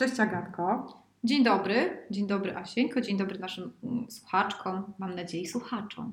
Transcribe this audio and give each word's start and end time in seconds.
Cześć 0.00 0.20
Agatko. 0.20 0.86
Dzień 1.24 1.44
dobry, 1.44 2.06
dzień 2.10 2.26
dobry 2.26 2.56
Asieńko, 2.56 3.00
dzień 3.00 3.18
dobry 3.18 3.38
naszym 3.38 3.72
mm, 3.84 4.10
słuchaczkom, 4.10 4.92
mam 4.98 5.14
nadzieję 5.14 5.48
słuchaczom. 5.48 6.12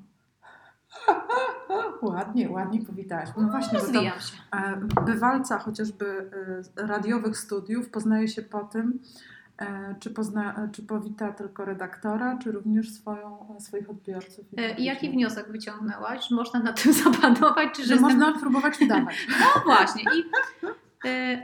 ładnie, 2.02 2.50
ładnie 2.50 2.86
powitałaś. 2.86 3.30
No 3.38 3.48
właśnie, 3.48 3.80
Rozwijam 3.80 4.20
się. 4.20 4.38
E, 4.52 5.04
bywalca 5.06 5.60
chociażby 5.60 6.32
e, 6.78 6.88
radiowych 6.88 7.38
studiów 7.38 7.90
poznaje 7.90 8.28
się 8.28 8.42
po 8.42 8.64
tym, 8.64 9.00
e, 9.58 9.96
czy, 10.00 10.10
pozna, 10.10 10.70
czy 10.72 10.84
powita 10.84 11.32
tylko 11.32 11.66
redaktora, 11.66 12.38
czy 12.44 12.52
również 12.52 12.92
swoją, 12.92 13.56
swoich 13.60 13.90
odbiorców. 13.90 14.46
I 14.78 14.84
jaki 14.84 15.10
wniosek 15.10 15.52
wyciągnęłaś? 15.52 16.32
Można 16.32 16.60
na 16.60 16.74
tym 16.74 16.94
zapanować? 17.04 17.70
Czy 17.76 17.86
że, 17.86 17.96
że 17.96 18.02
można 18.02 18.40
próbować 18.40 18.82
udawać. 18.82 19.28
No 19.30 19.62
właśnie. 19.66 20.04
I 20.04 20.24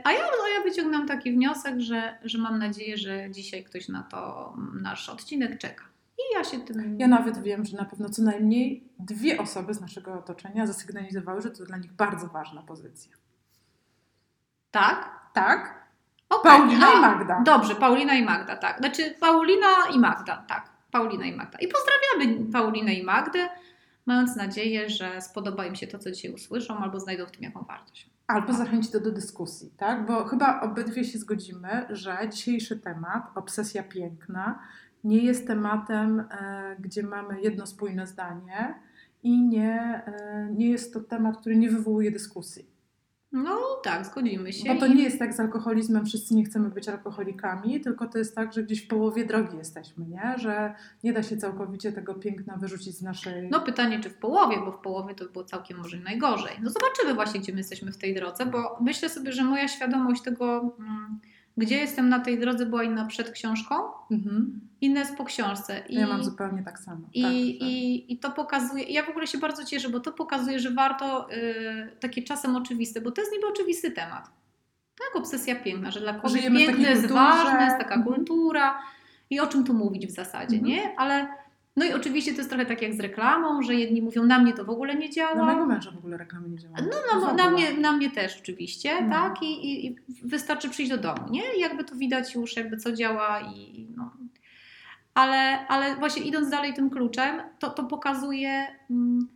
a 0.04 0.12
ja, 0.12 0.22
no 0.38 0.48
ja 0.48 0.62
wyciągnąłem 0.64 1.08
taki 1.08 1.32
wniosek, 1.32 1.80
że, 1.80 2.18
że 2.24 2.38
mam 2.38 2.58
nadzieję, 2.58 2.96
że 2.96 3.30
dzisiaj 3.30 3.64
ktoś 3.64 3.88
na 3.88 4.02
to 4.02 4.52
nasz 4.82 5.08
odcinek 5.08 5.58
czeka. 5.58 5.84
I 6.18 6.34
ja 6.34 6.44
się 6.44 6.60
tym. 6.60 6.96
Ja 7.00 7.08
nawet 7.08 7.42
wiem, 7.42 7.64
że 7.64 7.76
na 7.76 7.84
pewno 7.84 8.08
co 8.08 8.22
najmniej 8.22 8.88
dwie 8.98 9.38
osoby 9.38 9.74
z 9.74 9.80
naszego 9.80 10.14
otoczenia 10.14 10.66
zasygnalizowały, 10.66 11.42
że 11.42 11.50
to 11.50 11.64
dla 11.64 11.76
nich 11.76 11.92
bardzo 11.92 12.26
ważna 12.28 12.62
pozycja. 12.62 13.16
Tak? 14.70 15.10
Tak. 15.34 15.84
Okay. 16.28 16.52
Paulina 16.52 16.92
i 16.92 17.00
Magda. 17.00 17.42
Dobrze, 17.44 17.74
Paulina 17.74 18.14
i 18.14 18.24
Magda, 18.24 18.56
tak. 18.56 18.78
Znaczy 18.78 19.14
Paulina 19.20 19.68
i 19.94 19.98
Magda, 19.98 20.44
tak. 20.48 20.70
Paulina 20.90 21.24
i 21.24 21.32
Magda. 21.32 21.58
I 21.58 21.68
pozdrawiamy 21.68 22.52
Paulinę 22.52 22.94
i 22.94 23.04
Magdę, 23.04 23.48
mając 24.06 24.36
nadzieję, 24.36 24.90
że 24.90 25.20
spodoba 25.20 25.66
im 25.66 25.76
się 25.76 25.86
to, 25.86 25.98
co 25.98 26.10
dzisiaj 26.10 26.32
usłyszą, 26.32 26.78
albo 26.78 27.00
znajdą 27.00 27.26
w 27.26 27.30
tym 27.30 27.42
jaką 27.42 27.64
wartość. 27.64 28.13
Albo 28.26 28.52
zachęcić 28.52 28.92
to 28.92 29.00
do 29.00 29.12
dyskusji, 29.12 29.70
tak? 29.76 30.06
Bo 30.06 30.24
chyba 30.24 30.60
obydwie 30.60 31.04
się 31.04 31.18
zgodzimy, 31.18 31.86
że 31.90 32.18
dzisiejszy 32.32 32.80
temat, 32.80 33.30
obsesja 33.34 33.82
piękna, 33.82 34.58
nie 35.04 35.18
jest 35.18 35.46
tematem, 35.46 36.20
e, 36.20 36.76
gdzie 36.78 37.02
mamy 37.02 37.40
jedno 37.40 37.66
spójne 37.66 38.06
zdanie 38.06 38.74
i 39.22 39.42
nie, 39.42 40.02
e, 40.06 40.48
nie 40.52 40.70
jest 40.70 40.94
to 40.94 41.00
temat, 41.00 41.36
który 41.36 41.56
nie 41.56 41.70
wywołuje 41.70 42.10
dyskusji. 42.10 42.73
No 43.34 43.58
tak, 43.82 44.06
zgodzimy 44.06 44.52
się. 44.52 44.74
Bo 44.74 44.80
to 44.80 44.86
nie 44.86 45.02
jest 45.02 45.18
tak 45.18 45.34
z 45.34 45.40
alkoholizmem, 45.40 46.06
wszyscy 46.06 46.34
nie 46.34 46.44
chcemy 46.44 46.70
być 46.70 46.88
alkoholikami, 46.88 47.80
tylko 47.80 48.06
to 48.06 48.18
jest 48.18 48.34
tak, 48.34 48.52
że 48.52 48.62
gdzieś 48.62 48.84
w 48.84 48.88
połowie 48.88 49.24
drogi 49.24 49.56
jesteśmy, 49.56 50.06
nie? 50.06 50.34
Że 50.38 50.74
nie 51.04 51.12
da 51.12 51.22
się 51.22 51.36
całkowicie 51.36 51.92
tego 51.92 52.14
piękna 52.14 52.56
wyrzucić 52.56 52.96
z 52.96 53.02
naszej... 53.02 53.48
No 53.50 53.60
pytanie, 53.60 54.00
czy 54.00 54.10
w 54.10 54.16
połowie, 54.16 54.56
bo 54.64 54.72
w 54.72 54.78
połowie 54.78 55.14
to 55.14 55.24
było 55.24 55.44
całkiem 55.44 55.78
może 55.78 55.96
najgorzej. 55.96 56.56
No 56.62 56.70
zobaczymy 56.70 57.14
właśnie, 57.14 57.40
gdzie 57.40 57.52
my 57.52 57.58
jesteśmy 57.58 57.92
w 57.92 57.96
tej 57.96 58.14
drodze, 58.14 58.46
bo 58.46 58.78
myślę 58.80 59.08
sobie, 59.08 59.32
że 59.32 59.44
moja 59.44 59.68
świadomość 59.68 60.22
tego... 60.22 60.74
Hmm, 60.78 61.20
gdzie 61.56 61.76
jestem 61.76 62.08
na 62.08 62.18
tej 62.18 62.38
drodze 62.38 62.66
była 62.66 62.84
inna 62.84 63.04
przed 63.04 63.30
książką, 63.30 63.74
mhm. 64.10 64.60
inna 64.80 65.00
jest 65.00 65.16
po 65.16 65.24
książce. 65.24 65.82
I, 65.88 65.94
ja 65.94 66.06
mam 66.06 66.24
zupełnie 66.24 66.62
tak 66.62 66.78
samo. 66.78 67.08
I, 67.12 67.22
tak, 67.22 67.32
i, 67.32 67.58
tak. 67.58 67.68
I 68.10 68.18
to 68.18 68.30
pokazuje, 68.30 68.84
ja 68.84 69.02
w 69.02 69.08
ogóle 69.08 69.26
się 69.26 69.38
bardzo 69.38 69.64
cieszę, 69.64 69.88
bo 69.88 70.00
to 70.00 70.12
pokazuje, 70.12 70.58
że 70.60 70.70
warto 70.70 71.30
y, 71.32 71.96
takie 72.00 72.22
czasem 72.22 72.56
oczywiste, 72.56 73.00
bo 73.00 73.10
to 73.10 73.20
jest 73.20 73.32
niby 73.32 73.46
oczywisty 73.46 73.90
temat. 73.90 74.30
Tak, 74.98 75.22
obsesja 75.22 75.56
piękna, 75.56 75.90
że 75.90 76.00
dla 76.00 76.14
kogoś 76.14 76.42
piękne 76.42 76.90
jest 76.90 77.06
ważne, 77.06 77.64
jest 77.64 77.78
taka 77.78 77.94
mhm. 77.94 78.04
kultura 78.04 78.78
i 79.30 79.40
o 79.40 79.46
czym 79.46 79.64
tu 79.64 79.74
mówić 79.74 80.06
w 80.06 80.10
zasadzie, 80.10 80.56
mhm. 80.56 80.64
nie? 80.64 80.98
Ale 80.98 81.43
no 81.76 81.84
i 81.84 81.92
oczywiście 81.92 82.32
to 82.32 82.38
jest 82.38 82.50
trochę 82.50 82.66
tak 82.66 82.82
jak 82.82 82.94
z 82.94 83.00
reklamą, 83.00 83.62
że 83.62 83.74
jedni 83.74 84.02
mówią, 84.02 84.24
na 84.24 84.38
mnie 84.38 84.52
to 84.52 84.64
w 84.64 84.70
ogóle 84.70 84.94
nie 84.94 85.10
działa. 85.10 85.34
Na 85.34 85.44
mojego 85.44 85.66
męża 85.66 85.90
w 85.90 85.98
ogóle 85.98 86.16
reklamy 86.16 86.48
nie 86.48 86.58
działa. 86.58 86.76
No, 86.80 87.20
no 87.20 87.34
na, 87.34 87.50
mnie, 87.50 87.74
na 87.74 87.92
mnie 87.92 88.10
też 88.10 88.38
oczywiście, 88.40 89.02
no. 89.02 89.10
tak? 89.10 89.42
I, 89.42 89.46
i, 89.46 89.86
I, 89.86 89.96
wystarczy 90.22 90.70
przyjść 90.70 90.90
do 90.90 90.98
domu, 90.98 91.30
nie? 91.30 91.42
I 91.56 91.60
jakby 91.60 91.84
to 91.84 91.96
widać 91.96 92.34
już, 92.34 92.56
jakby 92.56 92.76
co 92.76 92.92
działa 92.92 93.40
i 93.40 93.86
no. 93.96 94.10
Ale, 95.14 95.66
ale 95.66 95.96
właśnie 95.96 96.22
idąc 96.22 96.50
dalej 96.50 96.74
tym 96.74 96.90
kluczem, 96.90 97.42
to, 97.58 97.70
to 97.70 97.84
pokazuje, 97.84 98.66
mm, 98.90 99.28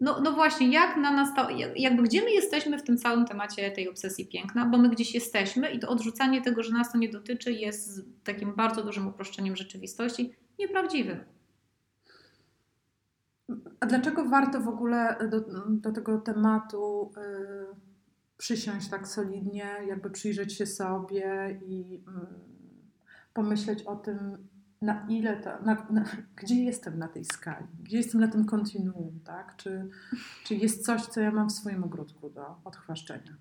no, 0.00 0.20
no 0.20 0.32
właśnie, 0.32 0.68
jak 0.68 0.96
na 0.96 1.10
nas, 1.10 1.34
to, 1.34 1.48
jakby 1.76 2.02
gdzie 2.02 2.22
my 2.22 2.30
jesteśmy 2.30 2.78
w 2.78 2.82
tym 2.82 2.98
całym 2.98 3.26
temacie 3.26 3.70
tej 3.70 3.88
obsesji 3.88 4.26
piękna, 4.26 4.66
bo 4.66 4.78
my 4.78 4.88
gdzieś 4.88 5.14
jesteśmy 5.14 5.70
i 5.70 5.78
to 5.78 5.88
odrzucanie 5.88 6.42
tego, 6.42 6.62
że 6.62 6.72
nas 6.72 6.92
to 6.92 6.98
nie 6.98 7.08
dotyczy 7.08 7.52
jest 7.52 8.04
takim 8.24 8.54
bardzo 8.54 8.82
dużym 8.82 9.08
uproszczeniem 9.08 9.56
rzeczywistości, 9.56 10.32
nieprawdziwym. 10.58 11.35
A 13.80 13.86
dlaczego 13.86 14.24
warto 14.24 14.60
w 14.60 14.68
ogóle 14.68 15.16
do, 15.30 15.40
do 15.68 15.92
tego 15.92 16.18
tematu 16.18 17.12
y, 17.16 17.76
przysiąść 18.36 18.88
tak 18.88 19.08
solidnie, 19.08 19.70
jakby 19.88 20.10
przyjrzeć 20.10 20.52
się 20.52 20.66
sobie 20.66 21.58
i 21.66 21.94
y, 21.94 22.02
pomyśleć 23.34 23.82
o 23.82 23.96
tym, 23.96 24.48
na 24.82 25.06
ile 25.08 25.36
to, 25.36 25.50
na, 25.62 25.86
na, 25.90 26.04
gdzie 26.36 26.64
jestem 26.64 26.98
na 26.98 27.08
tej 27.08 27.24
skali, 27.24 27.66
gdzie 27.82 27.96
jestem 27.96 28.20
na 28.20 28.28
tym 28.28 28.44
kontinuum, 28.44 29.20
tak? 29.24 29.56
Czy, 29.56 29.88
czy 30.44 30.54
jest 30.54 30.86
coś, 30.86 31.02
co 31.02 31.20
ja 31.20 31.30
mam 31.30 31.48
w 31.48 31.52
swoim 31.52 31.84
ogródku 31.84 32.30
do 32.30 32.56
odchwaszczenia? 32.64 33.36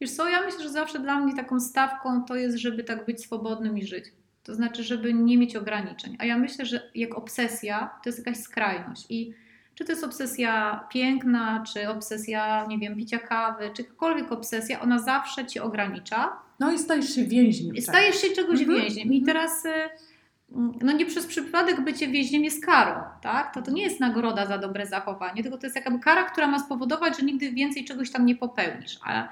Wiesz 0.00 0.16
co, 0.16 0.28
ja 0.28 0.42
myślę, 0.42 0.62
że 0.62 0.70
zawsze 0.70 0.98
dla 0.98 1.20
mnie 1.20 1.36
taką 1.36 1.60
stawką 1.60 2.24
to 2.24 2.36
jest, 2.36 2.56
żeby 2.56 2.84
tak 2.84 3.06
być 3.06 3.24
swobodnym 3.24 3.78
i 3.78 3.86
żyć. 3.86 4.12
To 4.42 4.54
znaczy, 4.54 4.82
żeby 4.82 5.14
nie 5.14 5.38
mieć 5.38 5.56
ograniczeń. 5.56 6.16
A 6.18 6.24
ja 6.24 6.38
myślę, 6.38 6.66
że 6.66 6.90
jak 6.94 7.14
obsesja, 7.14 8.00
to 8.02 8.08
jest 8.08 8.18
jakaś 8.18 8.36
skrajność. 8.36 9.06
I 9.08 9.34
czy 9.74 9.84
to 9.84 9.92
jest 9.92 10.04
obsesja 10.04 10.84
piękna, 10.92 11.64
czy 11.72 11.88
obsesja, 11.88 12.66
nie 12.66 12.78
wiem, 12.78 12.96
picia 12.96 13.18
kawy, 13.18 13.70
czy 13.76 13.82
jakakolwiek 13.82 14.32
obsesja, 14.32 14.80
ona 14.80 14.98
zawsze 14.98 15.46
ci 15.46 15.60
ogranicza. 15.60 16.32
No 16.60 16.72
i 16.72 16.78
stajesz 16.78 17.14
się 17.14 17.24
więźniem. 17.24 17.82
Stajesz 17.82 18.16
się 18.16 18.30
czegoś 18.30 18.60
mhm. 18.60 18.80
więźniem. 18.80 19.12
I 19.12 19.22
teraz 19.22 19.64
y, 19.64 19.70
no 20.82 20.92
nie 20.92 21.06
przez 21.06 21.26
przypadek 21.26 21.80
bycie 21.80 22.08
więźniem 22.08 22.44
jest 22.44 22.66
karą, 22.66 23.00
tak? 23.22 23.54
To, 23.54 23.62
to 23.62 23.70
nie 23.70 23.82
jest 23.82 24.00
nagroda 24.00 24.46
za 24.46 24.58
dobre 24.58 24.86
zachowanie, 24.86 25.42
tylko 25.42 25.58
to 25.58 25.66
jest 25.66 25.76
jakaby 25.76 25.98
kara, 25.98 26.24
która 26.24 26.46
ma 26.48 26.58
spowodować, 26.58 27.18
że 27.18 27.26
nigdy 27.26 27.52
więcej 27.52 27.84
czegoś 27.84 28.10
tam 28.10 28.26
nie 28.26 28.36
popełnisz. 28.36 28.98
A, 29.04 29.28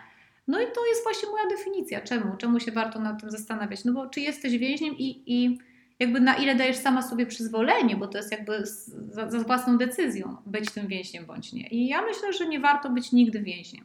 no 0.48 0.60
i 0.60 0.64
to 0.64 0.86
jest 0.86 1.02
właśnie 1.04 1.28
moja 1.28 1.46
definicja. 1.48 2.00
Czemu? 2.00 2.36
Czemu 2.36 2.60
się 2.60 2.72
warto 2.72 3.00
nad 3.00 3.20
tym 3.20 3.30
zastanawiać? 3.30 3.84
No 3.84 3.92
bo 3.92 4.06
czy 4.06 4.20
jesteś 4.20 4.58
więźniem 4.58 4.94
i, 4.98 5.22
i 5.26 5.58
jakby 5.98 6.20
na 6.20 6.34
ile 6.34 6.54
dajesz 6.54 6.76
sama 6.76 7.02
sobie 7.02 7.26
przyzwolenie, 7.26 7.96
bo 7.96 8.06
to 8.06 8.18
jest 8.18 8.32
jakby 8.32 8.66
za, 9.10 9.30
za 9.30 9.38
własną 9.38 9.78
decyzją 9.78 10.36
być 10.46 10.70
tym 10.70 10.86
więźniem 10.86 11.26
bądź 11.26 11.52
nie. 11.52 11.66
I 11.68 11.88
ja 11.88 12.02
myślę, 12.02 12.32
że 12.32 12.46
nie 12.46 12.60
warto 12.60 12.90
być 12.90 13.12
nigdy 13.12 13.42
więźniem. 13.42 13.84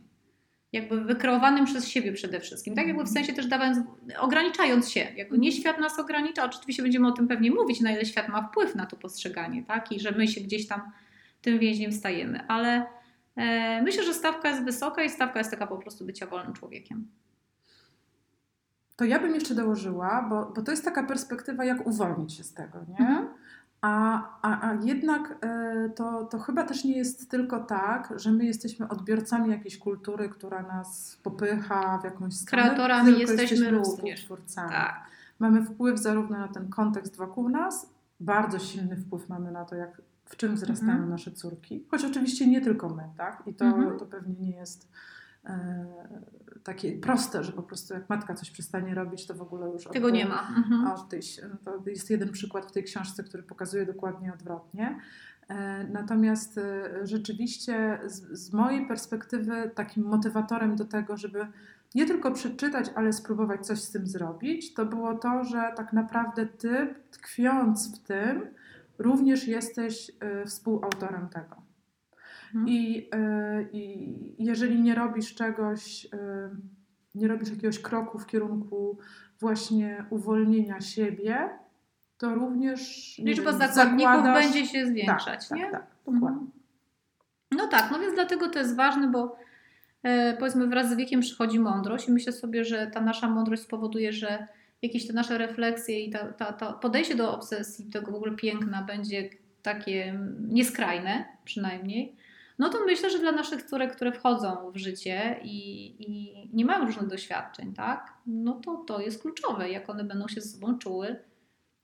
Jakby 0.71 1.01
wykreowanym 1.01 1.65
przez 1.65 1.87
siebie 1.87 2.13
przede 2.13 2.39
wszystkim. 2.39 2.75
Tak 2.75 2.87
jakby 2.87 3.03
w 3.03 3.09
sensie 3.09 3.33
też 3.33 3.47
dawając, 3.47 3.77
ograniczając 4.19 4.89
się. 4.89 5.07
Jakby 5.15 5.37
nie 5.37 5.51
świat 5.51 5.79
nas 5.79 5.99
ogranicza, 5.99 6.45
oczywiście 6.45 6.83
będziemy 6.83 7.07
o 7.07 7.11
tym 7.11 7.27
pewnie 7.27 7.51
mówić, 7.51 7.81
na 7.81 7.91
ile 7.91 8.05
świat 8.05 8.29
ma 8.29 8.47
wpływ 8.47 8.75
na 8.75 8.85
to 8.85 8.97
postrzeganie, 8.97 9.63
tak? 9.63 9.91
I 9.91 9.99
że 9.99 10.11
my 10.11 10.27
się 10.27 10.41
gdzieś 10.41 10.67
tam 10.67 10.81
tym 11.41 11.59
więźniem 11.59 11.91
stajemy. 11.91 12.47
Ale 12.47 12.85
e, 13.35 13.81
myślę, 13.81 14.03
że 14.03 14.13
stawka 14.13 14.49
jest 14.49 14.63
wysoka 14.63 15.03
i 15.03 15.09
stawka 15.09 15.39
jest 15.39 15.51
taka 15.51 15.67
po 15.67 15.77
prostu 15.77 16.05
bycia 16.05 16.27
wolnym 16.27 16.53
człowiekiem 16.53 17.07
to 18.97 19.05
ja 19.05 19.19
bym 19.19 19.35
jeszcze 19.35 19.55
dołożyła, 19.55 20.25
bo, 20.29 20.51
bo 20.55 20.61
to 20.61 20.71
jest 20.71 20.85
taka 20.85 21.03
perspektywa, 21.03 21.65
jak 21.65 21.87
uwolnić 21.87 22.33
się 22.33 22.43
z 22.43 22.53
tego, 22.53 22.79
nie? 22.87 23.07
Mhm. 23.07 23.27
A, 23.81 24.23
a, 24.41 24.69
a 24.69 24.73
jednak 24.73 25.37
e, 25.41 25.89
to, 25.95 26.23
to 26.25 26.39
chyba 26.39 26.63
też 26.63 26.83
nie 26.83 26.97
jest 26.97 27.31
tylko 27.31 27.59
tak, 27.59 28.13
że 28.15 28.31
my 28.31 28.45
jesteśmy 28.45 28.87
odbiorcami 28.87 29.49
jakiejś 29.49 29.77
kultury, 29.77 30.29
która 30.29 30.61
nas 30.61 31.19
popycha 31.23 31.97
w 31.97 32.03
jakąś 32.03 32.33
stronę. 32.35 32.63
Kreatorami 32.63 33.19
jesteśmy, 33.19 33.41
jesteśmy 33.41 33.69
również. 33.69 34.25
Twórcami. 34.25 34.69
Tak. 34.69 35.03
Mamy 35.39 35.65
wpływ 35.65 35.99
zarówno 35.99 36.37
na 36.37 36.47
ten 36.47 36.69
kontekst 36.69 37.15
wokół 37.15 37.49
nas, 37.49 37.89
bardzo 38.19 38.59
silny 38.59 38.95
wpływ 38.95 39.29
mamy 39.29 39.51
na 39.51 39.65
to, 39.65 39.75
jak, 39.75 40.01
w 40.25 40.35
czym 40.35 40.55
wzrastają 40.55 40.91
mhm. 40.91 41.09
nasze 41.09 41.31
córki. 41.31 41.85
Choć 41.91 42.05
oczywiście 42.05 42.47
nie 42.47 42.61
tylko 42.61 42.89
my, 42.89 43.03
tak? 43.17 43.43
I 43.45 43.53
to, 43.53 43.65
mhm. 43.65 43.99
to 43.99 44.05
pewnie 44.05 44.35
nie 44.35 44.51
jest 44.51 44.89
takie 46.63 46.91
proste, 46.91 47.43
że 47.43 47.51
po 47.51 47.63
prostu 47.63 47.93
jak 47.93 48.09
matka 48.09 48.33
coś 48.33 48.51
przestanie 48.51 48.95
robić, 48.95 49.27
to 49.27 49.33
w 49.33 49.41
ogóle 49.41 49.69
już... 49.69 49.83
Tego 49.83 50.07
od, 50.07 50.13
nie 50.13 50.25
ma. 50.25 50.47
Mhm. 50.57 50.87
Od 50.87 51.09
tej, 51.09 51.21
to 51.63 51.89
jest 51.89 52.09
jeden 52.09 52.31
przykład 52.31 52.65
w 52.65 52.71
tej 52.71 52.83
książce, 52.83 53.23
który 53.23 53.43
pokazuje 53.43 53.85
dokładnie 53.85 54.33
odwrotnie. 54.33 54.99
E, 55.47 55.83
natomiast 55.83 56.57
e, 56.57 56.89
rzeczywiście 57.03 57.99
z, 58.05 58.39
z 58.39 58.53
mojej 58.53 58.87
perspektywy 58.87 59.71
takim 59.75 60.03
motywatorem 60.03 60.75
do 60.75 60.85
tego, 60.85 61.17
żeby 61.17 61.47
nie 61.95 62.05
tylko 62.05 62.31
przeczytać, 62.31 62.89
ale 62.95 63.13
spróbować 63.13 63.65
coś 63.65 63.81
z 63.81 63.91
tym 63.91 64.07
zrobić, 64.07 64.73
to 64.73 64.85
było 64.85 65.13
to, 65.13 65.43
że 65.43 65.73
tak 65.75 65.93
naprawdę 65.93 66.45
ty, 66.45 66.95
tkwiąc 67.11 67.95
w 67.95 67.99
tym, 67.99 68.41
również 68.97 69.47
jesteś 69.47 70.11
współautorem 70.45 71.29
tego. 71.29 71.66
Mhm. 72.55 72.67
I, 72.67 73.09
e, 73.11 73.65
I 73.71 74.15
jeżeli 74.39 74.81
nie 74.81 74.95
robisz 74.95 75.35
czegoś, 75.35 76.05
e, 76.13 76.49
nie 77.15 77.27
robisz 77.27 77.49
jakiegoś 77.49 77.79
kroku 77.79 78.19
w 78.19 78.25
kierunku 78.25 78.97
właśnie 79.39 80.05
uwolnienia 80.09 80.81
siebie, 80.81 81.49
to 82.17 82.35
również. 82.35 83.13
Liczba 83.17 83.51
zakładników 83.53 84.23
będzie 84.23 84.65
się 84.65 84.85
zwiększać, 84.85 85.49
tak, 85.49 85.57
nie? 85.57 85.63
Tak, 85.63 85.71
tak, 85.71 86.13
dokładnie. 86.13 86.47
No 87.51 87.67
tak, 87.67 87.91
no 87.91 87.99
więc 87.99 88.13
dlatego 88.13 88.49
to 88.49 88.59
jest 88.59 88.75
ważne, 88.75 89.07
bo 89.07 89.37
e, 90.03 90.37
powiedzmy 90.37 90.67
wraz 90.67 90.89
z 90.89 90.95
wiekiem 90.95 91.21
przychodzi 91.21 91.59
mądrość 91.59 92.07
i 92.07 92.11
myślę 92.11 92.33
sobie, 92.33 92.65
że 92.65 92.87
ta 92.87 93.01
nasza 93.01 93.29
mądrość 93.29 93.61
spowoduje, 93.61 94.13
że 94.13 94.47
jakieś 94.81 95.07
te 95.07 95.13
nasze 95.13 95.37
refleksje 95.37 96.05
i 96.05 96.11
ta, 96.11 96.33
ta, 96.33 96.53
ta 96.53 96.73
podejście 96.73 97.15
do 97.15 97.35
obsesji, 97.35 97.85
tego 97.85 98.11
w 98.11 98.15
ogóle 98.15 98.35
piękna 98.35 98.81
będzie 98.83 99.29
takie 99.61 100.19
nieskrajne 100.39 101.25
przynajmniej, 101.45 102.15
no 102.59 102.69
to 102.69 102.85
myślę, 102.85 103.09
że 103.09 103.19
dla 103.19 103.31
naszych 103.31 103.63
córek, 103.63 103.95
które 103.95 104.11
wchodzą 104.11 104.71
w 104.71 104.77
życie 104.77 105.39
i, 105.43 105.85
i 105.99 106.49
nie 106.53 106.65
mają 106.65 106.85
różnych 106.85 107.07
doświadczeń, 107.07 107.73
tak, 107.73 108.13
no 108.25 108.53
to 108.53 108.75
to 108.75 109.01
jest 109.01 109.21
kluczowe, 109.21 109.69
jak 109.69 109.89
one 109.89 110.03
będą 110.03 110.27
się 110.27 110.41
ze 110.41 110.49
sobą 110.49 110.77
czuły 110.77 111.15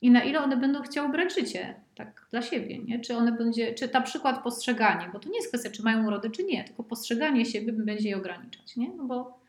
i 0.02 0.12
na 0.12 0.24
ile 0.24 0.44
one 0.44 0.58
będą 0.58 0.82
chciały 0.82 1.10
brać 1.10 1.36
życie 1.36 1.76
tak 1.96 2.28
dla 2.32 2.42
siebie, 2.42 2.80
nie? 2.80 3.00
Czy 3.00 3.16
one 3.16 3.32
będzie, 3.32 3.74
czy 3.74 3.90
na 3.94 4.02
przykład 4.02 4.44
postrzeganie, 4.44 5.10
bo 5.14 5.20
to 5.20 5.30
nie 5.30 5.36
jest 5.36 5.48
kwestia, 5.48 5.70
czy 5.70 5.84
mają 5.84 6.08
urody, 6.08 6.30
czy 6.30 6.44
nie, 6.44 6.64
tylko 6.64 6.84
postrzeganie 6.84 7.46
siebie 7.46 7.74
będzie 7.74 8.10
je 8.10 8.18
ograniczać, 8.18 8.76
nie? 8.76 8.94
No 8.98 9.04
bo 9.04 9.40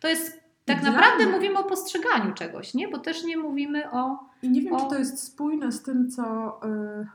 to 0.00 0.08
jest 0.08 0.42
tak 0.64 0.82
naprawdę 0.82 1.26
mówimy 1.26 1.58
o 1.58 1.64
postrzeganiu 1.64 2.34
czegoś, 2.34 2.74
nie? 2.74 2.88
Bo 2.88 2.98
też 2.98 3.24
nie 3.24 3.36
mówimy 3.36 3.90
o. 3.90 4.18
I 4.42 4.48
nie 4.50 4.62
wiem, 4.62 4.72
O. 4.72 4.80
czy 4.80 4.86
to 4.86 4.98
jest 4.98 5.22
spójne 5.22 5.72
z 5.72 5.82
tym, 5.82 6.10
co 6.10 6.22
y, 6.64 7.06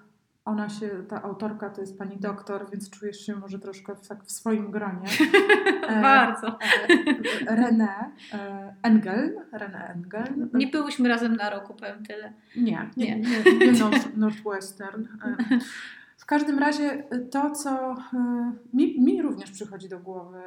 ona 0.47 0.69
się, 0.69 0.89
ta 1.09 1.23
autorka 1.23 1.69
to 1.69 1.81
jest 1.81 1.97
pani 1.97 2.17
doktor, 2.17 2.71
więc 2.71 2.89
czujesz 2.89 3.25
się 3.25 3.35
może 3.35 3.59
troszkę 3.59 3.95
w, 3.95 4.07
tak 4.07 4.23
w 4.23 4.31
swoim 4.31 4.71
gronie. 4.71 5.07
E, 5.87 6.01
Bardzo. 6.01 6.47
e, 6.47 7.55
René 7.55 8.11
e, 8.33 8.75
Engel. 8.83 9.37
René 9.53 9.91
Engel. 9.91 10.49
Nie 10.53 10.67
byłyśmy 10.67 11.09
razem 11.09 11.35
na 11.35 11.49
roku, 11.49 11.73
powiem 11.73 12.03
tyle. 12.03 12.33
Nie, 12.55 12.89
nie, 12.97 13.19
Nie. 13.19 13.43
nie, 13.59 13.71
nie 13.71 13.79
North, 13.79 14.17
Northwestern. 14.17 15.05
W 16.17 16.25
każdym 16.25 16.59
razie 16.59 17.03
to, 17.31 17.51
co 17.51 17.95
mi, 18.73 19.01
mi 19.01 19.21
również 19.21 19.51
przychodzi 19.51 19.89
do 19.89 19.99
głowy, 19.99 20.39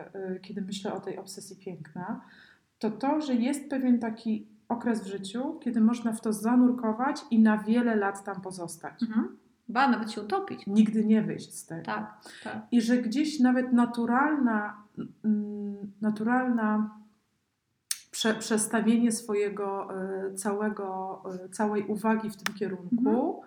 kiedy 0.43 0.63
myślę 0.63 0.93
o 0.93 1.01
tej 1.01 1.19
obsesji 1.19 1.57
piękna, 1.57 2.21
to 2.79 2.91
to, 2.91 3.21
że 3.21 3.35
jest 3.35 3.71
pewien 3.71 3.99
taki 3.99 4.47
okres 4.69 5.03
w 5.03 5.07
życiu, 5.07 5.59
kiedy 5.61 5.81
można 5.81 6.13
w 6.13 6.21
to 6.21 6.33
zanurkować 6.33 7.21
i 7.31 7.39
na 7.39 7.59
wiele 7.59 7.97
lat 7.97 8.25
tam 8.25 8.41
pozostać. 8.41 9.03
Mhm. 9.03 9.37
Ba, 9.71 9.89
nawet 9.89 10.13
się 10.13 10.23
utopić. 10.23 10.67
Nigdy 10.67 11.05
nie 11.05 11.23
wyjść 11.23 11.55
z 11.55 11.67
tego. 11.67 11.83
Tak, 11.83 12.21
tak. 12.45 12.67
I 12.73 12.81
że 12.81 12.97
gdzieś 12.99 13.41
nawet 13.41 13.73
naturalna, 13.73 14.83
mm, 15.25 15.93
naturalna 16.01 17.01
prze, 18.11 18.35
przestawienie 18.35 19.13
swojego 19.13 19.89
e, 20.29 20.35
całego, 20.35 21.23
e, 21.45 21.49
całej 21.49 21.87
uwagi 21.87 22.31
w 22.31 22.37
tym 22.37 22.55
kierunku 22.55 23.43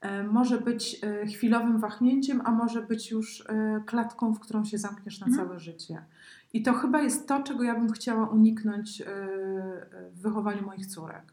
e, 0.00 0.22
może 0.22 0.60
być 0.60 1.00
chwilowym 1.34 1.78
wahnięciem, 1.78 2.42
a 2.44 2.50
może 2.50 2.82
być 2.82 3.10
już 3.10 3.44
klatką, 3.86 4.34
w 4.34 4.40
którą 4.40 4.64
się 4.64 4.78
zamkniesz 4.78 5.20
na 5.20 5.26
Mhm. 5.26 5.46
całe 5.46 5.60
życie. 5.60 6.04
I 6.52 6.62
to 6.62 6.72
chyba 6.72 7.00
jest 7.02 7.28
to, 7.28 7.42
czego 7.42 7.62
ja 7.62 7.74
bym 7.74 7.92
chciała 7.92 8.28
uniknąć 8.28 9.02
w 10.12 10.20
wychowaniu 10.22 10.66
moich 10.66 10.86
córek. 10.86 11.32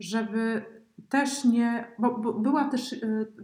Żeby 0.00 0.64
też 1.08 1.44
nie, 1.44 1.86
bo, 1.98 2.18
bo 2.18 2.32
była 2.32 2.64
też 2.64 2.92
e, 2.92 2.98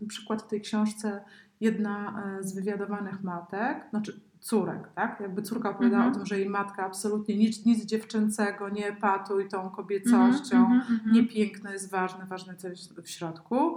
przykład 0.08 0.43
w 0.43 0.47
tej 0.47 0.61
książce 0.61 1.25
jedna 1.61 2.23
e, 2.41 2.43
z 2.44 2.55
wywiadowanych 2.55 3.23
matek, 3.23 3.87
znaczy 3.91 4.20
córek, 4.41 4.88
tak? 4.94 5.20
Jakby 5.20 5.43
córka 5.43 5.70
opowiadała 5.70 6.05
Mhm. 6.05 6.12
o 6.12 6.17
tym, 6.19 6.26
że 6.26 6.38
jej 6.38 6.49
matka 6.49 6.87
absolutnie 6.87 7.37
nic, 7.37 7.67
nic 7.67 7.85
dziewczęcego, 7.85 8.69
nie 8.69 8.88
epatuj 8.88 9.49
tą 9.49 9.70
kobiecością, 9.70 10.81
nie 11.12 11.26
piękno 11.26 11.70
jest 11.73 11.91
ważne, 11.91 12.26
ważne 12.26 12.56
co 12.56 12.69
jest 12.69 13.00
w 13.00 13.08
środku. 13.11 13.76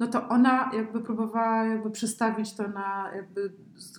No 0.00 0.06
to 0.06 0.28
ona 0.28 0.70
jakby 0.74 1.00
próbowała 1.00 1.64
jakby 1.64 1.90
przestawić 1.90 2.54
to 2.54 2.68
na 2.68 3.10
jakby 3.14 3.52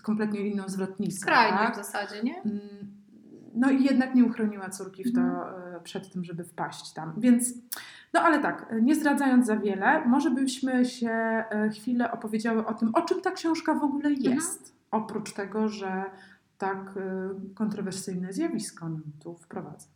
kompletnie 0.03 0.39
inną 0.39 0.63
zwrotnicę. 0.67 1.17
Skrajność 1.19 1.63
tak? 1.63 1.73
w 1.73 1.77
zasadzie, 1.77 2.23
nie? 2.23 2.41
Mm, 2.41 2.59
No 3.55 3.71
i 3.71 3.83
jednak 3.83 4.15
nie 4.15 4.25
uchroniła 4.25 4.69
córki 4.69 5.13
to, 5.13 5.21
e, 5.21 5.79
przed 5.83 6.13
tym, 6.13 6.23
żeby 6.23 6.43
wpaść 6.43 6.93
tam. 6.93 7.13
Więc, 7.17 7.53
no 8.13 8.21
ale 8.21 8.39
tak, 8.39 8.65
e, 8.69 8.81
nie 8.81 8.95
zdradzając 8.95 9.45
za 9.45 9.55
wiele, 9.57 10.05
może 10.05 10.29
byśmy 10.31 10.85
się 10.85 11.09
e, 11.09 11.69
chwilę 11.73 12.11
opowiedziały 12.11 12.65
o 12.65 12.73
tym, 12.73 12.91
o 12.95 13.01
czym 13.01 13.21
ta 13.21 13.31
książka 13.31 13.73
w 13.73 13.83
ogóle 13.83 14.09
Mhm. 14.09 14.35
jest. 14.35 14.73
Oprócz 14.91 15.33
tego, 15.33 15.69
że 15.69 16.03
tak 16.57 16.77
e, 16.77 17.29
kontrowersyjne 17.55 18.33
zjawisko 18.33 18.89
nam 18.89 19.01
tu 19.23 19.35
wprowadza. 19.37 19.87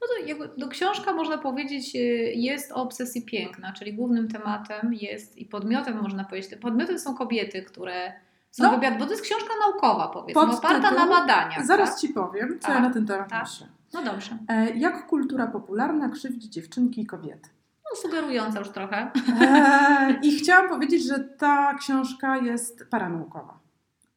No 0.00 0.06
to 0.08 0.26
jakby, 0.26 0.50
no 0.58 0.68
książka 0.68 1.12
można 1.12 1.38
powiedzieć 1.38 1.96
y, 1.96 1.98
jest 2.34 2.72
o 2.72 2.74
obsesji 2.74 3.22
piękna, 3.22 3.72
czyli 3.72 3.94
głównym 3.94 4.28
tematem 4.28 4.94
jest 4.94 5.38
i 5.38 5.46
podmiotem 5.46 6.02
można 6.02 6.24
powiedzieć. 6.24 6.54
Podmiotem 6.60 6.98
są 6.98 7.14
kobiety, 7.14 7.62
które 7.62 8.12
są 8.50 8.64
No. 8.64 8.70
wywiad, 8.76 8.98
bo 8.98 9.04
to 9.04 9.10
jest 9.10 9.22
książka 9.22 9.50
naukowa 9.66 10.08
powiedzmy, 10.08 10.42
oparta 10.42 10.90
na 10.90 11.06
badaniach. 11.06 11.66
Zaraz 11.66 11.90
tak? 11.90 11.98
Ci 11.98 12.08
powiem, 12.08 12.58
co 12.60 12.66
Tak, 12.66 12.76
ja 12.76 12.82
na 12.82 12.90
ten 12.90 13.06
temat 13.06 13.28
tak. 13.30 13.42
myślę. 13.42 13.66
No 13.92 14.02
dobrze. 14.02 14.38
E, 14.48 14.70
Jak 14.70 15.06
kultura 15.06 15.46
popularna 15.46 16.08
krzywdzi 16.08 16.50
dziewczynki 16.50 17.00
i 17.00 17.06
kobiety? 17.06 17.48
No 17.90 17.96
sugerująca 18.02 18.58
już 18.58 18.68
trochę. 18.68 19.10
E, 19.40 20.20
I 20.22 20.32
chciałam 20.38 20.68
powiedzieć, 20.68 21.04
że 21.08 21.20
ta 21.20 21.74
książka 21.74 22.36
jest 22.36 22.86
paranaukowa. 22.90 23.58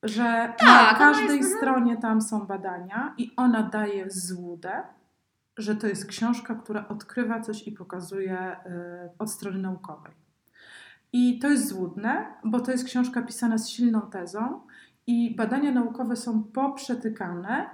Że 0.04 0.24
na 0.24 0.48
Tak, 0.48 0.89
ona 0.89 1.00
każdej 1.00 1.25
jest- 1.38 1.54
mhm. 1.54 1.57
stronie 1.57 1.98
tam 1.98 2.22
są 2.22 2.39
badania 2.39 3.13
i 3.18 3.31
ona 3.38 3.63
daje 3.63 4.06
złudę, 4.10 4.83
że 5.57 5.75
to 5.75 5.88
jest 5.88 6.06
książka, 6.06 6.56
która 6.56 6.88
odkrywa 6.88 7.39
coś 7.42 7.68
i 7.68 7.71
pokazuje 7.71 8.39
e, 8.39 9.10
od 9.19 9.31
strony 9.31 9.60
naukowej. 9.60 10.12
I 11.13 11.39
to 11.39 11.50
jest 11.50 11.68
złudne, 11.68 12.25
bo 12.44 12.60
to 12.60 12.71
jest 12.71 12.86
książka 12.86 13.21
pisana 13.21 13.57
z 13.57 13.69
silną 13.69 14.01
tezą 14.01 14.62
i 15.07 15.36
badania 15.36 15.71
naukowe 15.71 16.16
są 16.16 16.44
poprzetykane 16.44 17.69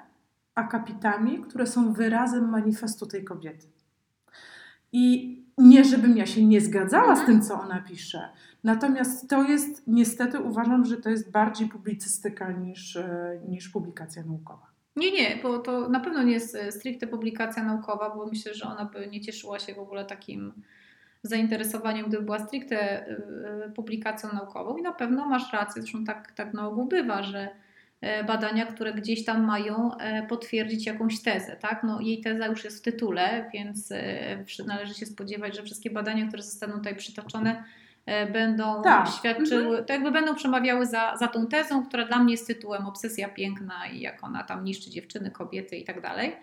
akapitami, 0.55 1.39
które 1.39 1.67
są 1.67 1.93
wyrazem 1.93 2.49
manifestu 2.49 3.05
tej 3.05 3.23
kobiety. 3.23 3.67
I 4.91 5.37
nie, 5.57 5.85
żebym 5.85 6.17
ja 6.17 6.25
się 6.25 6.45
nie 6.45 6.61
zgadzała 6.61 7.15
z 7.15 7.19
Mhm. 7.19 7.27
tym, 7.27 7.47
co 7.47 7.61
ona 7.61 7.81
pisze. 7.81 8.29
Natomiast 8.63 9.29
to 9.29 9.43
jest, 9.43 9.83
niestety 9.87 10.39
uważam, 10.39 10.85
że 10.85 10.97
to 10.97 11.09
jest 11.09 11.31
bardziej 11.31 11.67
publicystyka 11.67 12.51
niż, 12.51 12.95
e, 12.95 13.39
niż 13.47 13.69
publikacja 13.69 14.23
naukowa. 14.23 14.71
Nie, 14.95 15.11
nie, 15.11 15.39
bo 15.43 15.59
to 15.59 15.89
na 15.89 15.99
pewno 15.99 16.23
nie 16.23 16.31
jest 16.31 16.55
e, 16.55 16.71
stricte 16.71 17.07
publikacja 17.07 17.63
naukowa, 17.63 18.15
bo 18.15 18.25
myślę, 18.25 18.53
że 18.53 18.65
ona 18.65 18.85
by 18.85 19.07
nie 19.07 19.21
cieszyła 19.21 19.59
się 19.59 19.73
w 19.75 19.79
ogóle 19.79 20.05
takim 20.05 20.53
zainteresowaniem, 21.23 22.07
gdyby 22.07 22.23
była 22.23 22.39
stricte 22.39 23.07
e, 23.07 23.71
publikacją 23.75 24.29
naukową. 24.33 24.77
I 24.77 24.81
na 24.81 24.91
pewno 24.93 25.25
masz 25.29 25.53
rację, 25.53 25.81
zresztą 25.81 26.03
tak, 26.05 26.31
tak 26.31 26.53
na 26.53 26.67
ogół 26.67 26.85
bywa, 26.85 27.23
że 27.23 27.49
badania, 28.27 28.65
które 28.65 28.93
gdzieś 28.93 29.25
tam 29.25 29.43
mają 29.43 29.97
e, 29.97 30.27
potwierdzić 30.27 30.85
jakąś 30.85 31.21
tezę, 31.21 31.55
tak? 31.55 31.83
No, 31.83 31.99
jej 32.01 32.21
teza 32.21 32.47
już 32.47 32.63
jest 32.63 32.79
w 32.79 32.81
tytule, 32.81 33.49
więc 33.53 33.91
e, 33.91 34.63
należy 34.67 34.93
się 34.93 35.05
spodziewać, 35.05 35.55
że 35.55 35.63
wszystkie 35.63 35.89
badania, 35.89 36.27
które 36.27 36.43
zostaną 36.43 36.73
tutaj 36.73 36.95
przytoczone, 36.95 37.63
e, 38.05 38.25
będą 38.31 38.81
Tak. 38.81 39.07
świadczyły, 39.09 39.83
to 39.83 39.93
jakby 39.93 40.11
będą 40.11 40.35
przemawiały 40.35 40.85
za, 40.85 41.17
za 41.17 41.27
tą 41.27 41.47
tezą, 41.47 41.85
która 41.85 42.05
dla 42.05 42.19
mnie 42.23 42.33
jest 42.33 42.47
tytułem 42.47 42.85
Obsesja 42.85 43.29
piękna 43.29 43.87
i 43.93 43.99
jak 43.99 44.23
ona 44.23 44.43
tam 44.43 44.63
niszczy 44.63 44.89
dziewczyny, 44.89 45.31
kobiety 45.31 45.77
i 45.77 45.83
tak 45.83 46.01
dalej. 46.01 46.35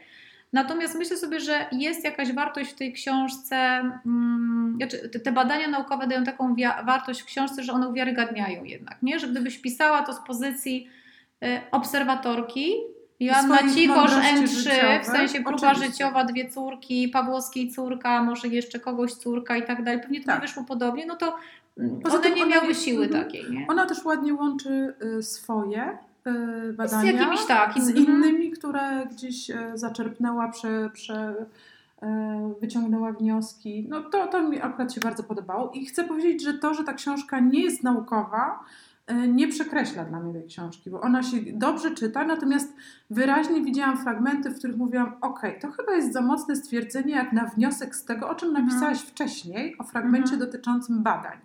Natomiast 0.53 0.95
myślę 0.99 1.17
sobie, 1.17 1.41
że 1.41 1.67
jest 1.73 2.05
jakaś 2.05 2.33
wartość 2.33 2.71
w 2.71 2.75
tej 2.75 2.93
książce. 2.93 3.57
Mm, 3.57 4.75
znaczy, 4.77 5.09
te- 5.09 5.33
badania 5.33 5.69
naukowe 5.69 6.07
dają 6.07 6.25
taką 6.25 6.57
wartość 6.87 7.21
w 7.21 7.25
książce, 7.25 7.63
że 7.63 7.73
one 7.73 7.89
uwiarygadniają 7.89 8.65
jednak, 8.65 9.03
nie? 9.03 9.19
Że 9.19 9.29
gdybyś 9.29 9.59
pisała 9.59 10.03
to 10.03 10.13
z 10.13 10.21
pozycji 10.27 10.89
obserwatorki, 11.71 12.75
Joanna 13.21 13.59
Cichosz 13.75 13.97
mądrości 13.97 14.69
N3, 14.69 15.03
w 15.03 15.07
sensie 15.07 15.43
próba 15.43 15.71
oczywiście. 15.71 15.87
życiowa, 15.87 16.25
dwie 16.25 16.51
córki, 16.51 17.09
Pawłowskiej 17.09 17.71
córka, 17.71 18.23
może 18.23 18.49
jeszcze 18.49 18.81
kogoś 18.81 19.13
córka 19.13 19.57
i 19.57 19.63
tak 19.63 19.85
dalej. 19.85 20.01
Pewnie 20.01 20.21
to 20.21 20.27
Tak. 20.27 20.41
wyszło 20.41 20.65
podobnie, 20.65 21.07
no 21.07 21.17
to 21.17 21.37
mm, 21.79 22.01
Poza 22.01 22.19
one 22.19 22.31
nie 22.31 22.43
ona 22.43 22.55
miały 22.55 22.75
siły 22.75 23.05
mhm. 23.05 23.25
takiej, 23.25 23.45
nie? 23.51 23.67
Ona 23.69 23.87
też 23.87 24.05
ładnie 24.05 24.35
łączy 24.35 24.95
y, 25.19 25.23
swoje 25.23 25.99
y, 26.27 26.73
Z 26.73 26.77
badania 26.77 27.13
jakimiś 27.13 27.47
takim. 27.47 27.83
z 27.83 27.91
innymi, 27.91 28.51
które 28.51 29.07
gdzieś 29.11 29.51
e, 29.51 29.71
zaczerpnęła, 29.75 30.49
prze, 30.49 30.91
prze, 30.93 31.47
e, 32.03 32.55
wyciągnęła 32.61 33.13
wnioski. 33.13 33.87
No 33.89 34.03
to, 34.03 34.27
to 34.27 34.43
mi 34.43 34.61
akurat 34.61 34.95
się 34.95 35.01
bardzo 35.01 35.23
podobało 35.23 35.71
i 35.75 35.87
chcę 35.87 36.05
powiedzieć, 36.05 36.43
że 36.43 36.55
to, 36.55 36.75
że 36.75 36.85
ta 36.85 36.93
książka 36.93 37.41
nie 37.41 37.63
jest 37.63 37.85
naukowa, 37.85 38.61
nie 39.15 39.49
przekreśla 39.49 40.05
dla 40.05 40.21
mnie 40.21 40.33
tej 40.33 40.47
książki, 40.49 40.91
bo 40.91 41.01
ona 41.01 41.23
się 41.23 41.37
dobrze 41.53 41.91
czyta, 41.91 42.25
natomiast 42.25 42.77
wyraźnie 43.11 43.63
widziałam 43.63 43.99
fragmenty, 43.99 44.51
w 44.51 44.59
których 44.59 44.77
mówiłam, 44.77 45.17
ok, 45.21 45.41
to 45.61 45.71
chyba 45.71 45.93
jest 45.93 46.13
za 46.13 46.21
mocne 46.21 46.57
stwierdzenie 46.57 47.15
jak 47.15 47.33
na 47.33 47.45
wniosek 47.45 47.97
z 47.97 48.05
tego, 48.05 48.29
o 48.29 48.35
czym 48.35 48.49
Mhm. 48.49 48.67
napisałaś 48.67 48.99
wcześniej, 49.01 49.79
o 49.79 49.85
fragmencie 49.85 50.33
Mhm. 50.33 50.51
dotyczącym 50.51 51.03
badań. 51.03 51.39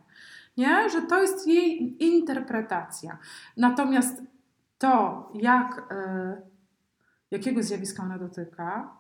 Nie? 0.58 0.90
Że 0.90 1.02
to 1.02 1.22
jest 1.22 1.48
jej 1.48 2.04
interpretacja. 2.06 3.18
Natomiast 3.58 4.22
to, 4.78 5.32
jak, 5.34 5.84
e, 5.92 6.42
jakiego 7.32 7.64
zjawiska 7.64 8.04
ona 8.04 8.18
dotyka, 8.18 8.98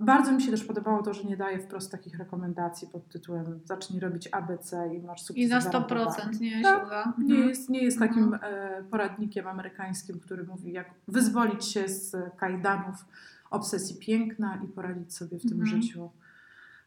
bardzo 0.00 0.32
mi 0.32 0.42
się 0.42 0.50
też 0.50 0.64
podobało 0.64 1.02
to, 1.02 1.14
że 1.14 1.24
nie 1.24 1.36
daje 1.36 1.58
wprost 1.58 1.92
takich 1.92 2.18
rekomendacji 2.18 2.88
pod 2.88 3.08
tytułem 3.08 3.60
zacznij 3.64 4.00
robić 4.00 4.28
ABC 4.32 4.94
i 4.94 5.02
masz 5.02 5.22
sukces 5.22 5.44
I 5.44 5.48
na 5.48 5.60
gwarantowany. 5.60 6.10
100% 6.10 6.40
nie 6.40 6.62
Tak. 6.62 6.80
się 6.80 6.86
uda. 6.86 7.12
Nie 7.18 7.24
Mhm. 7.34 7.48
jest, 7.48 7.68
nie 7.70 7.82
jest 7.82 8.02
Mhm. 8.02 8.10
takim 8.30 8.38
e, 8.42 8.82
poradnikiem 8.90 9.46
amerykańskim, 9.46 10.20
który 10.20 10.44
mówi, 10.44 10.72
jak 10.72 10.90
wyzwolić 11.08 11.64
się 11.64 11.88
z 11.88 12.16
kajdanów 12.36 13.04
obsesji 13.50 13.96
piękna 13.96 14.60
i 14.64 14.68
poradzić 14.68 15.14
sobie 15.16 15.38
w 15.38 15.42
tym 15.48 15.60
Mhm. 15.60 15.82
życiu 15.82 16.10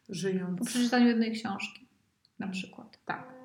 żyjąc. 0.10 0.60
Po 0.60 0.66
przeczytaniu 0.66 1.08
jednej 1.08 1.32
książki 1.32 1.88
na 2.40 2.48
przykład. 2.48 2.98
Tak. 3.06 3.41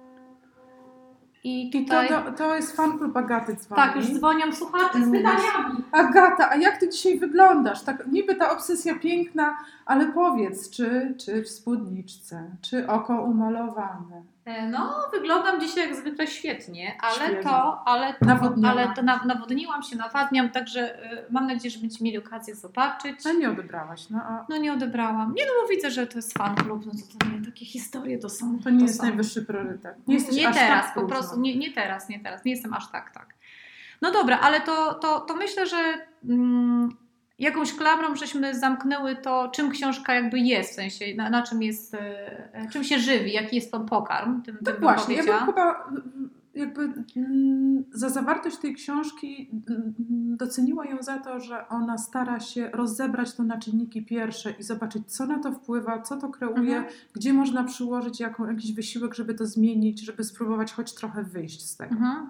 I 1.47 1.69
I 1.69 1.71
to, 1.71 1.79
tutaj... 1.79 2.09
to, 2.37 2.55
jest 2.55 2.77
fan 2.77 2.99
klub 2.99 3.17
Agaty 3.17 3.57
dzwoni. 3.57 3.83
Tak, 3.83 3.97
już 3.97 4.07
dzwonią 4.07 4.53
słuchacze 4.53 5.05
z 5.05 5.11
pytaniami. 5.11 5.85
Agata, 5.93 6.51
a 6.51 6.57
jak 6.57 6.77
ty 6.77 6.89
dzisiaj 6.89 7.19
wyglądasz? 7.19 7.83
Tak, 7.83 8.07
niby 8.07 8.35
ta 8.35 8.51
obsesja 8.51 8.99
piękna, 8.99 9.59
ale 9.87 10.07
powiedz, 10.07 10.71
czy, 10.71 11.15
czy 11.19 11.43
w 11.43 11.49
spódniczce, 11.49 12.51
czy 12.61 12.89
oko 12.89 13.23
umalowane? 13.23 14.23
E, 14.47 14.67
No, 14.69 14.95
wyglądam 15.13 15.61
dzisiaj 15.61 15.89
jak 15.89 15.97
zwykle 15.97 16.27
świetnie, 16.27 16.99
ale 17.01 17.15
Świeżo. 17.29 17.49
to, 17.49 17.83
ale 17.89 18.15
to, 18.15 18.25
Nawodniona. 18.25 18.71
ale 18.71 18.95
to 18.95 19.03
na, 19.03 19.25
nawodniłam 19.25 19.83
się, 19.83 19.97
nawadniam, 19.97 20.51
także 20.51 21.03
e, 21.13 21.25
mam 21.31 21.47
nadzieję, 21.47 21.71
że 21.71 21.79
będziecie 21.81 22.05
mieli 22.05 22.19
okazję 22.19 22.55
zobaczyć. 22.55 23.25
No 23.25 23.33
nie 23.33 23.51
odebrałaś, 23.51 24.11
no 24.11 24.19
a 24.23 24.47
No 24.49 24.57
nie 24.57 24.73
odebrałam. 24.73 25.35
Nie 25.35 25.45
no, 25.47 25.51
bo 25.63 25.69
widzę, 25.69 25.91
że 25.91 26.07
to 26.07 26.19
jest 26.19 26.39
fan 26.39 26.55
klub, 26.55 26.87
no 26.87 26.93
to, 26.93 27.19
to 27.27 27.31
nie, 27.37 27.45
takie 27.47 27.65
historie 27.65 28.19
to 28.19 28.29
są. 28.29 28.59
to 28.65 28.71
nie 28.71 28.83
jest 28.83 28.97
są. 28.97 29.03
najwyższy 29.03 29.45
priorytet. 29.45 29.97
Nie, 30.09 30.15
jesteś 30.15 30.37
nie 30.37 30.49
aż 30.49 30.55
teraz, 30.57 30.85
tak 30.85 30.95
po 30.95 31.03
prostu, 31.07 31.41
nie, 31.41 31.57
nie 31.57 31.73
teraz, 31.73 32.09
nie 32.09 32.21
teraz, 32.21 32.45
nie 32.45 32.53
jestem 32.53 32.75
aż 32.75 32.91
tak, 32.91 33.11
tak. 33.11 33.35
No 34.03 34.11
dobra, 34.13 34.39
ale 34.41 34.61
to, 34.61 34.95
to, 34.95 35.21
to 35.21 35.35
myślę, 35.37 35.67
że 35.67 35.77
mm, 36.29 36.97
jakąś 37.39 37.73
klamrą 37.73 38.17
żeśmy 38.17 38.55
zamknęły 38.55 39.17
to, 39.17 39.49
czym 39.49 39.71
książka 39.71 40.15
jakby 40.15 40.39
jest, 40.39 40.71
w 40.71 40.75
sensie 40.75 41.05
na, 41.17 41.31
na 41.31 41.43
czym 41.43 41.63
jest, 41.63 41.95
e, 41.95 42.69
czym 42.73 42.85
się 42.85 42.99
żywi, 42.99 43.33
jaki 43.33 43.57
jest 43.57 43.71
to 43.73 43.81
pokarm, 43.81 44.43
tym, 44.43 44.57
Tak 44.65 44.75
tym 44.75 44.83
właśnie, 44.83 45.15
ja 45.15 45.23
bym 45.25 45.47
chyba 45.47 45.87
mm, 45.89 46.31
jakby 46.55 46.93
mm, 47.17 47.85
za 47.93 48.09
zawartość 48.09 48.57
tej 48.57 48.75
książki 48.75 49.51
mm, 49.69 49.95
doceniła 50.37 50.87
ją 50.87 51.03
za 51.03 51.19
to, 51.19 51.41
że 51.41 51.69
ona 51.69 51.99
stara 51.99 52.41
się 52.41 52.71
rozebrać 52.73 53.35
to 53.35 53.43
na 53.43 53.59
czynniki 53.59 54.05
pierwsze 54.05 54.51
i 54.51 54.63
zobaczyć, 54.63 55.03
co 55.13 55.27
na 55.27 55.39
to 55.39 55.53
wpływa, 55.53 56.03
co 56.03 56.17
to 56.17 56.29
kreuje, 56.29 56.77
Mhm. 56.77 56.85
gdzie 57.13 57.33
można 57.33 57.65
przyłożyć 57.65 58.21
jaką, 58.21 58.47
jakiś 58.47 58.73
wysiłek, 58.73 59.15
żeby 59.15 59.35
to 59.35 59.47
zmienić, 59.47 60.01
żeby 60.01 60.25
spróbować 60.25 60.73
choć 60.73 60.95
trochę 60.95 61.23
wyjść 61.23 61.67
z 61.67 61.77
tego. 61.77 61.95
Mhm. 61.95 62.27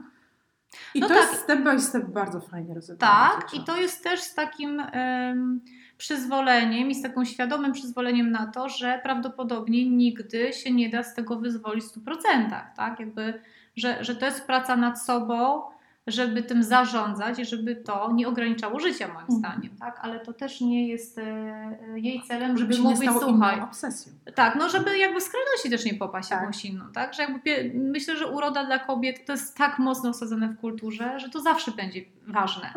I 0.94 1.00
No 1.00 1.08
to 1.08 1.14
tak. 1.14 1.22
jest 1.22 1.42
step 1.42 1.60
by 1.60 1.80
step 1.80 2.04
bardzo 2.04 2.40
fajnie 2.40 2.74
rozebrane. 2.74 3.14
Tak, 3.14 3.54
i 3.54 3.64
to 3.64 3.76
jest 3.76 4.04
też 4.04 4.20
z 4.20 4.34
takim 4.34 4.80
em, 4.80 5.60
przyzwoleniem 5.98 6.90
i 6.90 6.94
z 6.94 7.02
taką 7.02 7.24
świadomym 7.24 7.72
przyzwoleniem 7.72 8.30
na 8.30 8.46
to, 8.46 8.68
że 8.68 9.00
prawdopodobnie 9.02 9.90
nigdy 9.90 10.52
się 10.52 10.72
nie 10.72 10.88
da 10.90 11.02
z 11.02 11.14
tego 11.14 11.36
wyzwolić 11.36 11.84
w 11.84 12.04
100%, 12.04 12.50
tak? 12.76 13.00
Jakby, 13.00 13.42
że, 13.76 14.04
że 14.04 14.16
to 14.16 14.26
jest 14.26 14.46
praca 14.46 14.76
nad 14.76 15.02
sobą, 15.02 15.62
żeby 16.06 16.42
tym 16.42 16.62
zarządzać 16.62 17.38
i 17.38 17.44
żeby 17.44 17.76
to 17.76 18.12
nie 18.12 18.28
ograniczało 18.28 18.80
życia 18.80 19.06
moim 19.08 19.18
Mhm. 19.20 19.38
zdaniem, 19.38 19.76
tak? 19.80 19.98
Ale 20.02 20.20
to 20.20 20.32
też 20.32 20.60
nie 20.60 20.88
jest 20.88 21.18
e, 21.18 21.22
e, 21.22 21.78
jej 22.00 22.22
celem, 22.22 22.58
żeby 22.58 22.72
żeby 22.74 22.88
mówić, 22.88 23.10
słuchaj, 23.20 23.60
obsesją. 23.60 24.12
tak, 24.34 24.56
no 24.58 24.68
żeby 24.68 24.98
jakby 24.98 25.20
skrajności 25.20 25.70
też 25.70 25.84
nie 25.84 25.94
popaść 25.94 26.28
Tak. 26.28 26.40
jakąś 26.40 26.64
inną, 26.64 26.84
tak? 26.92 27.14
Że 27.14 27.22
jakby 27.22 27.70
myślę, 27.74 28.16
że 28.16 28.26
uroda 28.26 28.64
dla 28.64 28.78
kobiet 28.78 29.26
to 29.26 29.32
jest 29.32 29.56
tak 29.56 29.78
mocno 29.78 30.10
osadzone 30.10 30.48
w 30.48 30.56
kulturze, 30.60 31.20
że 31.20 31.28
to 31.30 31.40
zawsze 31.40 31.70
będzie 31.70 32.00
ważne. 32.26 32.72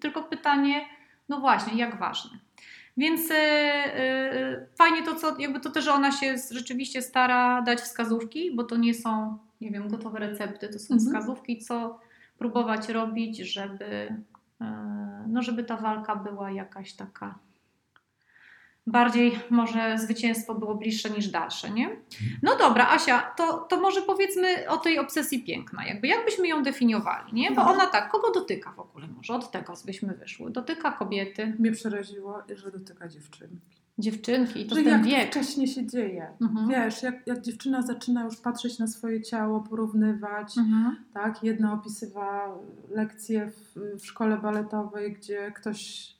Tylko 0.00 0.22
pytanie, 0.22 0.80
no 1.28 1.40
właśnie, 1.40 1.78
jak 1.78 1.98
ważne. 1.98 2.30
Więc 2.96 3.30
yy, 3.30 3.36
yy, 3.36 4.66
fajnie 4.78 5.02
to, 5.02 5.14
co, 5.14 5.38
jakby 5.40 5.60
to 5.60 5.70
też, 5.70 5.84
że 5.84 5.92
ona 5.92 6.12
się 6.12 6.34
rzeczywiście 6.50 7.02
stara 7.02 7.62
dać 7.62 7.80
wskazówki, 7.80 8.54
bo 8.56 8.64
to 8.64 8.76
nie 8.76 8.94
są, 8.94 9.38
nie 9.60 9.70
wiem, 9.70 9.88
gotowe 9.88 10.18
recepty, 10.18 10.68
to 10.68 10.78
są 10.78 10.94
Mhm. 10.94 11.00
wskazówki, 11.00 11.58
co 11.58 11.98
próbować 12.38 12.88
robić, 12.88 13.38
żeby, 13.38 14.16
yy, 14.60 14.66
no 15.26 15.42
żeby 15.42 15.64
ta 15.64 15.76
walka 15.76 16.16
była 16.16 16.50
jakaś 16.50 16.92
taka 16.92 17.38
bardziej 18.86 19.38
może 19.50 19.98
zwycięstwo 19.98 20.54
było 20.54 20.74
bliższe 20.74 21.10
niż 21.10 21.28
dalsze, 21.28 21.70
nie? 21.70 21.96
No 22.42 22.56
dobra, 22.58 22.88
Asia, 22.90 23.20
to, 23.36 23.58
to 23.58 23.80
może 23.80 24.02
powiedzmy 24.02 24.68
o 24.68 24.76
tej 24.76 24.98
obsesji 24.98 25.44
piękna, 25.44 25.86
jakby 25.86 26.06
jak 26.08 26.24
byśmy 26.24 26.48
ją 26.48 26.62
definiowali, 26.62 27.32
nie? 27.32 27.50
Bo 27.50 27.64
No. 27.64 27.70
ona 27.70 27.86
tak, 27.86 28.10
kogo 28.10 28.30
dotyka 28.32 28.72
w 28.72 28.80
ogóle 28.80 29.06
może? 29.16 29.34
Od 29.34 29.50
tego 29.50 29.74
byśmy 29.86 30.14
wyszły. 30.14 30.50
Dotyka 30.50 30.92
kobiety, 30.92 31.56
Mnie 31.58 31.72
przeraziło, 31.72 32.38
że 32.56 32.70
dotyka 32.70 33.08
dziewczynki. 33.08 33.56
dziewczynki 33.98 34.60
i 34.60 34.66
to 34.66 34.74
że 34.74 34.82
ten 34.82 34.92
jak 34.92 35.04
wiek. 35.04 35.32
to 35.34 35.40
wcześnie 35.40 35.66
się 35.68 35.86
dzieje. 35.86 36.28
Mhm. 36.42 36.68
Wiesz, 36.68 37.02
jak, 37.02 37.26
jak 37.26 37.40
dziewczyna 37.40 37.82
zaczyna 37.82 38.24
już 38.24 38.36
patrzeć 38.36 38.78
na 38.78 38.86
swoje 38.86 39.22
ciało, 39.22 39.60
porównywać, 39.60 40.58
Mhm. 40.58 40.96
tak? 41.14 41.42
Jedna 41.42 41.72
opisywała 41.72 42.58
lekcję 42.90 43.50
w, 43.50 43.78
w 44.00 44.06
szkole 44.06 44.36
baletowej, 44.38 45.12
gdzie 45.12 45.52
ktoś 45.56 46.14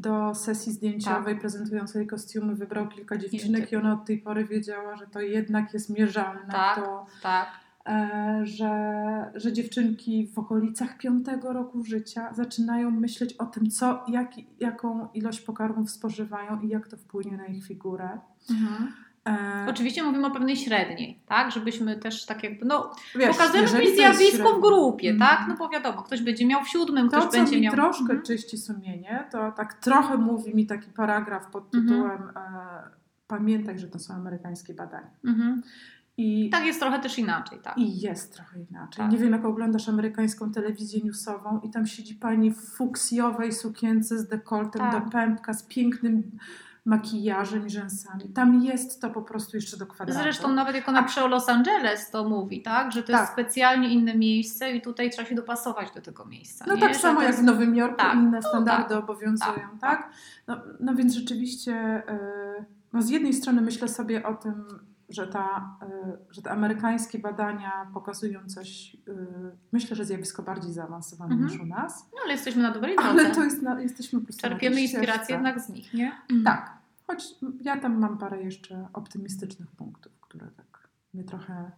do 0.00 0.34
sesji 0.34 0.72
zdjęciowej 0.72 1.38
prezentują 1.38 1.86
swoje 1.86 2.06
kostiumy, 2.06 2.54
wybrał 2.54 2.88
kilka 2.88 3.16
dziewczynek 3.16 3.60
tak. 3.60 3.72
i 3.72 3.76
ona 3.76 3.92
od 3.92 4.04
tej 4.04 4.18
pory 4.18 4.44
wiedziała, 4.44 4.96
że 4.96 5.06
to 5.06 5.20
jednak 5.20 5.74
jest 5.74 5.90
mierzalne. 5.90 6.52
Tak. 6.52 6.76
To, 6.76 7.06
Tak. 7.22 7.48
e, 7.86 8.40
że, 8.42 8.70
że 9.34 9.52
dziewczynki 9.52 10.28
w 10.34 10.38
okolicach 10.38 10.98
piątego 10.98 11.52
roku 11.52 11.84
życia 11.84 12.34
zaczynają 12.34 12.90
myśleć 12.90 13.32
o 13.32 13.46
tym, 13.46 13.70
co, 13.70 14.04
jak, 14.08 14.32
jaką 14.60 15.08
ilość 15.14 15.40
pokarmów 15.40 15.90
spożywają 15.90 16.60
i 16.60 16.68
jak 16.68 16.88
to 16.88 16.96
wpłynie 16.96 17.36
na 17.36 17.46
ich 17.46 17.66
figurę. 17.66 18.18
Mhm. 18.50 18.92
E, 19.28 19.66
Oczywiście 19.70 20.02
mówimy 20.02 20.26
o 20.26 20.30
pewnej 20.30 20.56
średniej, 20.56 21.18
tak? 21.26 21.50
Żebyśmy 21.52 21.96
też 21.96 22.26
tak 22.26 22.44
jakby, 22.44 22.66
no 22.66 22.90
wiesz, 23.14 23.36
pokazujemy 23.36 23.78
mi 23.78 23.86
to 23.86 23.94
zjawisko 23.94 24.58
w 24.58 24.60
grupie, 24.60 25.10
Mhm. 25.10 25.30
tak? 25.30 25.48
No 25.48 25.56
bo 25.56 25.68
wiadomo, 25.68 26.02
ktoś 26.02 26.22
będzie 26.22 26.46
miał 26.46 26.64
w 26.64 26.68
siódmym, 26.68 27.08
To, 27.08 27.16
ktoś 27.18 27.30
co 27.30 27.38
będzie 27.38 27.56
mi 27.56 27.62
miał... 27.62 27.74
troszkę 27.74 28.00
Mhm. 28.02 28.22
czyści 28.22 28.58
sumienie, 28.58 29.24
to 29.32 29.52
tak 29.52 29.74
trochę 29.74 30.16
mówi 30.16 30.54
mi 30.56 30.66
taki 30.66 30.90
paragraf 30.90 31.46
pod 31.50 31.74
Mhm. 31.74 31.86
tytułem 31.88 32.22
e, 32.36 32.98
Pamiętaj, 33.28 33.78
że 33.78 33.88
to 33.88 33.98
są 33.98 34.14
amerykańskie 34.14 34.74
badania. 34.74 35.10
Mhm. 35.24 35.62
I, 36.16 36.50
Tak 36.50 36.64
jest 36.64 36.80
trochę 36.80 36.98
też 36.98 37.18
inaczej, 37.18 37.58
tak. 37.62 37.78
I 37.78 38.00
jest 38.00 38.34
trochę 38.34 38.58
inaczej. 38.70 39.04
Tak. 39.04 39.12
Nie 39.12 39.18
wiem, 39.18 39.32
jak 39.32 39.44
oglądasz 39.44 39.88
amerykańską 39.88 40.52
telewizję 40.52 41.00
newsową 41.04 41.60
i 41.64 41.70
tam 41.70 41.86
siedzi 41.86 42.14
pani 42.14 42.50
w 42.50 42.60
fuksjowej 42.60 43.52
sukience 43.52 44.18
z 44.18 44.28
dekoltem 44.28 44.82
Tak. 44.90 45.04
do 45.04 45.10
pępka, 45.10 45.54
z 45.54 45.62
pięknym 45.62 46.30
makijażem 46.84 47.66
i 47.66 47.70
rzęsami. 47.70 48.24
Tam 48.34 48.62
jest 48.64 49.00
to 49.00 49.10
po 49.10 49.22
prostu 49.22 49.56
jeszcze 49.56 49.76
do 49.76 49.86
kwadratu. 49.86 50.20
Zresztą 50.22 50.52
nawet 50.54 50.74
jak 50.74 50.88
ona 50.88 51.02
przy 51.02 51.20
Los 51.20 51.48
Angeles 51.48 52.10
to 52.10 52.28
mówi, 52.28 52.62
tak? 52.62 52.92
Że 52.92 53.02
to 53.02 53.12
jest 53.12 53.24
Tak. 53.24 53.32
specjalnie 53.32 53.88
inne 53.88 54.14
miejsce 54.14 54.72
i 54.72 54.80
tutaj 54.82 55.10
trzeba 55.10 55.28
się 55.28 55.34
dopasować 55.34 55.90
do 55.94 56.00
tego 56.00 56.24
miejsca. 56.24 56.64
No 56.68 56.74
nie? 56.74 56.80
tak 56.80 56.94
Że 56.94 57.00
samo 57.00 57.16
to 57.16 57.22
jak 57.22 57.30
jest- 57.32 57.42
w 57.42 57.46
Nowym 57.46 57.76
Jorku 57.76 57.96
Tak. 57.96 58.14
inne 58.14 58.40
No 58.42 58.48
standardy 58.48 58.88
tak. 58.94 59.04
obowiązują, 59.04 59.52
Tak, 59.54 59.80
tak? 59.80 60.10
No, 60.46 60.56
no 60.80 60.94
więc 60.94 61.14
rzeczywiście 61.14 62.02
y, 62.60 62.64
no 62.92 63.02
z 63.02 63.08
jednej 63.10 63.32
strony 63.34 63.60
myślę 63.60 63.88
sobie 63.88 64.26
o 64.26 64.34
tym, 64.34 64.64
że, 65.08 65.26
ta, 65.26 65.76
y, 65.82 66.34
że 66.34 66.42
te 66.42 66.50
amerykańskie 66.50 67.18
badania 67.18 67.90
pokazują 67.94 68.40
coś, 68.46 68.94
y, 69.08 69.16
myślę, 69.72 69.96
że 69.96 70.04
zjawisko 70.04 70.42
bardziej 70.42 70.72
zaawansowane 70.72 71.34
Mhm. 71.34 71.50
niż 71.52 71.60
u 71.60 71.66
nas, 71.66 72.06
No 72.12 72.18
ale 72.24 72.32
jesteśmy 72.32 72.62
na 72.62 72.70
dobrej 72.70 72.96
drodze. 72.96 73.10
ale 73.10 73.34
to 73.34 73.44
jest 73.44 73.62
na, 73.62 73.80
jesteśmy 73.80 74.18
po 74.20 74.24
prostu 74.26 74.42
Czerpiemy 74.48 74.80
inspirację 74.82 75.34
jednak 75.34 75.60
z 75.60 75.68
nich, 75.68 75.94
nie? 75.94 76.12
Tak, 76.44 76.78
choć 77.06 77.34
ja 77.60 77.80
tam 77.80 77.98
mam 77.98 78.18
parę 78.18 78.42
jeszcze 78.42 78.88
optymistycznych 78.92 79.70
punktów, 79.70 80.12
które 80.20 80.46
tak 80.50 80.88
mnie 81.14 81.24
trochę 81.24 81.70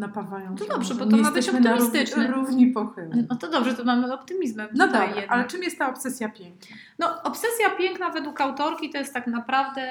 napawają. 0.00 0.56
To 0.56 0.66
dobrze, 0.66 0.94
bo 0.94 1.06
to 1.06 1.16
ma 1.16 1.30
być 1.30 1.36
jesteśmy 1.36 1.60
na 1.60 1.76
równi- 1.76 1.86
optymistyczne. 1.86 2.72
pochyli. 2.74 3.26
No 3.30 3.36
to 3.36 3.50
dobrze, 3.50 3.74
to 3.74 3.84
mamy 3.84 4.14
optymizmem 4.14 4.68
No 4.74 4.84
jednak. 4.84 5.10
ale 5.28 5.44
czym 5.44 5.62
jest 5.62 5.78
ta 5.78 5.88
obsesja 5.90 6.28
piękna? 6.28 6.76
No, 6.98 7.22
obsesja 7.22 7.70
piękna 7.78 8.10
według 8.10 8.40
autorki 8.40 8.90
to 8.90 8.98
jest 8.98 9.14
tak 9.14 9.26
naprawdę, 9.26 9.82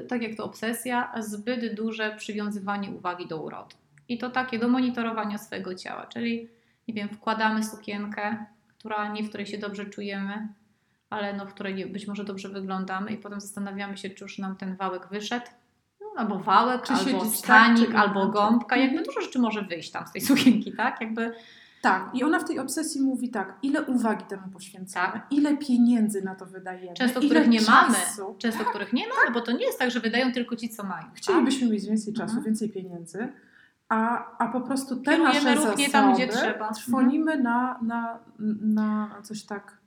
y, 0.00 0.06
tak 0.08 0.22
jak 0.22 0.34
to 0.36 0.44
obsesja, 0.44 1.12
zbyt 1.18 1.74
duże 1.74 2.14
przywiązywanie 2.16 2.90
uwagi 2.90 3.26
do 3.28 3.42
urody. 3.42 3.74
I 4.08 4.18
to 4.18 4.30
takie 4.30 4.58
do 4.58 4.68
monitorowania 4.68 5.38
swojego 5.38 5.74
ciała, 5.74 6.06
czyli 6.06 6.48
nie 6.88 6.94
wiem, 6.94 7.08
wkładamy 7.08 7.64
sukienkę, 7.64 8.46
która 8.78 9.08
nie 9.12 9.22
w 9.22 9.28
której 9.28 9.46
się 9.46 9.58
dobrze 9.58 9.84
czujemy, 9.86 10.48
ale 11.10 11.32
no, 11.32 11.46
w 11.46 11.54
której 11.54 11.86
być 11.86 12.06
może 12.06 12.24
dobrze 12.24 12.48
wyglądamy 12.48 13.10
i 13.10 13.18
potem 13.18 13.40
zastanawiamy 13.40 13.96
się, 13.96 14.10
czy 14.10 14.24
już 14.24 14.38
nam 14.38 14.56
ten 14.56 14.76
wałek 14.76 15.08
wyszedł. 15.10 15.46
Albo 16.16 16.38
wałek, 16.38 16.82
Czy 16.82 16.92
albo 16.92 17.20
tak, 17.24 17.28
stanik, 17.34 17.90
czy 17.90 17.96
albo 17.96 18.26
gąbka. 18.28 18.76
Jakby 18.76 18.98
Mhm. 18.98 19.04
dużo 19.06 19.20
rzeczy 19.20 19.38
może 19.38 19.62
wyjść 19.62 19.90
tam 19.90 20.06
z 20.06 20.12
tej 20.12 20.20
sukienki, 20.22 20.72
tak? 20.72 21.00
Jakby 21.00 21.32
Tak, 21.82 22.10
i 22.14 22.24
ona 22.24 22.38
w 22.38 22.44
tej 22.44 22.58
obsesji 22.58 23.00
mówi 23.00 23.30
tak, 23.30 23.58
ile 23.62 23.82
uwagi 23.82 24.24
temu 24.24 24.42
poświęcamy, 24.52 25.12
Tak. 25.12 25.26
ile 25.30 25.56
pieniędzy 25.56 26.22
na 26.22 26.34
to 26.34 26.46
wydajemy, 26.46 26.94
często 26.96 27.20
których 27.20 27.48
nie 27.48 27.60
mamy, 27.60 27.94
czasu. 27.94 28.36
często 28.38 28.64
których 28.64 28.92
nie 28.92 29.04
mamy, 29.08 29.34
bo 29.34 29.40
to 29.40 29.52
nie 29.52 29.64
jest 29.66 29.78
tak, 29.78 29.90
że 29.90 30.00
wydają 30.00 30.32
tylko 30.32 30.56
ci, 30.56 30.68
co 30.68 30.82
mają. 30.84 31.02
tak? 31.06 31.14
Chcielibyśmy 31.16 31.68
mieć 31.68 31.86
więcej 31.86 32.12
czasu, 32.14 32.24
Mhm. 32.30 32.44
więcej 32.44 32.70
pieniędzy, 32.70 33.28
a, 33.88 34.26
a 34.38 34.48
po 34.48 34.60
prostu 34.60 34.96
te 34.96 35.10
Kierujemy 35.10 35.34
nasze 35.34 35.62
zasoby 35.62 35.90
tam, 35.92 36.14
gdzie 36.14 36.28
trzeba. 36.28 36.48
Mhm. 36.52 36.74
trwonimy 36.74 37.38
na, 37.38 37.78
na, 37.82 38.18
na 38.60 39.10
coś 39.22 39.44
tak 39.44 39.78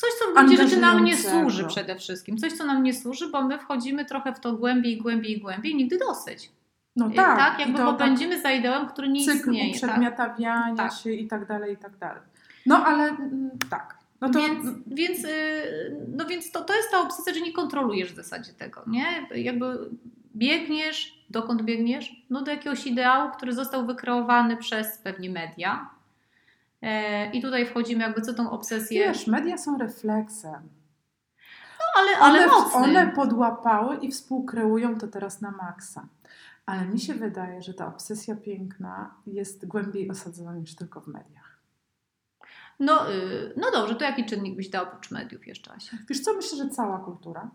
Coś, 0.00 0.10
co 0.18 0.30
w 0.30 0.34
gruncie 0.34 0.56
rzeczy 0.56 0.80
nam 0.80 1.04
nie 1.04 1.16
służy 1.16 1.64
przede 1.64 1.96
wszystkim. 1.96 2.38
Coś, 2.38 2.52
co 2.52 2.64
nam 2.64 2.82
nie 2.82 2.94
służy, 2.94 3.28
bo 3.28 3.42
my 3.42 3.58
wchodzimy 3.58 4.04
trochę 4.04 4.34
w 4.34 4.40
to 4.40 4.52
głębiej, 4.52 4.96
głębiej, 4.96 5.40
głębiej 5.40 5.74
nigdy 5.74 5.98
dosyć. 5.98 6.50
No 6.96 7.08
I 7.08 7.14
tak, 7.14 7.38
tak 7.38 7.58
jakby 7.60 7.78
to 7.78 7.84
bo 7.84 7.92
tak 7.92 8.18
za 8.42 8.52
ideałem, 8.52 8.88
który 8.88 9.08
nie 9.08 9.24
cykl 9.24 9.38
istnieje. 9.38 9.74
Tak? 9.74 9.82
uprzedmiotawiania 9.82 10.76
Tak. 10.76 10.92
się 10.92 11.12
i 11.12 11.28
tak 11.28 11.46
dalej, 11.46 11.74
i 11.74 11.76
tak 11.76 11.96
dalej. 11.98 12.22
No 12.66 12.84
ale 12.86 13.08
mm, 13.08 13.50
tak. 13.70 13.98
No 14.20 14.30
to 14.30 14.38
Więc, 14.38 14.66
więc, 14.86 15.22
yy, 15.22 16.06
no 16.16 16.24
więc 16.24 16.52
to, 16.52 16.64
to 16.64 16.76
jest 16.76 16.90
ta 16.90 17.00
obsesja, 17.00 17.34
że 17.34 17.40
nie 17.40 17.52
kontrolujesz 17.52 18.12
w 18.12 18.16
zasadzie 18.16 18.52
tego, 18.52 18.82
nie? 18.86 19.26
Jakby 19.34 19.90
biegniesz, 20.36 21.24
dokąd 21.30 21.62
biegniesz? 21.62 22.26
No 22.30 22.42
do 22.42 22.50
jakiegoś 22.50 22.86
ideału, 22.86 23.30
który 23.30 23.52
został 23.52 23.86
wykreowany 23.86 24.56
przez 24.56 24.98
pewnie 24.98 25.30
media. 25.30 25.90
E, 26.82 27.30
I 27.30 27.42
tutaj 27.42 27.66
wchodzimy 27.66 28.02
jakby 28.02 28.20
co 28.22 28.34
tą 28.34 28.50
obsesję. 28.50 29.00
Wiesz, 29.06 29.26
media 29.26 29.58
są 29.58 29.78
refleksem. 29.78 30.68
No, 31.78 31.84
ale, 32.02 32.18
ale 32.18 32.38
one, 32.38 32.46
mocnym. 32.46 32.82
one 32.82 33.12
podłapały 33.12 33.96
i 33.96 34.10
współkreują 34.10 34.98
to 34.98 35.08
teraz 35.08 35.40
na 35.40 35.50
maksa. 35.50 36.06
Ale 36.66 36.86
mi 36.86 37.00
się 37.00 37.14
wydaje, 37.14 37.62
że 37.62 37.74
ta 37.74 37.86
obsesja 37.86 38.36
piękna 38.36 39.14
jest 39.26 39.66
głębiej 39.66 40.10
osadzona 40.10 40.54
niż 40.54 40.74
tylko 40.76 41.00
w 41.00 41.06
mediach. 41.06 41.58
No, 42.80 43.12
y, 43.12 43.54
no 43.56 43.70
dobrze, 43.70 43.94
to 43.94 44.04
jaki 44.04 44.24
czynnik 44.26 44.56
byś 44.56 44.68
dał 44.68 44.84
oprócz 44.84 45.10
mediów 45.10 45.46
jeszcze, 45.46 45.72
Asia? 45.72 45.96
Wiesz 46.08 46.20
co, 46.20 46.34
myślę, 46.34 46.58
że 46.58 46.68
cała 46.68 46.98
kultura, 46.98 47.40
Mhm. 47.40 47.50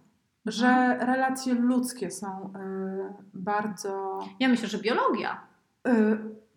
że 0.46 0.98
relacje 1.06 1.54
ludzkie 1.54 2.12
są 2.12 2.54
y, 2.56 3.14
bardzo... 3.34 4.20
Ja 4.40 4.50
myślę, 4.50 4.68
że 4.68 4.78
biologia. 4.78 5.42
Y, 5.88 5.92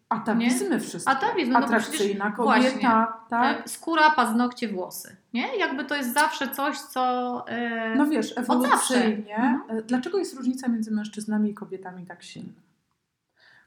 atawizmy 0.08 0.80
wszystkie. 0.80 1.12
Atawizm, 1.12 1.52
no 1.52 1.58
Atrakcyjna 1.58 2.30
przecież- 2.30 2.36
kobieta, 2.72 3.20
tak? 3.28 3.64
E, 3.64 3.68
Skóra, 3.68 4.10
paznokcie, 4.10 4.68
włosy. 4.68 5.16
Nie? 5.34 5.56
Jakby 5.56 5.84
to 5.84 5.96
jest 5.96 6.14
zawsze 6.14 6.48
coś, 6.48 6.78
co... 6.78 7.44
e, 7.48 7.94
No 7.96 8.06
wiesz, 8.06 8.38
ewolucyjnie. 8.38 9.36
Mhm. 9.36 9.78
y, 9.78 9.82
Dlaczego 9.82 10.18
jest 10.18 10.34
różnica 10.36 10.68
między 10.68 10.90
mężczyznami 10.90 11.50
i 11.50 11.54
kobietami 11.54 12.06
tak 12.06 12.22
silna? 12.22 12.52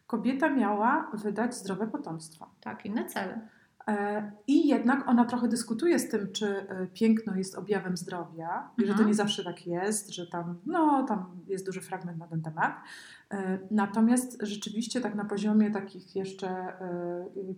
Kobieta 0.07 0.49
miała 0.49 1.07
wydać 1.13 1.55
zdrowe 1.55 1.87
potomstwo. 1.87 2.49
Tak, 2.61 2.85
inne 2.85 3.05
cele. 3.05 3.39
E, 3.87 4.31
I 4.47 4.67
jednak 4.67 5.07
ona 5.07 5.25
trochę 5.25 5.47
dyskutuje 5.47 5.99
z 5.99 6.09
tym, 6.09 6.31
czy 6.31 6.47
e, 6.47 6.87
piękno 6.93 7.35
jest 7.35 7.55
objawem 7.55 7.97
zdrowia 7.97 8.69
i 8.77 8.81
że 8.81 8.87
to 8.87 8.91
Mhm. 8.91 9.07
nie 9.07 9.13
zawsze 9.15 9.43
tak 9.43 9.67
jest, 9.67 10.09
że 10.13 10.27
tam, 10.27 10.55
no, 10.65 11.03
tam 11.07 11.25
jest 11.47 11.65
duży 11.65 11.81
fragment 11.81 12.17
na 12.17 12.27
ten 12.27 12.41
temat. 12.41 12.75
E, 13.31 13.59
Natomiast 13.71 14.37
rzeczywiście 14.41 15.01
tak 15.01 15.15
na 15.15 15.25
poziomie 15.25 15.71
takich 15.71 16.15
jeszcze 16.15 16.73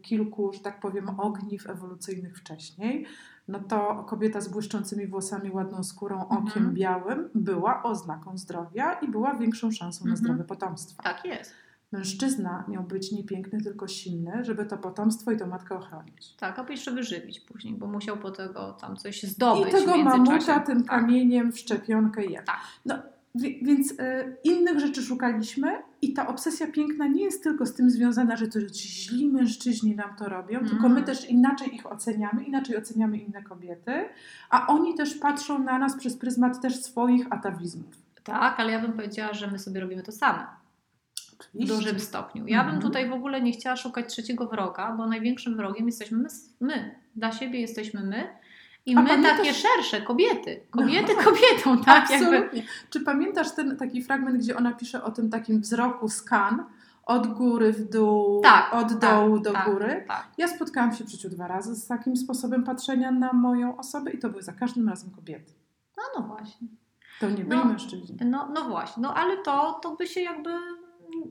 kilku, 0.02 0.54
że 0.54 0.60
tak 0.60 0.80
powiem, 0.80 1.20
ogniw 1.20 1.70
ewolucyjnych 1.70 2.38
wcześniej, 2.38 3.06
no 3.48 3.60
to 3.60 4.04
kobieta 4.10 4.42
z 4.42 4.48
błyszczącymi 4.48 5.08
włosami, 5.08 5.52
ładną 5.52 5.84
skórą, 5.84 6.28
okiem 6.28 6.44
Mhm. 6.58 6.74
białym 6.74 7.30
była 7.36 7.84
oznaką 7.84 8.38
zdrowia 8.38 8.94
i 8.94 9.08
była 9.08 9.36
większą 9.36 9.72
szansą 9.72 10.06
na 10.06 10.12
Mhm. 10.12 10.18
zdrowe 10.18 10.44
potomstwo. 10.44 11.04
Tak 11.04 11.26
jest. 11.26 11.54
Mężczyzna 11.98 12.64
miał 12.68 12.84
być 12.84 13.12
nie 13.12 13.24
piękny, 13.24 13.62
tylko 13.62 13.88
silny, 13.88 14.46
żeby 14.46 14.66
to 14.66 14.78
potomstwo 14.78 15.32
i 15.32 15.38
tą 15.38 15.48
matkę 15.48 15.76
ochronić. 15.76 16.34
Tak, 16.40 16.60
a 16.60 16.66
jeszcze 16.72 16.92
wyżywić 16.92 17.40
później, 17.40 17.74
bo 17.74 17.88
musiał 17.88 18.18
po 18.18 18.32
tego 18.32 18.74
tam 18.82 18.98
coś 18.98 19.24
zdobyć 19.24 19.68
I 19.68 19.72
tego 19.72 19.98
mamuta 19.98 20.60
tym 20.60 20.84
Tak. 20.84 20.88
kamieniem 21.02 21.52
w 21.52 21.60
szczepionkę 21.60 22.26
je. 22.26 22.44
Tak. 22.44 22.58
No, 22.86 22.96
wi- 23.36 23.60
więc 23.66 23.92
y, 23.92 23.96
innych 24.44 24.80
rzeczy 24.80 25.02
szukaliśmy 25.04 25.72
i 26.02 26.14
ta 26.14 26.28
obsesja 26.28 26.68
piękna 26.68 27.08
nie 27.08 27.24
jest 27.24 27.44
tylko 27.44 27.66
z 27.66 27.74
tym 27.74 27.90
związana, 27.90 28.36
że 28.36 28.48
to 28.48 28.60
źli 28.74 29.30
mężczyźni 29.30 29.96
nam 29.96 30.16
to 30.16 30.30
robią, 30.30 30.58
Mm. 30.60 30.70
tylko 30.70 30.90
my 30.90 31.04
też 31.04 31.30
inaczej 31.30 31.76
ich 31.76 31.92
oceniamy, 31.92 32.44
inaczej 32.44 32.78
oceniamy 32.78 33.18
inne 33.18 33.44
kobiety, 33.44 34.06
a 34.50 34.68
oni 34.68 34.96
też 34.96 35.16
patrzą 35.16 35.64
na 35.64 35.80
nas 35.80 35.98
przez 35.98 36.18
pryzmat 36.18 36.62
też 36.62 36.76
swoich 36.82 37.28
atawizmów. 37.34 37.94
Tak, 38.24 38.60
ale 38.60 38.72
ja 38.72 38.80
bym 38.82 38.94
powiedziała, 38.94 39.34
że 39.34 39.48
my 39.52 39.60
sobie 39.60 39.82
robimy 39.82 40.04
to 40.04 40.12
same. 40.12 40.46
W 41.44 41.56
Oczywiście. 41.56 41.76
dużym 41.76 42.00
stopniu. 42.00 42.48
Ja 42.48 42.60
bym 42.64 42.74
Mhm. 42.74 42.82
tutaj 42.82 43.10
w 43.10 43.14
ogóle 43.14 43.42
nie 43.42 43.52
chciała 43.52 43.76
szukać 43.76 44.10
trzeciego 44.10 44.48
wroga, 44.48 44.92
bo 44.92 45.08
największym 45.08 45.58
wrogiem 45.58 45.86
jesteśmy 45.86 46.18
my. 46.18 46.28
my. 46.62 46.96
Dla 47.16 47.32
siebie 47.32 47.60
jesteśmy 47.62 48.04
my. 48.04 48.28
I 48.86 48.96
A 48.96 49.02
my 49.02 49.24
takie 49.24 49.54
szersze, 49.54 50.02
kobiety. 50.02 50.62
Kobiety 50.72 51.14
No. 51.18 51.24
kobietą, 51.24 51.84
tak? 51.84 52.10
Jakby. 52.10 52.26
Absolutnie. 52.28 52.64
Czy 52.90 53.00
pamiętasz 53.02 53.52
ten 53.56 53.78
taki 53.78 54.04
fragment, 54.04 54.38
gdzie 54.38 54.58
ona 54.58 54.72
pisze 54.74 55.04
o 55.04 55.12
tym 55.12 55.30
takim 55.30 55.62
wzroku 55.62 56.10
skan 56.10 56.66
od 57.06 57.28
góry 57.28 57.74
w 57.74 57.90
dół, 57.90 58.42
Tak, 58.42 58.74
od 58.74 58.90
tak, 58.90 59.00
dołu 59.00 59.40
do 59.40 59.52
tak, 59.54 59.66
góry? 59.66 60.04
Tak. 60.08 60.28
Ja 60.38 60.48
spotkałam 60.48 60.94
się 60.96 61.04
w 61.04 61.10
życiu 61.10 61.30
dwa 61.30 61.48
razy 61.48 61.76
z 61.76 61.88
takim 61.88 62.16
sposobem 62.18 62.64
patrzenia 62.64 63.12
na 63.12 63.34
moją 63.34 63.78
osobę 63.78 64.12
i 64.12 64.20
to 64.20 64.30
były 64.30 64.44
za 64.44 64.52
każdym 64.54 64.90
razem 64.90 65.12
kobiety. 65.12 65.54
No, 65.98 66.04
no 66.22 66.28
właśnie. 66.28 66.68
To 67.20 67.30
nie 67.30 67.36
byli 67.46 67.50
No. 67.50 67.66
mężczyźni. 67.66 68.18
No, 68.26 68.50
no 68.54 68.70
właśnie, 68.70 69.04
no 69.04 69.14
ale 69.14 69.38
to, 69.38 69.80
to 69.84 69.96
by 69.96 70.08
się 70.08 70.22
jakby 70.22 70.50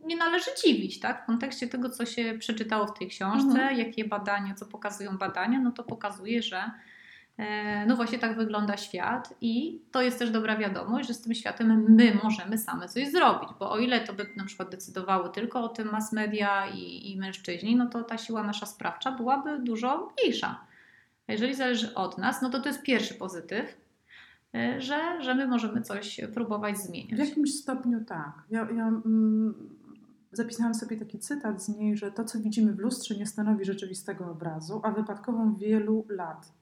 nie 0.04 0.16
należy 0.16 0.50
dziwić, 0.64 1.00
tak? 1.00 1.22
W 1.22 1.26
kontekście 1.26 1.68
tego, 1.68 1.90
co 1.90 2.06
się 2.06 2.34
przeczytało 2.38 2.86
w 2.86 2.98
tej 2.98 3.08
książce, 3.08 3.50
Mhm. 3.60 3.78
jakie 3.78 4.04
badania, 4.04 4.54
co 4.54 4.66
pokazują 4.66 5.18
badania, 5.18 5.60
no 5.60 5.70
to 5.72 5.82
pokazuje, 5.84 6.42
że 6.42 6.70
e, 7.38 7.86
no 7.86 7.96
właśnie 7.96 8.18
tak 8.18 8.36
wygląda 8.36 8.76
świat 8.76 9.34
i 9.40 9.80
to 9.92 10.02
jest 10.02 10.18
też 10.18 10.30
dobra 10.30 10.56
wiadomość, 10.56 11.08
że 11.08 11.14
z 11.14 11.20
tym 11.22 11.34
światem 11.34 11.84
my 11.88 12.18
możemy 12.22 12.58
same 12.58 12.88
coś 12.88 13.08
zrobić, 13.10 13.48
bo 13.58 13.70
o 13.70 13.78
ile 13.78 14.00
to 14.00 14.12
by 14.12 14.26
na 14.36 14.44
przykład 14.44 14.70
decydowały 14.70 15.30
tylko 15.30 15.64
o 15.64 15.68
tym 15.68 15.90
mass 15.90 16.12
media 16.12 16.66
i, 16.74 17.10
i 17.12 17.16
mężczyźni, 17.18 17.76
no 17.76 17.86
to 17.86 18.02
ta 18.02 18.18
siła 18.18 18.42
nasza 18.42 18.66
sprawcza 18.66 19.12
byłaby 19.12 19.58
dużo 19.58 20.12
mniejsza. 20.18 20.60
A 21.28 21.32
jeżeli 21.32 21.54
zależy 21.54 21.94
od 21.94 22.18
nas, 22.18 22.42
no 22.42 22.50
to 22.50 22.60
to 22.60 22.68
jest 22.68 22.82
pierwszy 22.82 23.14
pozytyw, 23.14 23.76
że, 24.78 25.22
że 25.22 25.34
my 25.34 25.46
możemy 25.48 25.82
coś 25.82 26.20
próbować 26.34 26.76
W 26.76 26.80
zmieniać. 26.80 27.18
jakimś 27.18 27.54
stopniu 27.54 28.04
tak. 28.04 28.32
Ja, 28.50 28.60
ja 28.76 28.88
mm, 28.88 29.54
zapisałam 30.32 30.74
sobie 30.74 30.96
taki 30.96 31.18
cytat 31.18 31.62
z 31.62 31.68
niej, 31.68 31.96
że 31.96 32.12
to, 32.12 32.24
co 32.24 32.40
widzimy 32.40 32.72
w 32.72 32.78
lustrze, 32.78 33.14
nie 33.16 33.26
stanowi 33.26 33.64
rzeczywistego 33.64 34.30
obrazu, 34.30 34.80
a 34.84 34.90
wypadkową 34.90 35.54
wielu 35.54 36.06
lat. 36.08 36.52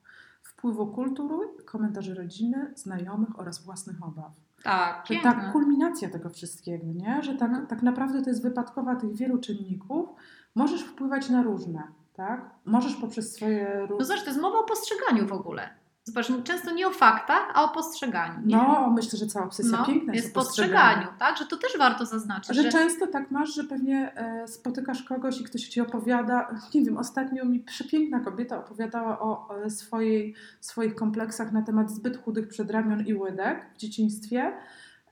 Wpływu 0.42 0.87
kultury, 0.87 1.46
komentarzy 1.64 2.14
rodziny, 2.14 2.72
znajomych 2.76 3.38
oraz 3.40 3.64
własnych 3.64 4.03
obaw. 4.05 4.33
Tak, 4.62 5.07
Że 5.07 5.14
piękne. 5.14 5.33
ta 5.33 5.53
kulminacja 5.53 6.09
tego 6.11 6.31
wszystkiego, 6.31 6.87
nie? 6.87 7.22
że 7.22 7.35
tak, 7.35 7.48
Mhm. 7.48 7.66
tak 7.66 7.83
naprawdę 7.83 8.22
to 8.22 8.31
jest 8.31 8.42
wypadkowa 8.42 8.96
tych 8.96 9.16
wielu 9.16 9.38
czynników. 9.38 10.09
Możesz 10.55 10.83
wpływać 10.83 11.29
na 11.31 11.42
różne, 11.42 11.83
tak? 12.14 12.50
Możesz 12.64 12.96
poprzez 12.96 13.33
swoje 13.35 13.87
No 13.98 14.05
zobacz, 14.05 14.22
to 14.22 14.31
jest 14.31 14.40
mowa 14.40 14.59
o 14.59 14.64
postrzeganiu 14.64 15.26
w 15.26 15.33
ogóle. 15.33 15.68
Zobacz, 16.11 16.44
często 16.44 16.70
nie 16.70 16.87
o 16.87 16.90
faktach, 16.90 17.51
a 17.55 17.64
o 17.64 17.68
postrzeganiu. 17.68 18.46
Nie? 18.46 18.57
No, 18.57 18.90
myślę, 18.90 19.18
że 19.18 19.27
cała 19.27 19.46
obsesja 19.46 19.79
No, 19.79 19.87
piękna 19.87 20.14
jest, 20.14 20.37
o 20.37 20.40
postrzeganiu, 20.40 21.07
tak? 21.18 21.37
Że 21.38 21.46
to 21.46 21.57
też 21.57 21.79
warto 21.79 22.07
zaznaczyć. 22.07 22.57
Że 22.57 22.73
często 22.73 23.07
tak 23.07 23.31
masz, 23.31 23.55
że 23.55 23.64
pewnie 23.64 24.12
e, 24.14 24.49
spotykasz 24.49 25.03
kogoś 25.03 25.40
i 25.40 25.44
ktoś 25.44 25.68
ci 25.68 25.81
opowiada. 25.81 26.49
Nie 26.75 26.85
wiem, 26.85 26.99
ostatnio 26.99 27.44
mi 27.44 27.61
przepiękna 27.61 28.20
kobieta 28.20 28.59
opowiadała 28.59 29.20
o 29.20 29.49
e, 29.64 29.70
swojej, 29.70 30.35
swoich 30.61 30.94
kompleksach 30.94 31.53
na 31.53 31.62
temat 31.62 31.90
zbyt 31.90 32.25
chudych 32.25 32.49
przedramion 32.49 33.07
i 33.07 33.14
łydek 33.14 33.66
w 33.75 33.77
dzieciństwie. 33.77 34.53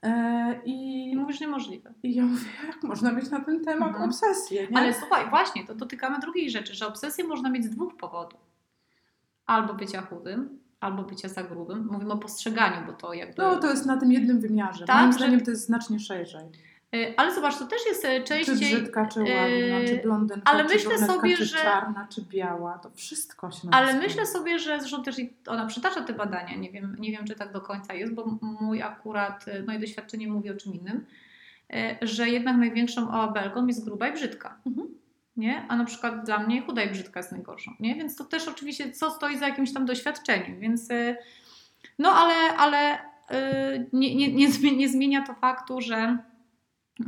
E, 0.03 0.59
I 0.65 1.11
I, 1.11 1.15
mówisz 1.15 1.39
niemożliwe. 1.39 1.93
I 2.03 2.15
ja 2.15 2.23
mówię, 2.23 2.45
jak 2.67 2.83
można 2.83 3.11
mieć 3.11 3.29
na 3.29 3.39
ten 3.39 3.63
temat 3.65 3.87
Mhm. 3.89 4.09
obsesję, 4.09 4.67
nie? 4.71 4.77
Ale 4.77 4.93
słuchaj, 4.93 5.29
właśnie, 5.29 5.65
to 5.67 5.75
dotykamy 5.75 6.19
drugiej 6.19 6.49
rzeczy, 6.49 6.73
że 6.75 6.87
obsesję 6.87 7.23
można 7.23 7.49
mieć 7.49 7.65
z 7.65 7.69
dwóch 7.69 7.95
powodów. 7.97 8.39
Albo 9.45 9.73
bycia 9.73 10.01
chudym, 10.01 10.59
albo 10.79 11.03
bycia 11.03 11.29
za 11.29 11.43
grubym. 11.43 11.87
Mówimy 11.91 12.13
o 12.13 12.17
postrzeganiu, 12.17 12.85
bo 12.87 12.93
to 12.93 13.13
jakby... 13.13 13.41
No, 13.41 13.57
to 13.59 13.69
jest 13.69 13.85
na 13.85 13.97
tym 13.97 14.11
jednym 14.11 14.39
wymiarze. 14.39 14.85
Tak, 14.85 14.97
Moim 14.97 15.11
że- 15.11 15.17
zdaniem 15.17 15.41
to 15.41 15.51
jest 15.51 15.65
znacznie 15.65 15.99
szerzej. 15.99 16.45
Y, 16.95 17.13
Ale 17.17 17.35
zobacz, 17.35 17.57
to 17.57 17.65
też 17.67 17.79
jest 17.85 18.05
y, 18.05 18.07
Czy 18.07 18.23
częściej... 18.23 18.55
brzydka, 18.55 19.05
czy 19.05 19.19
ładna, 19.19 19.47
yy, 19.47 19.87
czy 19.87 20.01
blondynka, 20.03 20.51
ale 20.51 20.65
czy 20.65 20.73
myślę 20.73 20.97
sobie, 20.97 21.37
czy 21.37 21.45
że- 21.45 21.57
czarna, 21.57 22.07
czy 22.11 22.21
biała. 22.21 22.77
To 22.77 22.89
wszystko 22.89 23.51
się 23.51 23.67
Ale 23.71 23.93
myślę 23.93 24.25
sobie, 24.25 24.59
że 24.59 24.79
zresztą 24.79 25.03
też 25.03 25.15
ona 25.47 25.65
przytacza 25.65 26.01
te 26.01 26.13
badania, 26.13 26.55
nie 26.55 26.71
wiem, 26.71 26.95
nie 26.99 27.11
wiem 27.11 27.25
czy 27.25 27.35
tak 27.35 27.53
do 27.53 27.61
końca 27.61 27.93
jest, 27.93 28.13
bo 28.13 28.37
mój 28.41 28.81
akurat, 28.81 29.47
y, 29.47 29.63
moje 29.67 29.79
doświadczenie 29.79 30.27
mówi 30.27 30.49
o 30.49 30.55
czym 30.55 30.73
innym, 30.73 31.05
y, 31.73 32.07
że 32.07 32.29
jednak 32.29 32.57
największą 32.57 33.21
obelgą 33.21 33.67
jest 33.67 33.85
gruba 33.85 34.07
i 34.07 34.13
brzydka. 34.13 34.57
Mhm. 34.67 34.87
Nie? 35.39 35.65
A 35.67 35.75
na 35.75 35.85
przykład 35.85 36.25
dla 36.25 36.39
mnie 36.39 36.61
chuda 36.61 36.83
i 36.83 36.89
brzydka 36.89 37.19
jest 37.19 37.31
najgorszą. 37.31 37.71
Nie? 37.79 37.95
Więc 37.95 38.15
to 38.15 38.25
też 38.25 38.47
oczywiście 38.47 38.91
co 38.91 39.11
stoi 39.11 39.37
za 39.37 39.47
jakimś 39.47 39.73
tam 39.73 39.85
doświadczeniem. 39.85 40.59
Więc 40.59 40.91
y, 40.91 41.17
no 41.99 42.09
ale, 42.11 42.57
ale 42.57 42.97
y, 42.97 43.89
nie, 43.93 44.15
nie, 44.15 44.33
nie, 44.33 44.51
zmienia, 44.51 44.77
nie 44.77 44.89
zmienia 44.89 45.25
to 45.25 45.33
faktu, 45.33 45.81
że 45.81 46.17
y, 46.99 47.03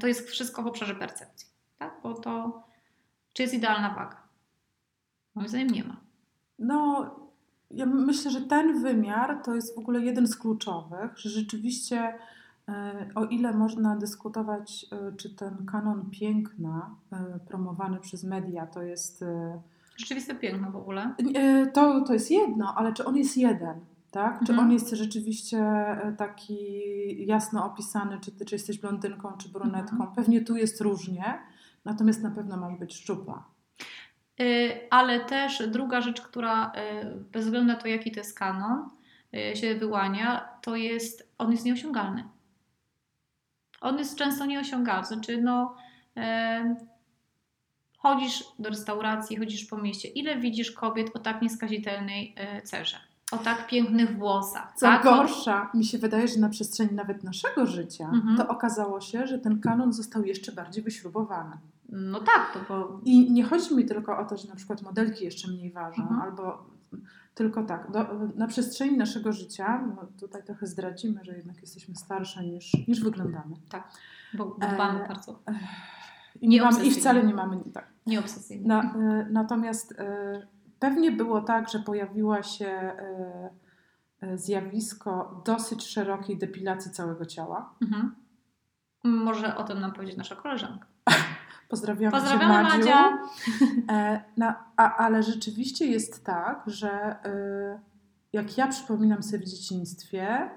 to 0.00 0.06
jest 0.06 0.30
wszystko 0.30 0.62
w 0.62 0.66
obszarze 0.66 0.94
percepcji. 0.94 1.48
Tak? 1.78 1.94
Bo 2.02 2.14
to 2.14 2.62
czy 3.32 3.42
jest 3.42 3.54
idealna 3.54 3.90
waga? 3.90 4.22
Moim 5.34 5.48
zdaniem 5.48 5.70
nie 5.70 5.84
ma. 5.84 5.96
No, 6.58 7.10
ja 7.70 7.86
myślę, 7.86 8.30
że 8.30 8.40
ten 8.40 8.82
wymiar 8.82 9.42
to 9.44 9.54
jest 9.54 9.74
w 9.74 9.78
ogóle 9.78 10.00
jeden 10.00 10.26
z 10.26 10.36
kluczowych, 10.36 11.18
że 11.18 11.30
rzeczywiście 11.30 12.18
o 13.14 13.24
ile 13.24 13.52
można 13.52 13.96
dyskutować, 13.96 14.86
e, 14.92 15.12
czy 15.16 15.34
ten 15.34 15.66
kanon 15.66 16.10
piękna 16.10 16.90
e, 17.12 17.38
promowany 17.48 18.00
przez 18.00 18.24
media 18.24 18.66
to 18.66 18.82
jest 18.82 19.22
e, 19.22 19.60
Rzeczywiste 19.96 20.34
piękno 20.34 20.70
w 20.70 20.76
ogóle. 20.76 21.14
e, 21.34 21.66
to, 21.66 22.00
to 22.00 22.12
jest 22.12 22.30
jedno, 22.30 22.74
ale 22.76 22.92
czy 22.92 23.04
on 23.04 23.16
jest 23.16 23.36
jeden? 23.36 23.80
Tak? 24.10 24.38
Czy 24.46 24.52
Mhm. 24.52 24.58
on 24.68 24.72
jest 24.72 24.90
rzeczywiście 24.90 25.58
e, 25.58 26.14
taki 26.18 26.56
jasno 27.26 27.64
opisany, 27.64 28.20
czy, 28.20 28.32
ty, 28.32 28.44
czy 28.44 28.54
jesteś 28.54 28.78
blondynką, 28.78 29.32
czy 29.32 29.48
brunetką? 29.48 29.96
Mhm. 29.96 30.12
Pewnie 30.14 30.40
tu 30.40 30.56
jest 30.56 30.80
różnie, 30.80 31.38
natomiast 31.84 32.22
na 32.22 32.30
pewno 32.30 32.56
masz 32.56 32.78
być 32.78 32.94
szczupła. 32.96 33.44
Ale 34.90 35.20
też 35.20 35.62
druga 35.68 36.00
rzecz, 36.00 36.20
która 36.20 36.72
bez 37.32 37.44
względu 37.44 37.72
na 37.72 37.78
to, 37.78 37.88
jaki 37.88 38.10
to 38.10 38.20
jest 38.20 38.38
kanon, 38.38 38.88
się 39.54 39.74
wyłania, 39.74 40.48
to 40.62 40.76
jest, 40.76 41.32
on 41.38 41.52
jest 41.52 41.64
nieosiągalny. 41.64 42.24
On 43.86 43.98
jest 43.98 44.16
często 44.18 44.46
nieosiągalny. 44.46 45.06
Znaczy, 45.06 45.42
no, 45.42 45.74
e, 46.16 46.76
chodzisz 47.98 48.44
do 48.58 48.68
restauracji, 48.68 49.36
chodzisz 49.36 49.64
po 49.64 49.76
mieście, 49.78 50.08
ile 50.08 50.36
widzisz 50.36 50.72
kobiet 50.72 51.16
o 51.16 51.18
tak 51.18 51.42
nieskazitelnej 51.42 52.34
e, 52.36 52.62
cerze? 52.62 52.96
O 53.32 53.38
tak 53.38 53.66
pięknych 53.66 54.18
włosach. 54.18 54.72
Co 54.76 54.86
tak? 54.86 55.02
gorsza, 55.02 55.70
mi 55.74 55.84
się 55.84 55.98
wydaje, 55.98 56.28
że 56.28 56.40
na 56.40 56.48
przestrzeni 56.48 56.92
nawet 56.92 57.24
naszego 57.24 57.66
życia, 57.66 58.04
Mhm. 58.14 58.36
to 58.36 58.48
okazało 58.48 59.00
się, 59.00 59.26
że 59.26 59.38
ten 59.38 59.60
kanon 59.60 59.92
został 59.92 60.24
jeszcze 60.24 60.52
bardziej 60.52 60.82
wyśrubowany. 60.84 61.56
No 61.88 62.20
tak, 62.20 62.52
to 62.54 62.58
bo 62.68 63.00
I 63.04 63.30
nie 63.32 63.44
chodzi 63.44 63.74
mi 63.74 63.84
tylko 63.84 64.18
o 64.18 64.24
to, 64.24 64.36
że 64.36 64.48
na 64.48 64.54
przykład 64.56 64.82
modelki 64.82 65.24
jeszcze 65.24 65.48
mniej 65.48 65.72
ważą, 65.72 66.02
Mhm. 66.02 66.20
albo 66.20 66.64
tylko 67.36 67.62
tak, 67.62 67.90
do, 67.90 68.06
na 68.36 68.46
przestrzeni 68.46 68.96
naszego 68.96 69.32
życia, 69.32 69.82
no 69.86 70.06
tutaj 70.20 70.44
trochę 70.44 70.66
zdradzimy, 70.66 71.24
że 71.24 71.36
jednak 71.36 71.60
jesteśmy 71.60 71.94
starsze 71.94 72.44
niż, 72.44 72.72
niż 72.88 73.00
wyglądamy. 73.00 73.56
bo, 74.34 74.46
bo 74.46 74.66
dbamy 74.74 75.04
E, 75.04 75.08
bardzo. 75.08 75.42
I, 76.40 76.48
nie 76.48 76.62
mamy, 76.62 76.84
I 76.84 76.90
wcale 76.90 77.24
nie 77.24 77.34
mamy 77.34 77.60
tak. 77.74 77.88
Nieobsesyjnie. 78.06 78.68
Na, 78.68 78.82
e, 78.82 79.26
natomiast 79.30 79.92
e, 79.98 80.46
pewnie 80.78 81.12
było 81.12 81.40
tak, 81.40 81.68
że 81.68 81.78
pojawiła 81.78 82.42
się 82.42 82.66
e, 82.66 83.50
e, 84.20 84.38
zjawisko 84.38 85.42
dosyć 85.46 85.86
szerokiej 85.86 86.38
depilacji 86.38 86.90
całego 86.90 87.26
ciała. 87.26 87.74
Mhm. 87.82 88.14
Może 89.04 89.56
o 89.56 89.64
tym 89.64 89.80
nam 89.80 89.92
powiedzieć 89.92 90.16
nasza 90.16 90.36
koleżanka. 90.36 90.86
Pozdrawiam 91.68 92.12
cię, 92.12 92.18
Pozdrawiamy 92.18 92.62
Madziu. 92.62 92.78
Madzia. 92.78 93.18
E, 93.90 94.20
na, 94.36 94.64
a, 94.76 94.96
ale 94.96 95.22
rzeczywiście 95.22 95.86
jest 95.86 96.24
tak, 96.24 96.62
że 96.66 96.90
e, 96.90 97.80
jak 98.32 98.58
ja 98.58 98.68
przypominam 98.68 99.22
sobie 99.22 99.38
w 99.38 99.48
dzieciństwie, 99.48 100.50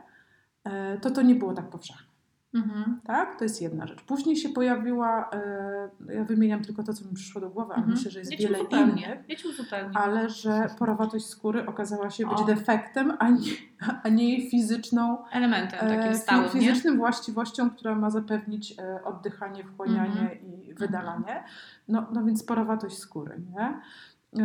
e, 0.64 0.98
to 0.98 1.12
to 1.12 1.22
nie 1.22 1.36
było 1.36 1.54
tak 1.54 1.70
powszechne. 1.70 2.09
Mhm. 2.54 3.02
Tak? 3.04 3.36
To 3.40 3.44
jest 3.46 3.62
jedna 3.62 3.88
rzecz. 3.88 4.02
Później 4.04 4.36
się 4.36 4.50
pojawiła, 4.50 5.30
e, 5.34 6.14
ja 6.14 6.24
wymieniam 6.24 6.62
tylko 6.62 6.84
to, 6.84 6.94
co 6.94 7.06
mi 7.06 7.14
przyszło 7.14 7.42
do 7.42 7.50
głowy, 7.50 7.74
ale 7.74 7.78
Mhm. 7.84 7.94
myślę, 7.98 8.12
że 8.12 8.20
jest 8.20 8.32
cię 8.32 8.38
wiele 8.38 8.60
innych. 8.60 9.06
Ale 9.94 10.30
że 10.30 10.70
porowatość 10.80 11.26
skóry 11.26 11.66
okazała 11.66 12.10
się 12.10 12.28
być 12.28 12.40
O. 12.42 12.44
defektem, 12.44 13.14
a 13.20 13.30
nie, 13.30 13.52
a 14.04 14.10
nie 14.10 14.30
jej 14.38 14.50
fizyczną, 14.50 15.18
Elementem 15.32 15.80
takim 15.80 16.12
e, 16.12 16.16
stałym, 16.16 16.44
nie? 16.44 16.50
fizycznym 16.50 16.98
właściwością, 16.98 17.70
która 17.70 17.96
ma 17.96 18.10
zapewnić 18.10 18.80
e, 18.80 19.04
oddychanie, 19.04 19.64
wchłanianie 19.64 20.22
Mhm. 20.22 20.40
i 20.44 20.74
wydalanie. 20.74 21.44
No, 21.88 22.08
no 22.14 22.26
więc 22.26 22.44
porowatość 22.44 22.98
skóry, 22.98 23.42
nie? 23.56 23.82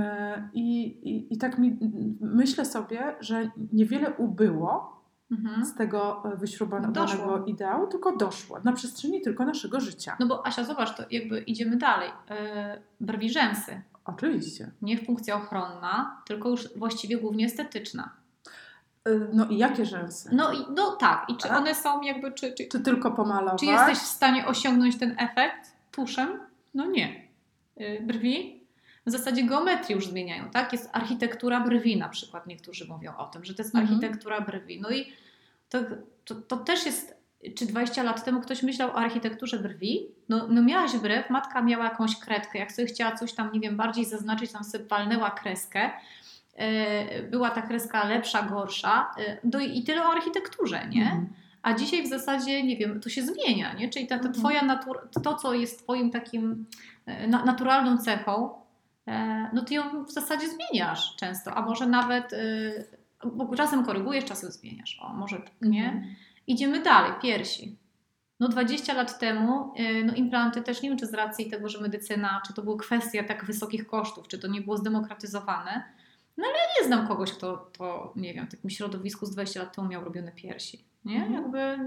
E, 0.01 0.49
I, 0.53 0.83
i, 1.11 1.35
I 1.35 1.39
tak 1.39 1.59
mi, 1.59 1.79
myślę 2.21 2.65
sobie, 2.65 3.15
że 3.21 3.51
niewiele 3.73 4.15
ubyło 4.15 4.95
Mhm. 5.39 5.65
z 5.65 5.75
tego 5.75 6.23
e, 6.33 6.37
wyśrubowanego 6.37 7.45
ideału, 7.47 7.87
tylko 7.87 8.17
doszło 8.17 8.61
na 8.65 8.73
przestrzeni 8.73 9.21
tylko 9.21 9.45
naszego 9.45 9.81
życia. 9.81 10.17
No 10.21 10.27
bo 10.27 10.47
Asia, 10.47 10.65
zobacz, 10.65 10.97
to 10.97 11.03
jakby 11.11 11.41
idziemy 11.41 11.77
dalej. 11.77 12.09
Yy, 12.31 12.37
brwi 13.01 13.31
rzęsy. 13.31 13.81
Oczywiście. 14.05 14.71
Nie 14.83 14.99
funkcja 14.99 15.37
ochronna, 15.37 16.23
tylko 16.27 16.49
już 16.49 16.69
właściwie 16.77 17.17
głównie 17.19 17.47
estetyczna. 17.47 18.11
E, 19.05 19.11
No 19.33 19.47
i 19.47 19.59
jakie 19.59 19.87
rzęsy? 19.87 20.31
No 20.33 20.53
i 20.53 20.59
no 20.75 20.91
tak, 20.97 21.27
i 21.29 21.37
czy 21.37 21.49
one 21.51 21.75
są 21.75 22.03
jakby, 22.03 22.33
czy, 22.33 22.53
czy, 22.53 22.69
Czy 22.69 22.81
tylko 22.81 23.11
pomalować? 23.11 23.61
czy 23.61 23.67
jesteś 23.67 23.99
w 23.99 24.07
stanie 24.07 24.47
osiągnąć 24.47 24.99
ten 24.99 25.15
efekt 25.19 25.73
tuszem? 25.93 26.29
No 26.75 26.87
nie. 26.87 27.25
Brwi 28.01 28.65
w 29.07 29.11
zasadzie 29.11 29.45
geometrię 29.45 29.97
już 29.97 30.07
zmieniają, 30.07 30.51
tak? 30.51 30.73
Jest 30.73 30.91
architektura 30.93 31.61
brwi 31.61 31.97
na 31.97 32.09
przykład, 32.09 32.47
niektórzy 32.47 32.89
mówią 32.89 33.17
o 33.17 33.27
tym, 33.27 33.45
że 33.45 33.55
to 33.55 33.63
jest 33.63 33.75
Mhm. 33.75 33.95
architektura 33.95 34.41
brwi. 34.41 34.81
No 34.81 34.91
i 34.91 35.13
to, 35.79 35.95
to, 36.25 36.35
to 36.43 36.57
też 36.57 36.87
jest, 36.87 37.17
czy 37.57 37.67
20 37.67 38.03
lat 38.03 38.25
temu 38.25 38.41
ktoś 38.41 38.63
myślał 38.63 38.91
o 38.91 38.95
architekturze 38.95 39.59
brwi? 39.59 40.07
No, 40.29 40.47
no 40.51 40.63
miałaś 40.63 40.97
brew, 40.97 41.31
matka 41.31 41.63
miała 41.63 41.85
jakąś 41.85 42.17
kredkę, 42.17 42.59
jak 42.59 42.73
sobie 42.73 42.89
chciała 42.89 43.13
coś 43.17 43.33
tam, 43.33 43.53
nie 43.53 43.61
wiem, 43.61 43.77
bardziej 43.77 44.05
zaznaczyć, 44.05 44.53
tam 44.53 44.65
sobie 44.65 44.85
walnęła 44.85 45.31
kreskę. 45.31 45.91
E, 46.57 47.23
Była 47.23 47.51
ta 47.51 47.63
kreska 47.63 48.05
lepsza, 48.09 48.43
gorsza. 48.43 49.11
E, 49.19 49.39
No 49.53 49.61
i 49.61 49.83
tyle 49.83 50.03
o 50.03 50.13
architekturze, 50.13 50.89
nie? 50.89 51.03
Mhm. 51.03 51.29
A 51.63 51.75
dzisiaj 51.75 52.03
w 52.03 52.07
zasadzie, 52.09 52.63
nie 52.63 52.77
wiem, 52.77 53.01
to 53.01 53.09
się 53.09 53.23
zmienia, 53.23 53.73
nie? 53.73 53.89
Czyli 53.89 54.07
ta, 54.07 54.15
ta 54.19 54.27
Mhm. 54.29 54.35
twoja 54.35 54.63
natur, 54.63 55.09
to, 55.25 55.35
co 55.35 55.55
jest 55.55 55.83
twoim 55.83 56.11
takim 56.11 56.67
e, 57.07 57.27
na, 57.29 57.45
naturalną 57.45 57.99
cechą, 57.99 58.51
no 59.53 59.63
ty 59.65 59.75
ją 59.75 60.05
w 60.05 60.11
zasadzie 60.13 60.47
zmieniasz 60.49 61.17
często, 61.17 61.55
a 61.55 61.63
może 61.63 61.87
nawet, 61.87 62.35
bo 63.31 63.57
czasem 63.57 63.85
korygujesz, 63.85 64.25
czasem 64.25 64.51
zmieniasz. 64.51 64.99
O, 65.03 65.09
może 65.09 65.37
tak, 65.37 65.53
nie? 65.61 65.87
Mhm. 65.87 66.15
Idziemy 66.47 66.83
dalej, 66.83 67.13
piersi. 67.23 67.79
No 68.41 68.49
20 68.49 68.95
lat 68.95 69.19
temu 69.19 69.73
e, 69.77 70.05
no 70.05 70.15
implanty 70.15 70.63
też 70.63 70.83
nie 70.83 70.89
wiem, 70.89 70.99
czy 70.99 71.07
z 71.07 71.15
racji 71.15 71.51
tego, 71.51 71.69
że 71.69 71.81
medycyna, 71.81 72.43
czy 72.47 72.55
to 72.55 72.63
była 72.63 72.77
kwestia 72.77 73.25
tak 73.25 73.45
wysokich 73.45 73.87
kosztów, 73.87 74.29
czy 74.29 74.39
to 74.39 74.49
nie 74.49 74.61
było 74.61 74.77
zdemokratyzowane, 74.77 75.83
no 76.37 76.45
ale 76.45 76.55
ja 76.55 76.65
nie 76.81 76.87
znam 76.87 77.09
kogoś, 77.09 77.33
kto 77.33 77.71
to, 77.79 78.13
nie 78.17 78.35
wiem, 78.35 78.47
w 78.47 78.51
takim 78.51 78.71
środowisku 78.71 79.27
z 79.27 79.31
20 79.31 79.61
lat 79.61 79.77
temu 79.77 79.89
miał 79.89 80.05
robione 80.05 80.33
piersi, 80.33 80.85
nie? 81.05 81.17
Mhm. 81.17 81.33
Jakby 81.35 81.79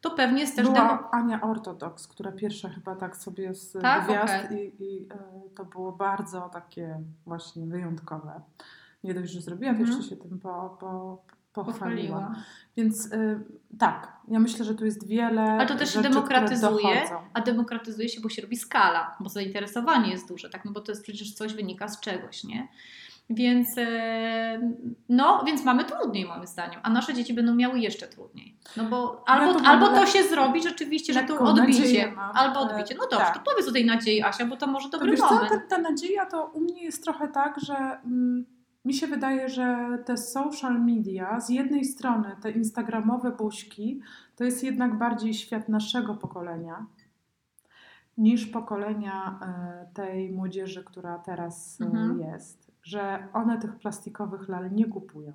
to 0.00 0.10
pewnie 0.10 0.40
jest 0.40 0.56
też 0.56 0.66
demo- 0.66 0.72
Była 0.74 1.10
Ania 1.10 1.40
Ortodoks, 1.40 2.06
która 2.08 2.32
pierwsza 2.32 2.68
chyba 2.68 2.96
tak 2.96 3.16
sobie 3.16 3.54
z 3.54 3.72
Tak? 3.72 4.04
gwiazd 4.04 4.44
Okej. 4.44 4.74
i, 4.78 4.84
i 4.84 5.06
e, 5.12 5.18
to 5.56 5.64
było 5.64 5.92
bardzo 5.92 6.40
takie 6.52 7.00
właśnie 7.26 7.66
wyjątkowe. 7.66 8.40
Nie 9.06 9.14
dość, 9.14 9.32
że 9.32 9.40
zrobiła, 9.40 9.72
to 9.74 9.78
Mhm. 9.80 9.98
jeszcze 9.98 10.10
się 10.10 10.16
tym 10.22 10.40
po, 10.40 10.76
po, 10.80 11.22
pochwaliła. 11.52 11.72
pochwaliła. 12.20 12.34
Więc 12.76 13.06
y, 13.12 13.40
tak, 13.78 14.12
ja 14.28 14.38
myślę, 14.38 14.64
że 14.64 14.74
tu 14.74 14.84
jest 14.84 15.06
wiele 15.06 15.42
Ale 15.42 15.66
to 15.66 15.74
też 15.76 15.88
się 15.88 15.94
rzeczy, 16.02 16.08
demokratyzuje, 16.08 17.02
a 17.34 17.40
demokratyzuje 17.40 18.08
się, 18.08 18.20
bo 18.20 18.28
się 18.28 18.42
robi 18.42 18.56
skala, 18.56 19.16
bo 19.20 19.28
zainteresowanie 19.28 20.10
jest 20.10 20.28
duże, 20.28 20.50
tak? 20.50 20.64
No 20.64 20.72
bo 20.72 20.80
to 20.80 20.92
jest 20.92 21.02
przecież 21.02 21.34
coś 21.34 21.54
wynika 21.54 21.88
z 21.88 22.00
czegoś, 22.00 22.44
nie? 22.44 22.68
Więc, 23.30 23.68
e, 23.78 24.60
no, 25.08 25.42
więc 25.46 25.64
mamy 25.64 25.84
trudniej 25.84 26.24
moim 26.24 26.46
zdaniem, 26.46 26.80
a 26.82 26.90
nasze 26.90 27.14
dzieci 27.14 27.34
będą 27.34 27.54
miały 27.54 27.78
jeszcze 27.78 28.06
trudniej. 28.06 28.56
No 28.76 28.84
bo 28.84 29.24
albo, 29.26 29.52
to 29.54 29.58
mam 29.58 29.66
albo 29.66 29.88
to 29.88 30.06
się 30.06 30.22
zrobi 30.22 30.62
rzeczywiście, 30.62 31.12
że 31.12 31.20
to 31.22 31.32
lekką 31.32 31.46
odbicie, 31.46 32.12
mam. 32.12 32.36
albo 32.36 32.60
E, 32.60 32.62
odbicie. 32.62 32.94
No 32.98 33.04
dobrze, 33.10 33.26
tak. 33.26 33.34
to 33.44 33.50
powiedz 33.50 33.68
o 33.68 33.72
tej 33.72 33.84
nadziei 33.86 34.22
Asia, 34.22 34.46
bo 34.46 34.56
to 34.56 34.66
może 34.66 34.88
To 34.90 34.98
dobry 34.98 35.10
wiesz 35.10 35.20
co, 35.20 35.34
moment. 35.34 35.48
ta, 35.50 35.76
ta 35.76 35.78
nadzieja 35.78 36.26
to 36.26 36.44
u 36.54 36.60
mnie 36.60 36.84
jest 36.84 37.04
trochę 37.04 37.28
tak, 37.28 37.60
że 37.60 37.74
mm, 37.74 38.46
mi 38.86 38.94
się 38.94 39.06
wydaje, 39.06 39.48
że 39.48 39.98
te 40.04 40.16
social 40.16 40.80
media, 40.84 41.40
z 41.40 41.48
jednej 41.50 41.84
strony 41.84 42.36
te 42.42 42.50
instagramowe 42.50 43.32
buźki, 43.32 44.00
to 44.36 44.44
jest 44.44 44.64
jednak 44.64 44.98
bardziej 44.98 45.34
świat 45.34 45.68
naszego 45.68 46.14
pokolenia 46.14 46.86
niż 48.18 48.46
pokolenia 48.46 49.38
e, 49.42 49.86
tej 49.94 50.32
młodzieży, 50.32 50.84
która 50.84 51.18
teraz 51.18 51.80
e, 51.80 51.84
Mhm. 51.84 52.20
jest. 52.20 52.70
Że 52.82 53.28
one 53.32 53.58
tych 53.58 53.76
plastikowych 53.76 54.48
lal 54.48 54.72
nie 54.72 54.84
kupują. 54.86 55.32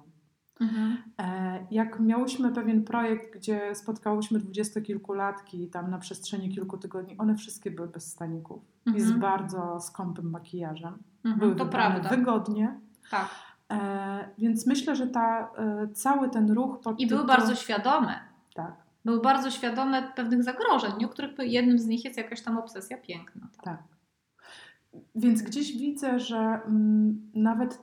Mhm. 0.62 0.98
E, 1.18 1.68
Jak 1.72 2.00
miałyśmy 2.00 2.52
pewien 2.52 2.84
projekt, 2.84 3.34
gdzie 3.38 3.76
spotkałyśmy 3.76 4.40
dwudziestokilkulatki 4.40 5.68
tam 5.68 5.92
na 5.92 5.98
przestrzeni 5.98 6.50
kilku 6.50 6.78
tygodni, 6.78 7.18
one 7.18 7.36
wszystkie 7.36 7.72
były 7.72 7.88
bez 7.88 8.12
staników 8.12 8.64
i 8.96 9.00
z 9.02 9.04
Mhm. 9.04 9.20
bardzo 9.20 9.80
skąpym 9.80 10.30
makijażem. 10.30 10.94
Mhm. 11.24 11.40
Były 11.40 11.56
To 11.56 11.66
prawda. 11.66 12.10
wygodnie. 12.10 12.80
Tak. 13.12 13.30
E, 13.72 14.30
więc 14.38 14.68
myślę, 14.68 14.96
że 14.96 15.08
ta, 15.08 15.52
e, 15.58 15.88
cały 15.94 16.30
ten 16.30 16.52
ruch 16.52 16.80
pod 16.80 17.00
I 17.00 17.08
były 17.08 17.26
bardzo 17.26 17.56
świadome. 17.56 18.20
Tak, 18.56 18.74
Były 19.06 19.22
bardzo 19.22 19.52
świadome 19.52 20.12
pewnych 20.16 20.44
zagrożeń, 20.44 21.06
o 21.06 21.10
których 21.10 21.32
jednym 21.40 21.80
z 21.80 21.86
nich 21.88 22.06
jest 22.06 22.18
jakaś 22.18 22.42
tam 22.42 22.58
obsesja 22.58 22.98
piękna. 22.98 23.48
Tak. 23.56 23.64
tak. 23.64 23.84
Więc 25.16 25.42
gdzieś 25.42 25.78
widzę, 25.78 26.20
że 26.20 26.38
mm, 26.38 27.32
nawet 27.34 27.82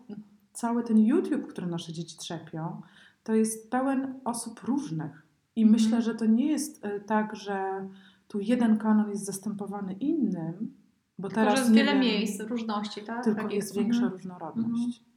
cały 0.52 0.82
ten 0.84 0.98
YouTube, 0.98 1.46
który 1.46 1.66
nasze 1.66 1.92
dzieci 1.92 2.16
trzepią, 2.18 2.82
to 3.24 3.34
jest 3.34 3.70
pełen 3.70 4.20
osób 4.24 4.60
różnych. 4.60 5.26
I 5.56 5.62
Mhm. 5.62 5.82
myślę, 5.82 6.02
że 6.02 6.14
to 6.14 6.26
nie 6.26 6.46
jest 6.46 6.84
e, 6.84 7.00
tak, 7.00 7.36
że 7.36 7.88
tu 8.28 8.40
jeden 8.40 8.78
kanon 8.78 9.10
jest 9.10 9.24
zastępowany 9.24 9.92
innym, 9.92 10.74
bo 11.18 11.28
Tylko, 11.28 11.40
teraz 11.40 11.54
że 11.54 11.60
jest 11.60 11.72
wiele 11.74 11.92
wiem, 11.92 12.00
miejsc, 12.00 12.40
różności, 12.40 13.02
tak? 13.02 13.24
tylko 13.24 13.42
Takich- 13.42 13.56
jest 13.56 13.74
większa 13.76 13.98
Mhm. 14.02 14.12
różnorodność. 14.12 14.68
Mhm. 15.00 15.07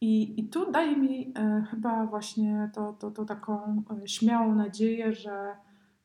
I, 0.00 0.40
I 0.40 0.48
tu 0.48 0.72
daje 0.72 0.96
mi 0.96 1.32
e, 1.38 1.64
chyba 1.70 2.06
właśnie 2.06 2.70
to, 2.74 2.92
to, 2.92 3.10
to 3.10 3.24
taką 3.24 3.82
e, 4.02 4.08
śmiałą 4.08 4.54
nadzieję, 4.54 5.12
że, 5.12 5.56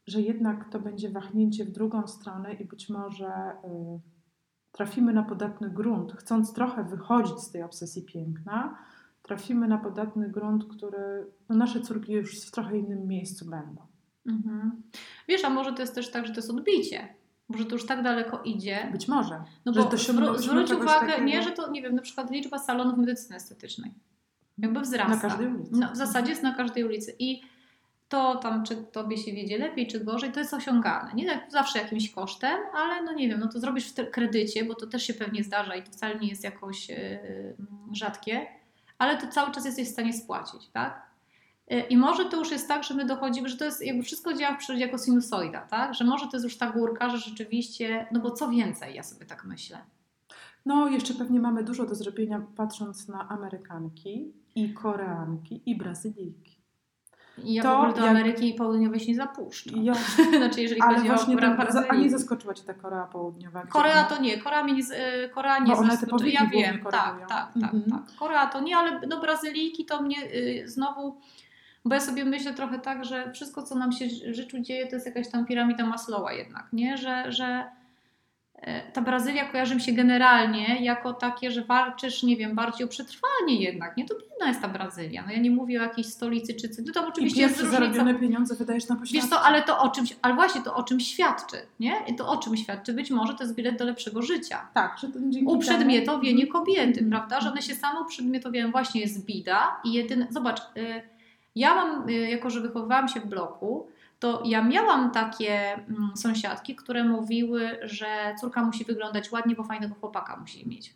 że 0.08 0.22
jednak 0.22 0.70
to 0.70 0.80
będzie 0.80 1.10
wahnięcie 1.10 1.66
w 1.66 1.72
drugą 1.72 2.08
stronę 2.08 2.54
i 2.54 2.66
być 2.66 2.90
może 2.90 3.28
e, 3.28 4.00
trafimy 4.72 5.14
na 5.14 5.24
podatny 5.24 5.70
grunt, 5.70 6.14
chcąc 6.14 6.54
trochę 6.54 6.84
wychodzić 6.84 7.40
z 7.40 7.52
tej 7.52 7.64
obsesji 7.64 8.06
piękna, 8.06 8.78
trafimy 9.22 9.68
na 9.68 9.78
podatny 9.78 10.30
grunt, 10.30 10.66
który 10.66 11.32
no 11.50 11.56
nasze 11.56 11.82
córki 11.82 12.14
już 12.14 12.42
w 12.42 12.52
trochę 12.52 12.78
innym 12.78 13.08
miejscu 13.08 13.50
będą. 13.50 13.82
Mhm. 14.26 14.84
Wiesz, 15.28 15.46
a 15.46 15.50
może 15.50 15.74
to 15.74 15.82
jest 15.82 15.96
też 15.96 16.12
tak, 16.12 16.28
że 16.28 16.34
to 16.34 16.40
jest 16.40 16.50
odbicie. 16.50 17.23
Może 17.50 17.66
to 17.66 17.76
już 17.76 17.86
tak 17.86 18.04
daleko 18.04 18.42
idzie. 18.44 18.90
Być 18.92 19.08
może. 19.08 19.44
No 19.66 19.74
że 19.74 19.80
bo 19.82 19.90
zwró- 19.90 20.38
zwróć 20.38 20.72
uwagę, 20.72 21.08
takiego 21.08 21.24
nie, 21.24 21.44
że 21.44 21.52
to, 21.52 21.72
nie 21.72 21.82
wiem, 21.82 21.96
na 21.96 22.02
przykład 22.02 22.32
liczba 22.32 22.60
salonów 22.60 22.98
medycyny 22.98 23.36
estetycznej 23.36 23.92
jakby 24.58 24.80
wzrasta. 24.82 25.16
na 25.16 25.22
każdej 25.22 25.48
ulicy. 25.48 25.72
No, 25.72 25.92
w 25.92 25.98
zasadzie 25.98 26.30
jest 26.30 26.44
na 26.44 26.54
każdej 26.54 26.84
ulicy. 26.84 27.16
I 27.20 27.42
to 28.10 28.36
tam, 28.36 28.64
czy 28.64 28.76
tobie 28.76 29.18
się 29.18 29.32
wiedzie 29.34 29.58
lepiej, 29.58 29.88
czy 29.88 30.00
gorzej, 30.00 30.32
to 30.32 30.40
jest 30.40 30.54
osiągalne. 30.54 31.14
Nie 31.14 31.26
tak 31.26 31.52
zawsze 31.52 31.80
jakimś 31.80 32.12
kosztem, 32.12 32.60
ale 32.74 33.04
no 33.04 33.14
nie 33.14 33.30
wiem, 33.30 33.40
no 33.40 33.48
to 33.48 33.60
zrobisz 33.60 33.94
w 33.94 34.12
kredycie, 34.12 34.66
bo 34.66 34.76
to 34.76 34.88
też 34.88 35.04
się 35.04 35.14
pewnie 35.14 35.44
zdarza 35.44 35.76
i 35.76 35.84
to 35.84 35.92
wcale 35.92 36.20
nie 36.20 36.28
jest 36.28 36.44
jakoś 36.44 36.90
yy, 36.90 36.98
rzadkie, 37.92 38.48
ale 38.98 39.18
to 39.18 39.28
cały 39.28 39.52
czas 39.52 39.66
jesteś 39.66 39.88
w 39.88 39.92
stanie 39.92 40.14
spłacić, 40.14 40.68
tak? 40.74 41.13
Yy, 41.68 41.80
I 41.82 41.98
może 41.98 42.26
to 42.26 42.38
już 42.38 42.52
jest 42.52 42.68
tak, 42.68 42.84
że 42.84 42.94
my 42.94 43.06
dochodzimy, 43.06 43.50
że 43.50 43.58
to 43.58 43.66
jest 43.66 43.86
jakby 43.86 44.04
wszystko 44.04 44.34
działa 44.34 44.56
w 44.56 44.60
przyrodzie 44.60 44.86
jako 44.86 44.98
sinusoida, 44.98 45.62
tak? 45.62 45.94
Że 45.94 46.04
może 46.04 46.26
to 46.26 46.32
jest 46.34 46.44
już 46.44 46.58
ta 46.58 46.72
górka, 46.72 47.10
że 47.10 47.18
rzeczywiście, 47.18 48.08
no 48.12 48.20
bo 48.20 48.32
co 48.32 48.50
więcej, 48.50 48.96
ja 48.96 49.04
sobie 49.04 49.26
tak 49.26 49.46
myślę. 49.46 49.78
No, 50.66 50.88
jeszcze 50.88 51.14
pewnie 51.14 51.40
mamy 51.40 51.64
dużo 51.64 51.86
do 51.86 51.96
zrobienia, 51.96 52.42
patrząc 52.56 53.08
na 53.08 53.30
Amerykanki 53.30 54.34
i 54.56 54.74
Koreanki 54.74 55.62
i 55.66 55.76
Brazylijki. 55.76 56.64
I 57.38 57.54
ja 57.54 57.64
to 57.64 57.70
w 57.70 57.80
ogóle 57.80 57.94
do 57.94 58.02
jak... 58.02 58.10
Ameryki 58.10 58.54
Południowej 58.54 59.00
się 59.00 59.08
nie 59.08 59.16
zapuszczam. 59.16 59.84
Ja... 59.84 59.94
znaczy, 60.38 60.62
jeżeli 60.62 60.82
Ale 60.82 60.96
chodzi 60.96 61.08
właśnie 61.08 61.34
o 61.34 61.38
Koreę 61.38 61.86
A 61.90 61.96
nie 61.96 62.10
zaskoczyła 62.10 62.54
Cię 62.54 62.64
ta 62.64 62.74
Korea 62.74 63.04
Południowa? 63.04 63.66
Korea 63.66 64.04
to 64.04 64.22
nie, 64.22 64.38
Korea 64.38 64.64
mnie 64.64 64.74
nie, 64.74 64.82
y, 65.26 65.30
Korea 65.30 65.60
nie 65.60 65.76
znaczy, 65.76 66.30
ja 66.30 66.46
wiem, 66.46 66.80
tak, 66.92 67.28
tak, 67.28 67.54
tak, 67.62 67.74
mm 67.74 67.86
-hmm. 67.86 67.92
tak. 67.92 68.16
Korea 68.20 68.48
to 68.48 68.62
nie, 68.62 68.78
ale 68.78 69.00
no 69.08 69.22
Brazylijki 69.22 69.86
to 69.86 70.02
mnie 70.02 70.18
y, 70.24 70.64
znowu, 70.66 71.20
bo 71.86 71.96
ja 71.96 72.02
sobie 72.02 72.26
myślę 72.26 72.54
trochę 72.54 72.80
tak, 72.80 73.06
że 73.06 73.32
wszystko 73.32 73.64
co 73.64 73.76
nam 73.76 73.92
się 73.92 74.06
w 74.08 74.36
życiu 74.36 74.60
dzieje 74.60 74.88
to 74.88 74.96
jest 74.96 75.06
jakaś 75.06 75.30
tam 75.30 75.46
piramida 75.46 75.86
Maslowa 75.86 76.34
jednak, 76.34 76.68
nie? 76.74 76.98
Że, 76.98 77.32
że 77.32 77.66
E, 78.64 78.92
ta 78.92 79.02
Brazylia 79.02 79.46
kojarzy 79.46 79.76
mi 79.76 79.82
się 79.82 79.92
generalnie 79.92 80.84
jako 80.84 81.14
takie, 81.14 81.52
że 81.52 81.64
walczysz, 81.64 82.24
nie 82.24 82.38
wiem, 82.38 82.56
bardziej 82.56 82.86
o 82.86 82.90
przetrwanie 82.90 83.56
jednak, 83.60 83.98
nie? 83.98 84.06
To 84.06 84.16
biedna 84.16 84.48
jest 84.48 84.62
ta 84.62 84.68
Brazylia. 84.68 85.24
No 85.26 85.32
ja 85.32 85.40
nie 85.40 85.52
mówię 85.52 85.80
o 85.80 85.84
jakiejś 85.84 86.08
stolicy 86.08 86.54
czy. 86.54 86.70
No 86.86 86.94
tam 86.94 87.06
oczywiście 87.06 87.40
I 87.40 87.42
jest 87.42 87.60
różnica. 87.60 87.80
zarobione 87.80 88.16
pieniądze 88.16 88.56
wydajesz 88.56 88.88
na 88.88 88.96
poświadczenie. 88.96 89.22
Wiesz 89.22 89.30
co, 89.30 89.42
ale 89.42 89.62
to 89.62 89.80
o 89.80 89.90
czymś, 89.90 90.16
ale 90.22 90.34
właśnie 90.36 90.62
to 90.62 90.76
o 90.76 90.84
czym 90.84 91.00
świadczy, 91.00 91.58
nie? 91.80 91.94
I 92.08 92.16
to 92.16 92.30
o 92.30 92.38
czym 92.38 92.58
świadczy? 92.58 92.94
Być 92.94 93.12
może 93.12 93.34
to 93.34 93.44
jest 93.44 93.56
bilet 93.56 93.78
do 93.78 93.86
lepszego 93.86 94.22
życia. 94.22 94.68
Tak, 94.74 94.98
że 94.98 95.08
to 95.08 95.20
dzięki 95.20 95.54
Uprzedmiotowienie 95.54 96.48
kobiety, 96.48 97.00
mm. 97.00 97.10
prawda? 97.10 97.42
Że 97.42 97.52
one 97.52 97.62
się 97.62 97.76
same 97.76 98.02
uprzedmiotowiają. 98.02 98.72
Właśnie 98.72 99.02
jest 99.02 99.26
bida 99.26 99.82
i 99.84 99.94
jedyne... 99.94 100.28
Zobacz, 100.30 100.60
y, 100.60 101.13
ja 101.56 101.76
mam, 101.76 102.10
y, 102.10 102.14
jako 102.14 102.50
że 102.50 102.62
wychowywałam 102.62 103.08
się 103.08 103.20
w 103.20 103.26
bloku, 103.26 103.88
to 104.20 104.42
ja 104.46 104.64
miałam 104.64 105.12
takie 105.12 105.74
mm, 105.74 106.12
sąsiadki, 106.16 106.76
które 106.76 107.04
mówiły, 107.04 107.80
że 107.84 108.36
córka 108.40 108.64
musi 108.64 108.86
wyglądać 108.86 109.32
ładnie, 109.32 109.56
bo 109.56 109.64
fajnego 109.64 109.96
chłopaka 109.96 110.38
musi 110.38 110.70
mieć. 110.70 110.96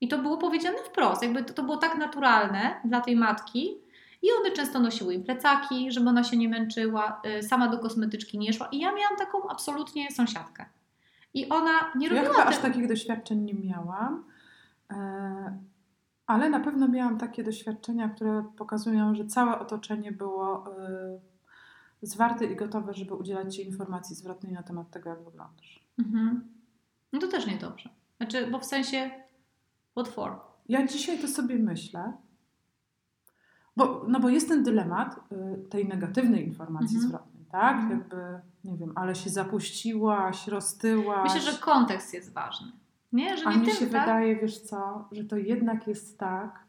I 0.00 0.08
to 0.08 0.18
było 0.18 0.36
powiedziane 0.36 0.78
wprost, 0.78 1.22
jakby 1.22 1.44
to, 1.44 1.54
to 1.54 1.62
było 1.62 1.76
tak 1.76 1.98
naturalne 1.98 2.80
dla 2.84 3.00
tej 3.00 3.16
matki. 3.16 3.74
I 4.22 4.26
one 4.40 4.50
często 4.50 4.80
nosiły 4.80 5.14
im 5.14 5.24
plecaki, 5.24 5.92
żeby 5.92 6.08
ona 6.08 6.24
się 6.24 6.36
nie 6.36 6.48
męczyła, 6.48 7.22
y, 7.38 7.42
sama 7.42 7.68
do 7.68 7.78
kosmetyczki 7.78 8.38
nie 8.38 8.52
szła. 8.52 8.68
I 8.72 8.78
ja 8.78 8.92
miałam 8.92 9.16
taką 9.18 9.48
absolutnie 9.48 10.10
sąsiadkę. 10.10 10.66
I 11.34 11.48
ona 11.48 11.70
nie 11.96 12.08
robiła... 12.08 12.26
Ja 12.26 12.30
chyba 12.30 12.44
aż 12.44 12.58
takich 12.58 12.88
doświadczeń 12.88 13.40
nie 13.40 13.54
miałam, 13.54 14.24
e, 14.90 15.58
ale 16.30 16.50
na 16.50 16.60
pewno 16.60 16.88
miałam 16.88 17.18
takie 17.18 17.44
doświadczenia, 17.44 18.08
które 18.08 18.44
pokazują, 18.56 19.14
że 19.14 19.26
całe 19.26 19.58
otoczenie 19.58 20.12
było 20.12 20.64
y, 22.02 22.06
zwarte 22.06 22.44
i 22.44 22.56
gotowe, 22.56 22.94
żeby 22.94 23.14
udzielać 23.14 23.56
Ci 23.56 23.66
informacji 23.66 24.16
zwrotnej 24.16 24.52
na 24.52 24.62
temat 24.62 24.90
tego, 24.90 25.10
jak 25.10 25.24
wyglądasz. 25.24 25.84
Mhm. 25.98 26.48
No 27.12 27.18
to 27.18 27.28
też 27.28 27.46
niedobrze. 27.46 27.90
Znaczy, 28.16 28.50
bo 28.50 28.58
w 28.58 28.64
sensie 28.64 29.10
what 29.90 30.08
for? 30.08 30.40
Ja 30.68 30.86
dzisiaj 30.86 31.18
to 31.18 31.28
sobie 31.28 31.58
myślę, 31.58 32.12
bo, 33.76 34.04
no 34.08 34.20
bo 34.20 34.28
jest 34.28 34.48
ten 34.48 34.62
dylemat 34.62 35.16
y, 35.16 35.68
tej 35.68 35.88
negatywnej 35.88 36.46
informacji 36.46 36.96
mhm. 36.96 37.08
zwrotnej, 37.08 37.44
tak? 37.44 37.76
Mhm. 37.76 37.98
Jakby, 37.98 38.16
nie 38.64 38.76
wiem, 38.76 38.92
ale 38.94 39.14
się 39.14 39.30
zapuściłaś, 39.30 40.48
roztyłaś. 40.48 41.34
Myślę, 41.34 41.52
że 41.52 41.58
kontekst 41.58 42.14
jest 42.14 42.32
ważny. 42.32 42.72
Nie, 43.12 43.36
że 43.36 43.46
A 43.46 43.52
nie 43.52 43.58
mi 43.58 43.72
się 43.72 43.86
tak? 43.86 44.00
wydaje, 44.00 44.36
wiesz 44.36 44.58
co, 44.58 45.08
że 45.12 45.24
to 45.24 45.36
jednak 45.36 45.86
jest 45.86 46.18
tak, 46.18 46.64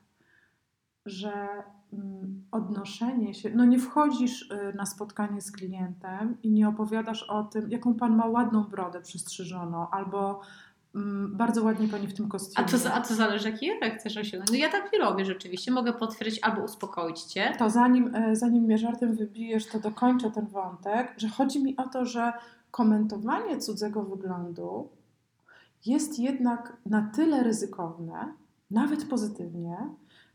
że 1.06 1.64
Mm, 1.94 2.44
odnoszenie 2.52 3.34
się, 3.34 3.50
no 3.56 3.66
nie 3.66 3.80
wchodzisz 3.80 4.52
y, 4.52 4.74
na 4.76 4.86
spotkanie 4.86 5.42
z 5.42 5.52
klientem 5.52 6.38
i 6.44 6.52
nie 6.52 6.68
opowiadasz 6.68 7.24
o 7.24 7.44
tym, 7.44 7.70
jaką 7.70 7.94
pan 7.94 8.16
ma 8.16 8.26
ładną 8.26 8.64
brodę 8.64 9.02
przystrzyżoną, 9.02 9.90
albo 9.90 10.42
mm, 10.96 11.38
bardzo 11.38 11.64
ładnie 11.64 11.88
pani 11.88 12.08
w 12.08 12.14
tym 12.14 12.30
kostiumie. 12.30 12.68
A 12.68 12.72
to, 12.72 12.94
a 12.94 13.02
to 13.02 13.14
zależy, 13.16 13.50
jaki 13.50 13.72
efekt 13.72 14.00
chcesz 14.00 14.18
osiągnąć. 14.18 14.52
No 14.52 14.58
ja 14.58 14.70
tak 14.70 14.94
nie 14.94 15.00
robię 15.00 15.26
rzeczywiście, 15.26 15.72
mogę 15.72 15.94
potwierdzić 15.94 16.40
albo 16.44 16.62
uspokoić 16.64 17.22
cię. 17.22 17.56
To 17.60 17.70
zanim, 17.70 18.16
e, 18.16 18.36
zanim 18.36 18.64
mnie 18.64 18.78
żartem 18.78 19.16
wybijesz, 19.16 19.68
to 19.68 19.80
dokończę 19.80 20.32
ten 20.32 20.48
wątek, 20.48 21.14
że 21.18 21.30
chodzi 21.30 21.64
mi 21.64 21.78
o 21.78 21.90
to, 21.90 22.06
że 22.06 22.34
komentowanie 22.72 23.58
cudzego 23.58 24.04
wyglądu 24.04 24.90
jest 25.86 26.20
jednak 26.20 26.78
na 26.86 27.12
tyle 27.15 27.44
ryzykowne, 27.44 28.34
nawet 28.72 29.06
pozytywnie, 29.06 29.78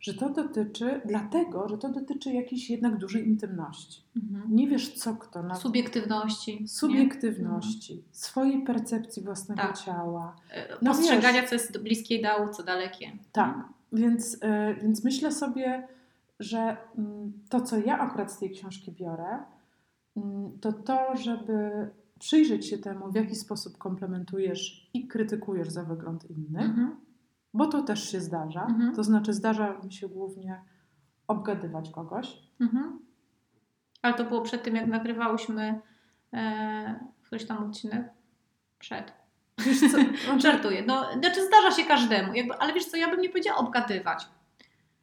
że 0.00 0.14
to 0.14 0.30
dotyczy, 0.30 1.00
dlatego, 1.04 1.68
że 1.68 1.78
to 1.78 1.88
dotyczy 1.88 2.32
jakiejś 2.32 2.70
jednak 2.70 2.96
dużej 2.96 3.28
intymności. 3.28 4.02
Mhm. 4.16 4.56
Nie 4.56 4.68
wiesz, 4.68 4.92
co 4.92 5.14
kto. 5.14 5.42
Na... 5.42 5.54
Subiektywności. 5.54 6.68
Subiektywności, 6.68 7.96
nie? 7.96 8.02
swojej 8.12 8.62
percepcji 8.62 9.22
własnego 9.22 9.62
tak. 9.62 9.78
ciała. 9.78 10.36
E, 10.50 10.76
no 10.82 10.90
Postrzegania, 10.90 11.40
wiesz, 11.40 11.48
co 11.48 11.54
jest 11.54 11.78
bliskie 11.78 12.16
ideału, 12.16 12.48
co 12.48 12.62
dalekie. 12.62 13.12
Tak, 13.32 13.54
mhm. 13.54 13.72
więc, 13.92 14.34
y, 14.34 14.38
więc 14.82 15.04
myślę 15.04 15.32
sobie, 15.32 15.88
że 16.40 16.76
y, 16.98 17.02
to, 17.48 17.60
co 17.60 17.78
ja 17.78 17.98
akurat 17.98 18.32
z 18.32 18.38
tej 18.38 18.50
książki 18.50 18.92
biorę, 18.92 19.38
y, 20.16 20.20
to 20.60 20.72
to, 20.72 21.16
żeby 21.16 21.90
przyjrzeć 22.18 22.66
się 22.70 22.78
temu, 22.78 23.12
w 23.12 23.14
jaki 23.14 23.34
sposób 23.34 23.78
komplementujesz 23.78 24.90
i 24.94 25.08
krytykujesz 25.08 25.70
za 25.70 25.84
wygląd 25.84 26.30
innych, 26.30 26.64
mhm 26.64 27.06
bo 27.56 27.66
to 27.66 27.82
też 27.82 28.10
się 28.10 28.20
zdarza. 28.20 28.66
Mhm. 28.66 28.94
To 28.94 29.04
znaczy, 29.04 29.32
zdarza 29.32 29.78
mi 29.84 29.92
się 29.92 30.08
głównie 30.08 30.62
obgadywać 31.28 31.90
kogoś. 31.90 32.38
Mhm. 32.60 32.98
Ale 34.02 34.14
to 34.14 34.24
było 34.24 34.42
przed 34.42 34.62
tym, 34.62 34.76
jak 34.76 34.86
nagrywałyśmy 34.86 35.80
e, 36.32 37.00
któryś 37.22 37.46
tam 37.46 37.64
odcinek? 37.64 38.08
Przed. 38.78 39.12
Wiesz 39.58 39.80
co? 39.80 39.98
Żartuję. 40.38 40.84
No, 40.86 41.12
znaczy 41.12 41.46
zdarza 41.46 41.70
się 41.70 41.84
każdemu, 41.84 42.34
jakby, 42.34 42.54
ale 42.54 42.72
wiesz 42.72 42.84
co, 42.84 42.96
ja 42.96 43.10
bym 43.10 43.20
nie 43.20 43.28
powiedziała 43.28 43.58
obgadywać. 43.58 44.28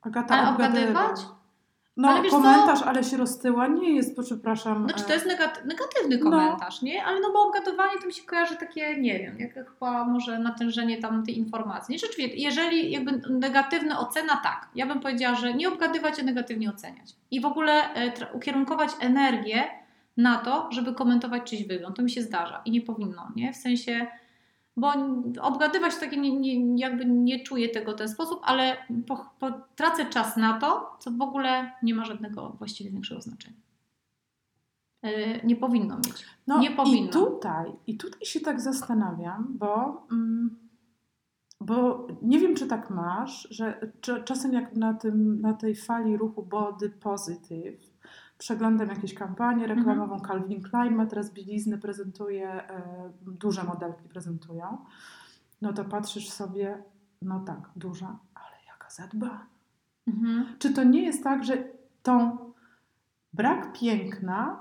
Agata, 0.02 0.36
ale 0.36 0.50
obgadywać? 0.50 1.22
No, 1.98 2.10
ale 2.10 2.30
komentarz, 2.30 2.80
co? 2.80 2.86
ale 2.86 3.04
się 3.04 3.18
roztyła, 3.18 3.68
nie 3.68 3.96
jest, 3.96 4.18
przepraszam. 4.22 4.90
Znaczy, 4.90 5.04
to 5.04 5.14
jest 5.14 5.26
negatywny 5.66 6.18
no. 6.18 6.24
komentarz, 6.24 6.82
no. 6.82 6.86
nie? 6.88 7.06
Ale 7.06 7.20
no 7.20 7.32
bo 7.34 7.48
obgadowanie 7.48 8.00
to 8.02 8.08
mi 8.08 8.14
się 8.14 8.24
kojarzy 8.24 8.56
takie, 8.56 8.98
nie 8.98 9.20
wiem, 9.20 9.40
jak 9.40 9.54
chyba 9.54 10.06
może 10.06 10.40
natężenie 10.40 10.98
tam 10.98 11.26
tej 11.26 11.38
informacji. 11.38 11.92
Nie, 11.92 12.00
rzeczywiście, 12.00 12.38
jeżeli 12.38 12.92
jakby 12.92 13.22
negatywna 13.30 14.00
ocena, 14.00 14.38
tak. 14.44 14.70
Ja 14.76 14.86
bym 14.86 15.00
powiedziała, 15.00 15.36
że 15.36 15.54
nie 15.54 15.68
obgadywać, 15.68 16.20
a 16.20 16.24
negatywnie 16.24 16.70
oceniać. 16.70 17.16
I 17.32 17.42
w 17.42 17.46
ogóle 17.46 17.94
e, 17.94 18.12
ukierunkować 18.34 18.90
energię 19.00 19.64
na 20.18 20.38
to, 20.38 20.70
żeby 20.72 20.94
komentować 20.94 21.50
czyjś 21.50 21.64
wygląd. 21.68 21.96
To 21.96 22.02
mi 22.02 22.12
się 22.12 22.22
zdarza 22.22 22.62
i 22.66 22.72
nie 22.72 22.82
powinno, 22.82 23.32
nie? 23.36 23.54
W 23.54 23.58
sensie 23.58 24.08
bo 24.78 24.94
obgadywać 25.42 25.96
takie 25.96 26.18
nie, 26.18 26.40
nie, 26.40 26.82
jakby 26.82 27.06
nie 27.06 27.44
czuję 27.44 27.70
tego 27.70 27.92
w 27.92 27.96
ten 27.96 28.10
sposób, 28.10 28.40
ale 28.44 28.78
po, 29.08 29.26
po, 29.40 29.52
tracę 29.76 30.06
czas 30.06 30.38
na 30.38 30.60
to, 30.60 30.98
co 31.00 31.12
w 31.12 31.22
ogóle 31.22 31.72
nie 31.84 31.96
ma 31.96 32.06
żadnego 32.06 32.50
właściwie 32.50 32.92
większego 32.92 33.22
znaczenia. 33.22 33.58
Yy, 35.04 35.42
nie 35.44 35.56
powinno 35.56 35.96
mieć. 35.96 36.26
No 36.48 36.60
nie 36.60 36.72
powinno. 36.72 37.10
I 37.10 37.10
tutaj, 37.10 37.72
I 37.88 37.98
tutaj 37.98 38.26
się 38.26 38.40
tak 38.40 38.62
zastanawiam, 38.62 39.48
bo, 39.50 40.06
mm, 40.12 40.56
bo 41.62 42.08
nie 42.22 42.40
wiem, 42.40 42.56
czy 42.56 42.68
tak 42.68 42.90
masz, 42.90 43.48
że 43.52 43.92
czasem 44.26 44.54
jak 44.54 44.76
na, 44.76 44.94
tym, 44.94 45.42
na 45.42 45.54
tej 45.54 45.76
fali 45.76 46.18
ruchu 46.18 46.44
body 46.44 46.90
positive 46.90 47.93
przeglądam 48.44 48.90
jakieś 48.90 49.14
kampanie 49.14 49.68
reklamową. 49.68 50.16
Mhm. 50.16 50.22
Calvin 50.22 50.62
Klein 50.62 50.96
ma 50.96 51.06
teraz 51.06 51.34
bieliznę, 51.34 51.78
prezentuje, 51.78 52.50
e, 52.52 53.12
duże 53.22 53.64
modelki 53.64 54.10
prezentują. 54.10 54.78
No 55.62 55.74
to 55.74 55.86
patrzysz 55.86 56.30
sobie, 56.30 56.84
no 57.22 57.40
tak, 57.40 57.70
duża, 57.76 58.18
ale 58.36 58.56
jaka 58.68 58.90
zadbana. 58.90 59.46
Mhm. 60.08 60.46
Czy 60.60 60.74
to 60.74 60.84
nie 60.84 61.02
jest 61.02 61.24
tak, 61.24 61.44
że 61.44 61.64
tą 62.04 62.38
brak 63.34 63.74
piękna 63.80 64.60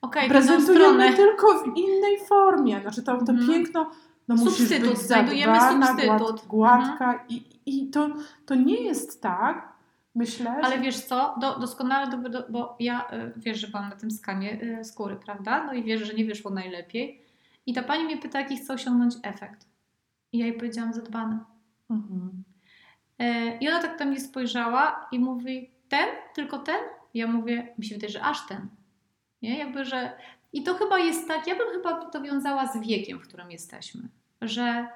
okay, 0.00 0.28
prezentujemy 0.28 1.16
tylko 1.16 1.46
w 1.64 1.76
innej 1.76 2.18
formie? 2.28 2.80
Znaczy 2.80 3.02
to, 3.02 3.24
to 3.24 3.32
mhm. 3.32 3.48
piękno 3.48 3.90
no 4.28 4.34
musisz 4.34 4.80
być 4.80 4.98
zadbana, 4.98 5.94
gład, 5.94 6.46
gładka 6.46 7.12
mhm. 7.12 7.28
i, 7.28 7.60
i 7.66 7.90
to, 7.90 8.08
to 8.46 8.54
nie 8.54 8.82
jest 8.82 9.22
tak, 9.22 9.71
Myślę. 10.14 10.50
Ale 10.50 10.78
wiesz 10.80 11.00
co, 11.00 11.34
do, 11.40 11.58
doskonale, 11.58 12.10
do, 12.10 12.28
do, 12.28 12.44
bo 12.48 12.76
ja 12.80 13.10
y, 13.12 13.32
wiesz, 13.36 13.60
że 13.60 13.68
byłam 13.68 13.88
na 13.88 13.96
tym 13.96 14.10
skanie 14.10 14.62
y, 14.80 14.84
skóry, 14.84 15.16
prawda? 15.16 15.64
No 15.64 15.72
i 15.72 15.82
wiesz, 15.82 16.00
że 16.00 16.14
nie 16.14 16.24
wyszło 16.24 16.50
najlepiej. 16.50 17.22
I 17.66 17.74
ta 17.74 17.82
pani 17.82 18.04
mnie 18.04 18.18
pyta, 18.18 18.40
jaki 18.40 18.56
chce 18.56 18.72
osiągnąć 18.72 19.14
efekt. 19.22 19.66
I 20.32 20.38
ja 20.38 20.46
jej 20.46 20.56
powiedziałam 20.56 20.92
zadbany. 20.92 21.38
Mhm. 21.90 22.44
Y, 23.22 23.58
I 23.60 23.68
ona 23.68 23.82
tak 23.82 24.00
na 24.00 24.06
mnie 24.06 24.20
spojrzała 24.20 25.08
i 25.12 25.18
mówi, 25.18 25.70
ten? 25.88 26.08
Tylko 26.34 26.58
ten? 26.58 26.80
Ja 27.14 27.26
mówię, 27.26 27.74
mi 27.78 27.84
się 27.84 27.94
wydaje, 27.94 28.12
że 28.12 28.22
aż 28.22 28.46
ten. 28.46 28.68
Nie? 29.42 29.58
Jakby, 29.58 29.84
że... 29.84 30.12
I 30.52 30.62
to 30.62 30.74
chyba 30.74 30.98
jest 30.98 31.28
tak, 31.28 31.46
ja 31.46 31.56
bym 31.56 31.68
chyba 31.72 32.04
to 32.04 32.22
wiązała 32.22 32.66
z 32.66 32.80
wiekiem, 32.80 33.18
w 33.18 33.28
którym 33.28 33.50
jesteśmy. 33.50 34.08
Że 34.42 34.88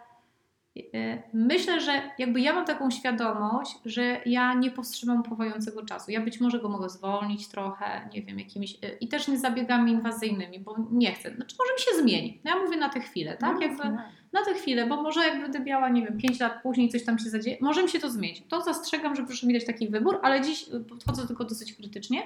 myślę, 1.32 1.80
że 1.80 2.02
jakby 2.18 2.40
ja 2.40 2.54
mam 2.54 2.64
taką 2.64 2.90
świadomość, 2.90 3.78
że 3.84 4.20
ja 4.26 4.54
nie 4.54 4.70
powstrzymam 4.70 5.20
upływającego 5.20 5.84
czasu. 5.86 6.10
Ja 6.10 6.20
być 6.20 6.40
może 6.40 6.58
go 6.60 6.68
mogę 6.68 6.88
zwolnić 6.88 7.48
trochę, 7.48 8.08
nie 8.14 8.22
wiem, 8.22 8.38
jakimiś... 8.38 8.74
y, 8.74 8.96
I 9.00 9.08
też 9.08 9.28
nie 9.28 9.38
zabiegami 9.38 9.92
inwazyjnymi, 9.92 10.58
bo 10.60 10.76
nie 10.90 11.12
chcę. 11.14 11.34
Znaczy 11.34 11.56
może 11.58 11.72
mi 11.72 11.80
się 11.80 12.02
zmieni. 12.02 12.40
No 12.44 12.50
ja 12.50 12.64
mówię 12.64 12.76
na 12.76 12.88
tę 12.88 13.00
chwilę, 13.00 13.36
tak? 13.36 13.54
No, 13.54 13.60
Jakby 13.62 13.84
nie. 13.84 13.98
na 14.32 14.44
tę 14.44 14.54
chwilę, 14.54 14.86
bo 14.86 15.02
może 15.02 15.20
jak 15.20 15.40
będę 15.40 15.60
miała, 15.60 15.88
nie 15.88 16.02
wiem, 16.02 16.18
5 16.18 16.40
lat 16.40 16.62
później 16.62 16.88
coś 16.88 17.04
tam 17.04 17.18
się 17.18 17.30
zadzieje, 17.30 17.56
może 17.60 17.82
mi 17.82 17.88
się 17.88 17.98
to 17.98 18.10
zmienić. 18.10 18.42
To 18.48 18.62
zastrzegam, 18.62 19.16
że 19.16 19.22
proszę 19.26 19.46
mi 19.46 19.52
dać 19.54 19.64
taki 19.64 19.88
wybór, 19.88 20.18
ale 20.22 20.40
dziś 20.40 20.68
y, 20.68 20.80
podchodzę 20.80 21.26
tylko 21.26 21.44
dosyć 21.44 21.72
krytycznie. 21.74 22.22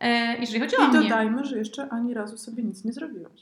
E, 0.00 0.38
jeżeli 0.38 0.60
chodzi 0.60 0.76
o 0.76 0.84
I 0.84 0.88
mnie. 0.88 1.02
dodajmy, 1.02 1.44
że 1.44 1.58
jeszcze 1.58 1.88
ani 1.88 2.14
razu 2.14 2.38
sobie 2.38 2.62
nic 2.62 2.84
nie 2.84 2.92
zrobiłaś. 2.92 3.40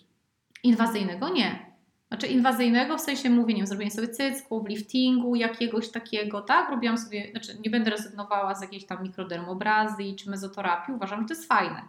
Inwazyjnego 0.63 1.29
nie. 1.29 1.66
Znaczy 2.09 2.27
inwazyjnego 2.27 2.99
w 2.99 3.01
sensie 3.01 3.31
mówię, 3.31 3.55
nie 3.55 3.61
wiem, 3.61 3.67
zrobienie 3.67 3.91
sobie 3.91 4.09
cycków, 4.09 4.69
liftingu, 4.69 5.35
jakiegoś 5.37 5.89
takiego, 5.89 6.41
tak? 6.41 6.71
Robiłam 6.71 6.99
sobie, 6.99 7.31
znaczy 7.31 7.59
nie 7.65 7.71
będę 7.71 7.91
rezygnowała 7.91 8.55
z 8.55 8.63
jakiejś 8.63 8.87
tam 8.87 9.03
mikrodermobrazji 9.03 10.17
czy 10.17 10.31
mezoterapii, 10.31 10.95
uważam, 10.95 11.21
że 11.21 11.29
to 11.29 11.35
jest 11.35 11.49
fajne. 11.49 11.83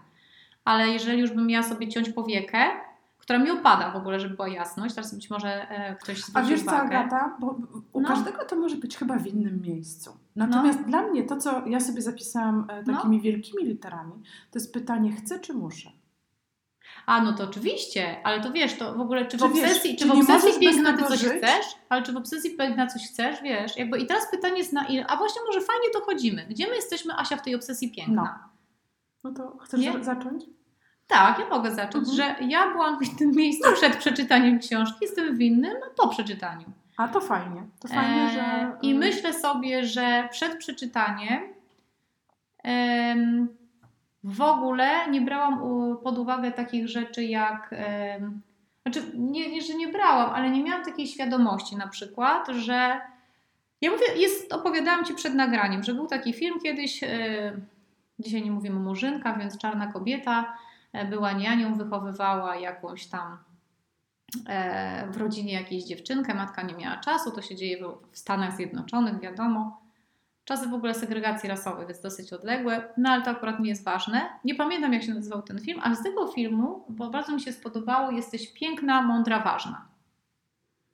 Ale 0.66 0.88
jeżeli 0.90 1.20
już 1.20 1.32
bym 1.32 1.48
miała 1.48 1.64
sobie 1.64 1.88
ciąć 1.88 2.10
powiekę, 2.10 2.58
która 3.18 3.40
mi 3.40 3.52
opada 3.52 3.92
w 3.92 3.96
ogóle, 3.96 4.20
żeby 4.20 4.36
była 4.36 4.48
jasność, 4.48 4.96
teraz 4.96 5.16
być 5.16 5.30
może 5.30 5.70
e, 5.70 5.96
ktoś 5.96 6.20
A 6.20 6.22
zwróci 6.26 6.50
wiesz 6.50 6.60
co, 6.64 6.66
uwagę. 6.66 7.00
Agata? 7.00 7.36
Bo 7.40 7.56
u 7.94 8.02
No. 8.02 8.08
każdego 8.08 8.46
to 8.46 8.56
może 8.56 8.76
być 8.76 8.98
chyba 8.98 9.18
w 9.18 9.28
innym 9.28 9.62
miejscu. 9.62 10.18
Natomiast 10.36 10.84
dla 10.84 11.02
mnie 11.02 11.24
to, 11.24 11.38
co 11.38 11.68
ja 11.68 11.80
sobie 11.80 12.02
zapisałam 12.02 12.68
e, 12.70 12.84
No. 12.88 12.96
takimi 12.96 13.22
wielkimi 13.22 13.66
literami, 13.66 14.14
to 14.52 14.60
jest 14.60 14.74
pytanie 14.74 15.12
chcę 15.12 15.40
czy 15.40 15.54
muszę? 15.54 15.90
A, 17.08 17.22
no 17.22 17.34
to 17.34 17.44
oczywiście, 17.44 18.16
ale 18.24 18.42
to 18.42 18.52
wiesz, 18.52 18.78
to 18.78 18.94
w 18.94 19.00
ogóle, 19.02 19.26
czy 19.26 19.38
w 19.38 19.40
Czy 19.42 19.50
wiesz, 19.50 19.64
obsesji, 19.64 19.96
czy 19.96 20.04
czy 20.04 20.08
w 20.08 20.12
obsesji 20.30 20.60
piękna 20.60 20.98
ty 20.98 21.04
coś 21.04 21.20
żyć? 21.20 21.30
chcesz, 21.38 21.66
ale 21.90 22.04
czy 22.04 22.14
w 22.14 22.18
obsesji 22.18 22.58
piękna 22.58 22.88
coś 22.88 23.08
chcesz, 23.08 23.42
wiesz, 23.42 23.78
jakby 23.78 24.00
i 24.00 24.06
teraz 24.06 24.32
pytanie 24.32 24.58
jest 24.58 24.74
na 24.74 24.86
ile, 24.88 25.08
a 25.08 25.18
właśnie 25.18 25.42
może 25.48 25.62
fajnie 25.62 25.88
dochodzimy, 25.94 26.46
gdzie 26.50 26.68
my 26.68 26.76
jesteśmy, 26.76 27.14
Asia, 27.18 27.38
w 27.38 27.42
tej 27.42 27.56
obsesji 27.56 27.92
piękna? 27.92 28.50
No 29.24 29.32
to 29.34 29.58
chcesz 29.58 29.80
Nie? 29.80 29.94
za- 29.94 30.04
zacząć? 30.04 30.44
Tak, 31.08 31.40
ja 31.40 31.50
mogę 31.50 31.72
zacząć, 31.76 32.10
Mhm. 32.10 32.16
że 32.40 32.46
ja 32.48 32.72
byłam 32.72 33.00
w 33.06 33.18
tym 33.18 33.32
miejscu 33.32 33.74
przed 33.74 33.96
przeczytaniem 33.98 34.60
książki, 34.60 34.98
jestem 35.02 35.38
w 35.38 35.42
innym 35.42 35.74
po 35.98 36.08
przeczytaniu. 36.08 36.66
A 36.98 37.08
to 37.08 37.22
fajnie. 37.22 37.64
To 37.80 37.88
fajnie, 37.88 38.30
że... 38.34 38.72
I 38.82 38.94
myślę 38.96 39.34
sobie, 39.34 39.86
że 39.86 40.28
przed 40.32 40.58
przeczytaniem 40.58 41.44
em, 42.64 43.48
w 44.24 44.42
ogóle 44.42 45.12
nie 45.12 45.22
brałam 45.22 45.60
pod 46.04 46.18
uwagę 46.18 46.52
takich 46.52 46.88
rzeczy 46.88 47.24
jak. 47.24 47.76
Znaczy, 48.82 49.12
nie, 49.14 49.52
nie, 49.52 49.62
że 49.62 49.74
nie 49.74 49.88
brałam, 49.88 50.30
ale 50.30 50.50
nie 50.50 50.64
miałam 50.64 50.86
takiej 50.86 51.08
świadomości 51.08 51.76
na 51.76 51.88
przykład, 51.88 52.48
że. 52.48 53.02
Ja 53.82 53.92
mówię, 53.92 54.06
jest, 54.16 54.54
opowiadałam 54.54 55.06
Ci 55.06 55.14
przed 55.14 55.34
nagraniem, 55.34 55.84
że 55.84 55.94
był 55.94 56.08
taki 56.08 56.34
film 56.34 56.60
kiedyś, 56.60 57.04
e, 57.04 57.08
dzisiaj 58.20 58.44
nie 58.44 58.52
mówimy 58.52 58.76
o 58.76 58.80
Murzynka, 58.80 59.34
więc 59.34 59.58
czarna 59.58 59.88
kobieta 59.88 60.58
e, 60.94 61.06
była 61.06 61.32
nianią, 61.32 61.76
wychowywała 61.76 62.56
jakąś 62.56 63.08
tam 63.08 63.38
e, 64.48 65.08
w 65.12 65.18
rodzinie 65.18 65.54
jakiejś 65.54 65.84
dziewczynkę, 65.84 66.34
matka 66.34 66.62
nie 66.62 66.74
miała 66.74 66.98
czasu, 66.98 67.32
to 67.32 67.42
się 67.42 67.56
dzieje 67.56 67.78
w 68.12 68.18
Stanach 68.18 68.56
Zjednoczonych, 68.56 69.20
wiadomo. 69.20 69.87
Czasy 70.48 70.68
w 70.68 70.74
ogóle 70.74 70.94
segregacji 70.94 71.50
rasowej, 71.50 71.88
więc 71.88 72.02
dosyć 72.02 72.34
odległe, 72.34 72.84
no 72.98 73.10
ale 73.10 73.22
to 73.22 73.32
akurat 73.32 73.60
nie 73.60 73.70
jest 73.70 73.84
ważne. 73.84 74.22
Nie 74.44 74.56
pamiętam 74.56 74.94
jak 74.94 75.04
się 75.04 75.14
nazywał 75.14 75.42
ten 75.42 75.60
film, 75.60 75.80
ale 75.84 75.96
z 75.96 76.04
tego 76.04 76.28
filmu, 76.28 76.84
bo 76.90 77.10
bardzo 77.10 77.34
mi 77.34 77.42
się 77.42 77.52
spodobało, 77.54 78.12
jesteś 78.12 78.54
piękna, 78.54 79.02
mądra, 79.02 79.40
ważna. 79.40 79.86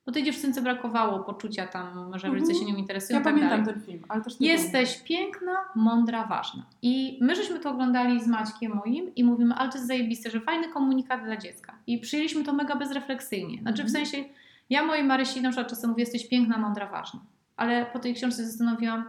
Bo 0.06 0.12
tej 0.12 0.22
dziewczynce 0.22 0.62
brakowało 0.62 1.18
poczucia 1.18 1.66
tam, 1.66 2.12
że 2.18 2.28
rodzice 2.28 2.52
Mhm. 2.52 2.66
się 2.66 2.72
nią 2.72 2.78
interesują 2.78 3.18
Ja 3.18 3.24
tak 3.24 3.34
pamiętam 3.34 3.64
dalej. 3.64 3.74
ten 3.74 3.82
film, 3.84 4.04
ale 4.08 4.22
też 4.22 4.40
nie 4.40 4.48
Jesteś 4.48 5.02
piękna, 5.02 5.52
mądra, 5.74 6.26
ważna. 6.26 6.66
I 6.82 7.18
my 7.20 7.36
żeśmy 7.36 7.58
to 7.60 7.70
oglądali 7.70 8.24
z 8.24 8.26
Maćkiem 8.26 8.74
moim 8.74 9.14
i 9.14 9.24
mówimy, 9.24 9.54
ale 9.54 9.68
to 9.70 9.74
jest 9.78 9.88
zajebiste, 9.88 10.30
że 10.30 10.40
fajny 10.40 10.68
komunikat 10.68 11.24
dla 11.24 11.36
dziecka. 11.36 11.74
I 11.86 11.98
przyjęliśmy 11.98 12.44
to 12.44 12.52
mega 12.52 12.76
bezrefleksyjnie. 12.76 13.58
Znaczy 13.62 13.82
w 13.82 13.86
Mhm. 13.86 14.06
sensie, 14.06 14.28
ja 14.70 14.84
mojej 14.86 15.04
Marysi 15.04 15.42
na 15.42 15.48
przykład 15.50 15.68
czasem 15.70 15.90
mówię, 15.90 16.02
jesteś 16.02 16.28
piękna, 16.28 16.58
mądra, 16.58 16.86
ważna. 16.86 17.20
Ale 17.56 17.86
po 17.86 17.98
tej 17.98 18.14
książce 18.14 18.44
zastanowiłam, 18.46 19.04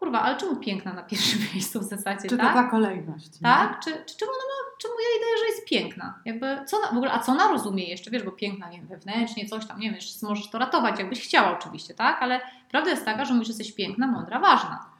kurwa, 0.00 0.20
ale 0.22 0.36
czemu 0.36 0.56
piękna 0.56 0.92
na 0.92 1.02
pierwszym 1.02 1.40
miejscu 1.54 1.80
w 1.80 1.84
zasadzie, 1.84 2.28
Czy 2.28 2.36
to 2.36 2.42
tak? 2.42 2.54
ta 2.54 2.64
kolejność? 2.64 3.32
nie? 3.32 3.40
Tak? 3.42 3.80
Czy, 3.84 3.90
czy 3.90 4.16
czemu, 4.16 4.30
ona 4.30 4.40
ma, 4.40 4.76
czemu 4.78 4.94
ja 4.94 5.08
jej 5.08 5.20
daję, 5.20 5.38
że 5.38 5.46
jest 5.46 5.68
piękna? 5.68 6.18
Jakby, 6.24 6.66
co 6.66 6.76
ona, 6.76 6.86
w 6.86 6.96
ogóle, 6.96 7.12
a 7.12 7.18
co 7.18 7.32
ona 7.32 7.48
rozumie 7.48 7.84
jeszcze, 7.84 8.10
wiesz, 8.10 8.22
bo 8.22 8.30
piękna, 8.32 8.70
nie 8.70 8.78
wiem, 8.78 8.86
wewnętrznie, 8.86 9.48
coś 9.48 9.66
tam, 9.66 9.80
nie 9.80 9.90
wiem, 9.90 10.00
możesz 10.22 10.50
to 10.50 10.58
ratować, 10.58 10.98
jakbyś 10.98 11.20
chciała 11.22 11.58
oczywiście, 11.58 11.94
tak? 11.94 12.22
Ale 12.22 12.40
prawda 12.70 12.90
jest 12.90 13.04
taka, 13.04 13.24
że 13.24 13.34
mówisz, 13.34 13.48
że 13.48 13.52
jesteś 13.52 13.72
piękna, 13.72 14.06
mądra, 14.06 14.40
ważna. 14.40 14.90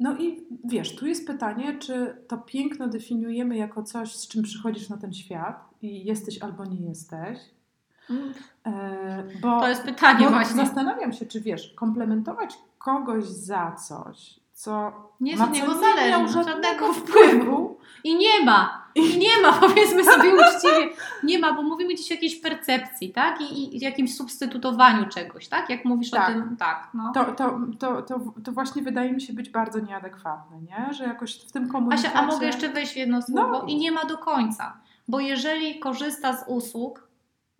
No 0.00 0.16
i 0.16 0.46
wiesz, 0.64 0.96
tu 0.96 1.06
jest 1.06 1.26
pytanie, 1.26 1.78
czy 1.78 2.16
to 2.28 2.38
piękno 2.38 2.88
definiujemy 2.88 3.56
jako 3.56 3.82
coś, 3.82 4.16
z 4.16 4.28
czym 4.28 4.42
przychodzisz 4.42 4.88
na 4.88 4.96
ten 4.96 5.12
świat 5.12 5.64
i 5.82 6.04
jesteś 6.04 6.42
albo 6.42 6.64
nie 6.64 6.88
jesteś. 6.88 7.38
E, 8.66 9.24
bo 9.40 9.60
To 9.60 9.68
jest 9.68 9.82
pytanie 9.82 10.24
bo 10.24 10.30
właśnie. 10.30 10.56
Zastanawiam 10.56 11.12
się, 11.12 11.26
czy 11.26 11.40
wiesz, 11.40 11.74
komplementować 11.76 12.58
kogoś 12.78 13.24
za 13.24 13.72
coś, 13.72 14.39
co 14.60 14.92
Nie 15.20 15.30
jest 15.30 15.42
od 15.42 15.50
niego 15.50 15.74
nie 15.74 15.80
zależy, 15.80 16.10
miał 16.10 16.28
żadnego 16.28 16.92
wpływu. 16.92 17.78
I 18.04 18.16
nie 18.16 18.44
ma, 18.44 18.88
i 18.94 19.18
nie 19.18 19.42
ma, 19.42 19.52
powiedzmy 19.60 20.04
sobie 20.04 20.34
uczciwie, 20.34 20.88
nie 21.22 21.38
ma, 21.38 21.52
bo 21.52 21.62
mówimy 21.62 21.94
dziś 21.94 22.10
o 22.10 22.14
jakiejś 22.14 22.40
percepcji, 22.40 23.12
tak? 23.12 23.40
I, 23.40 23.76
i 23.76 23.80
jakimś 23.80 24.16
substytutowaniu 24.16 25.08
czegoś, 25.08 25.48
tak? 25.48 25.70
Jak 25.70 25.84
mówisz 25.84 26.10
Tak. 26.10 26.28
o 26.30 26.32
tym, 26.32 26.56
tak, 26.56 26.88
no. 26.94 27.12
To, 27.14 27.24
to, 27.24 27.58
to, 27.78 28.02
to, 28.02 28.20
to 28.44 28.52
właśnie 28.52 28.82
wydaje 28.82 29.12
mi 29.12 29.20
się 29.20 29.32
być 29.32 29.50
bardzo 29.50 29.80
nieadekwatne, 29.80 30.60
nie? 30.60 30.94
że 30.94 31.04
jakoś 31.04 31.40
w 31.40 31.52
tym 31.52 31.68
komunikacie... 31.68 32.08
Asia, 32.08 32.20
a 32.20 32.26
mogę 32.26 32.46
jeszcze 32.46 32.68
wejść 32.68 32.92
w 32.92 32.96
jedno 32.96 33.22
słowo? 33.22 33.52
No. 33.52 33.64
I 33.66 33.76
nie 33.76 33.92
ma 33.92 34.04
do 34.04 34.18
końca. 34.18 34.76
Bo 35.08 35.20
jeżeli 35.20 35.78
korzysta 35.78 36.36
z 36.36 36.44
usług 36.48 37.09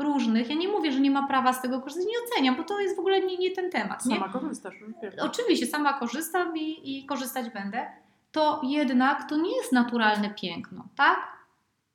różnych, 0.00 0.50
ja 0.50 0.56
nie 0.56 0.68
mówię, 0.68 0.92
że 0.92 1.00
nie 1.00 1.10
ma 1.10 1.26
prawa 1.26 1.52
z 1.52 1.62
tego 1.62 1.80
korzystać, 1.80 2.06
nie 2.06 2.18
oceniam, 2.26 2.56
bo 2.56 2.64
to 2.64 2.80
jest 2.80 2.96
w 2.96 2.98
ogóle 2.98 3.20
nie, 3.20 3.36
nie 3.36 3.50
ten 3.50 3.70
temat. 3.70 4.06
Nie? 4.06 4.16
Sama 4.16 4.32
korzystasz, 4.32 4.74
już 4.80 4.90
wiem. 5.02 5.12
Oczywiście, 5.20 5.66
sama 5.66 5.92
korzystam 5.92 6.56
i, 6.56 6.98
i 6.98 7.06
korzystać 7.06 7.50
będę. 7.50 7.86
To 8.32 8.60
jednak 8.64 9.28
to 9.28 9.36
nie 9.36 9.56
jest 9.56 9.72
naturalne 9.72 10.30
piękno, 10.30 10.84
tak? 10.96 11.40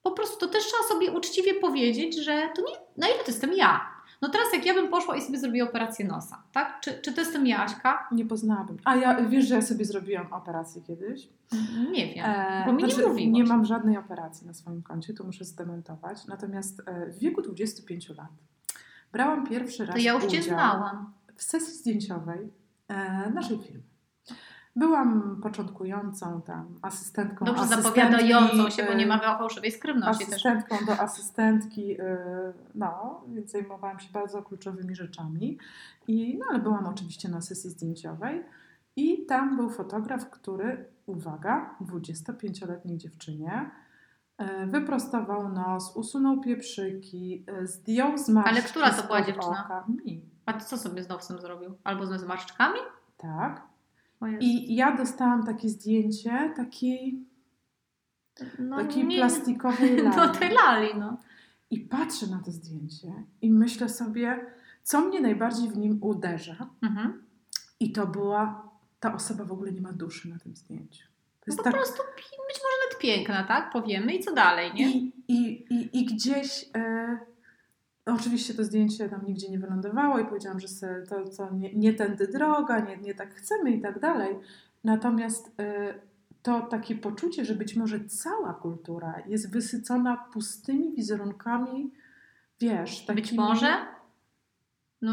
Po 0.03 0.11
prostu 0.11 0.39
to 0.39 0.47
też 0.47 0.63
trzeba 0.65 0.83
sobie 0.83 1.11
uczciwie 1.11 1.53
powiedzieć, 1.53 2.23
że 2.23 2.49
to 2.55 2.61
nie, 2.61 2.75
na 2.97 3.07
ile 3.07 3.17
to 3.17 3.31
jestem 3.31 3.53
ja. 3.53 3.94
No 4.21 4.29
teraz 4.29 4.47
jak 4.53 4.65
ja 4.65 4.73
bym 4.73 4.89
poszła 4.89 5.15
i 5.17 5.21
sobie 5.21 5.39
zrobiła 5.39 5.69
operację 5.69 6.05
nosa, 6.05 6.43
tak? 6.51 6.79
Czy, 6.81 7.01
czy 7.01 7.13
to 7.13 7.21
jestem 7.21 7.47
ja, 7.47 7.63
Aśka? 7.63 8.07
Nie 8.11 8.25
poznałabym. 8.25 8.77
A 8.85 8.95
ja 8.95 9.21
wiesz, 9.25 9.47
że 9.47 9.55
ja 9.55 9.61
sobie 9.61 9.85
zrobiłam 9.85 10.33
operację 10.33 10.81
kiedyś? 10.81 11.29
Nie 11.91 12.13
wiem, 12.13 12.25
E, 12.25 12.63
bo 12.65 12.73
mi 12.73 12.83
nie 12.83 12.89
znaczy, 12.89 13.09
mówiłaś. 13.09 13.33
Nie 13.33 13.43
mam 13.43 13.65
żadnej 13.65 13.97
operacji 13.97 14.47
na 14.47 14.53
swoim 14.53 14.83
koncie, 14.83 15.13
to 15.13 15.23
muszę 15.23 15.45
zdementować. 15.45 16.25
Natomiast 16.27 16.81
e, 16.85 17.05
w 17.11 17.19
wieku 17.19 17.41
25 17.41 18.09
lat 18.09 18.27
brałam 19.11 19.47
pierwszy 19.47 19.85
raz 19.85 19.95
To 19.95 20.01
ja 20.01 20.13
już 20.13 20.25
Cię 20.25 20.43
znałam. 20.43 21.13
w 21.35 21.43
sesji 21.43 21.73
zdjęciowej 21.73 22.49
e, 22.87 23.29
naszej 23.29 23.59
firmy. 23.59 23.83
Byłam 24.75 25.39
początkującą 25.43 26.41
tam 26.41 26.75
asystentką 26.81 27.45
Dobrze 27.45 27.67
zapowiadającą 27.67 28.69
się, 28.69 28.83
bo 28.83 28.91
e, 28.91 28.95
nie 28.95 29.05
ma 29.05 29.19
fałszywej 29.19 29.71
skrywności 29.71 30.25
też. 30.25 30.33
asystentką 30.33 30.85
do 30.85 30.99
asystentki, 30.99 31.87
yy, 31.87 31.97
no, 32.75 33.23
więc 33.27 33.51
zajmowałam 33.51 33.99
się 33.99 34.11
bardzo 34.13 34.43
kluczowymi 34.43 34.95
rzeczami. 34.95 35.57
I, 36.07 36.37
no, 36.37 36.45
ale 36.49 36.59
byłam 36.59 36.85
oczywiście 36.85 37.29
na 37.29 37.41
sesji 37.41 37.69
zdjęciowej 37.69 38.43
i 38.95 39.25
tam 39.25 39.55
był 39.57 39.69
fotograf, 39.69 40.29
który, 40.29 40.85
uwaga, 41.05 41.75
25-letniej 41.81 42.97
dziewczynie, 42.97 43.71
yy, 44.39 44.67
wyprostował 44.67 45.49
nos, 45.49 45.95
usunął 45.95 46.41
pieprzyki, 46.41 47.45
zdjął 47.63 48.17
zmarszczki 48.17 48.55
Ale 48.55 48.69
która 48.69 48.89
to 48.89 49.07
była 49.07 49.21
dziewczyna? 49.21 49.63
Oka. 49.65 49.85
Mi, 50.05 50.21
A 50.45 50.53
ty 50.53 50.65
co 50.65 50.77
sobie 50.77 51.03
z 51.03 51.09
nosem 51.09 51.39
zrobił? 51.39 51.77
Albo 51.83 52.05
z 52.05 52.21
zmarszczkami? 52.21 52.79
tak. 53.17 53.74
I 54.39 54.75
ja 54.75 54.97
dostałam 54.97 55.43
takie 55.45 55.69
zdjęcie 55.69 56.53
takiej, 56.55 57.25
no, 58.59 58.77
takiej 58.77 59.05
nie- 59.05 59.17
plastikowej 59.17 59.95
Do 60.03 60.03
lalki. 60.03 60.39
tej 60.39 60.49
lali, 60.53 60.87
no. 60.99 61.17
I 61.71 61.79
patrzę 61.79 62.27
na 62.27 62.39
to 62.45 62.51
zdjęcie 62.51 63.13
i 63.41 63.51
myślę 63.51 63.89
sobie, 63.89 64.45
co 64.83 65.01
mnie 65.01 65.21
najbardziej 65.21 65.69
w 65.69 65.77
nim 65.77 65.97
uderza. 66.01 66.69
Mhm. 66.81 67.23
I 67.79 67.91
to 67.91 68.07
była, 68.07 68.69
ta 68.99 69.13
osoba 69.15 69.45
w 69.45 69.51
ogóle 69.51 69.71
nie 69.71 69.81
ma 69.81 69.91
duszy 69.93 70.29
na 70.29 70.39
tym 70.39 70.55
zdjęciu. 70.55 71.03
To 71.07 71.45
No 71.47 71.51
jest 71.51 71.57
po 71.57 71.63
tak. 71.63 71.73
prostu 71.73 71.97
być 72.15 72.25
może 72.25 72.59
nawet 72.85 73.01
piękna, 73.01 73.43
tak? 73.43 73.71
Powiemy 73.71 74.13
i 74.15 74.19
co 74.23 74.33
dalej, 74.33 74.71
nie? 74.73 74.91
I, 74.91 75.13
i, 75.27 75.65
i, 75.73 75.99
I 75.99 76.05
gdzieś. 76.05 76.69
E, 76.75 77.17
oczywiście 78.05 78.53
to 78.53 78.63
zdjęcie 78.63 79.09
tam 79.09 79.25
nigdzie 79.25 79.49
nie 79.49 79.59
wylądowało 79.59 80.19
i 80.19 80.25
powiedziałam, 80.25 80.59
że 80.59 80.67
se, 80.67 81.03
to, 81.09 81.29
to 81.37 81.53
nie, 81.53 81.73
nie 81.73 81.93
tędy 81.93 82.27
droga, 82.27 82.79
nie, 82.79 82.97
nie 82.97 83.15
tak 83.15 83.35
chcemy 83.35 83.71
i 83.71 83.81
tak 83.81 83.99
dalej. 83.99 84.35
Natomiast 84.83 85.51
e, 85.59 85.93
to 86.41 86.61
takie 86.61 86.95
poczucie, 86.95 87.45
że 87.45 87.55
być 87.55 87.75
może 87.75 88.05
cała 88.05 88.53
kultura 88.53 89.21
jest 89.27 89.51
wysycona 89.51 90.17
pustymi 90.33 90.95
wizerunkami, 90.95 91.91
wiesz, 92.59 93.05
takimi... 93.05 93.21
Być 93.21 93.37
może? 93.37 93.94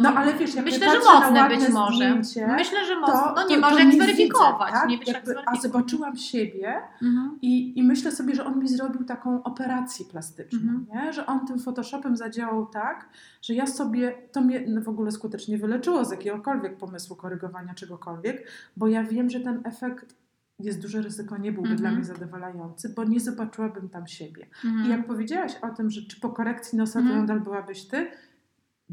No, 0.01 0.09
ale 0.15 0.35
wiesz, 0.35 0.55
jak 0.55 0.65
Myślę, 0.65 0.87
że 0.91 0.99
mocne 0.99 1.49
być 1.49 1.69
może. 1.69 1.97
zdjęcie, 1.97 2.47
Myślę, 2.47 2.87
że 2.87 3.01
mocno. 3.01 3.15
to, 3.23 3.33
No 3.37 3.49
nie 3.49 3.61
to, 3.61 3.71
to 3.71 3.79
jak 3.79 3.93
zweryfikować. 3.95 4.73
Tak? 4.73 4.89
Nie 4.89 4.99
wiesz 4.99 5.09
jak 5.09 5.17
Jakby, 5.17 5.35
a 5.47 5.57
zobaczyłam 5.57 6.17
siebie 6.17 6.75
Mhm. 7.03 7.39
i, 7.43 7.79
i 7.79 7.83
myślę 7.83 8.13
sobie, 8.13 8.35
że 8.35 8.45
on 8.45 8.59
mi 8.59 8.69
zrobił 8.69 9.05
taką 9.05 9.43
operację 9.43 10.07
plastyczną, 10.07 10.59
Mhm. 10.61 10.87
nie? 11.07 11.13
że 11.13 11.27
on 11.27 11.47
tym 11.47 11.59
Photoshopem 11.59 12.17
zadziałał 12.17 12.67
tak, 12.67 13.09
że 13.43 13.55
ja 13.55 13.67
sobie, 13.67 14.13
to 14.33 14.41
mnie 14.41 14.65
no, 14.69 14.81
w 14.81 14.89
ogóle 14.89 15.11
skutecznie 15.13 15.59
wyleczyło 15.59 16.05
z 16.05 16.11
jakiegokolwiek 16.11 16.77
pomysłu 16.77 17.17
korygowania 17.17 17.75
czegokolwiek, 17.75 18.47
bo 18.77 18.87
ja 18.89 19.05
wiem, 19.05 19.31
że 19.31 19.41
ten 19.41 19.61
efekt 19.65 20.15
jest 20.59 20.83
duże 20.83 21.03
ryzyko, 21.03 21.37
nie 21.39 21.53
byłby 21.53 21.69
Mhm. 21.71 21.81
dla 21.81 21.91
mnie 21.91 22.05
zadowalający, 22.05 22.89
bo 22.97 23.05
nie 23.05 23.21
zobaczyłabym 23.21 23.89
tam 23.89 24.07
siebie. 24.07 24.47
Mhm. 24.65 24.87
I 24.87 24.89
jak 24.91 25.07
powiedziałaś 25.07 25.53
o 25.63 25.69
tym, 25.71 25.91
że 25.91 26.03
czy 26.03 26.21
po 26.21 26.29
korekcji 26.29 26.79
nosa 26.79 26.99
Mhm. 26.99 27.07
wyglądal 27.21 27.45
byłabyś 27.45 27.85
ty, 27.85 28.11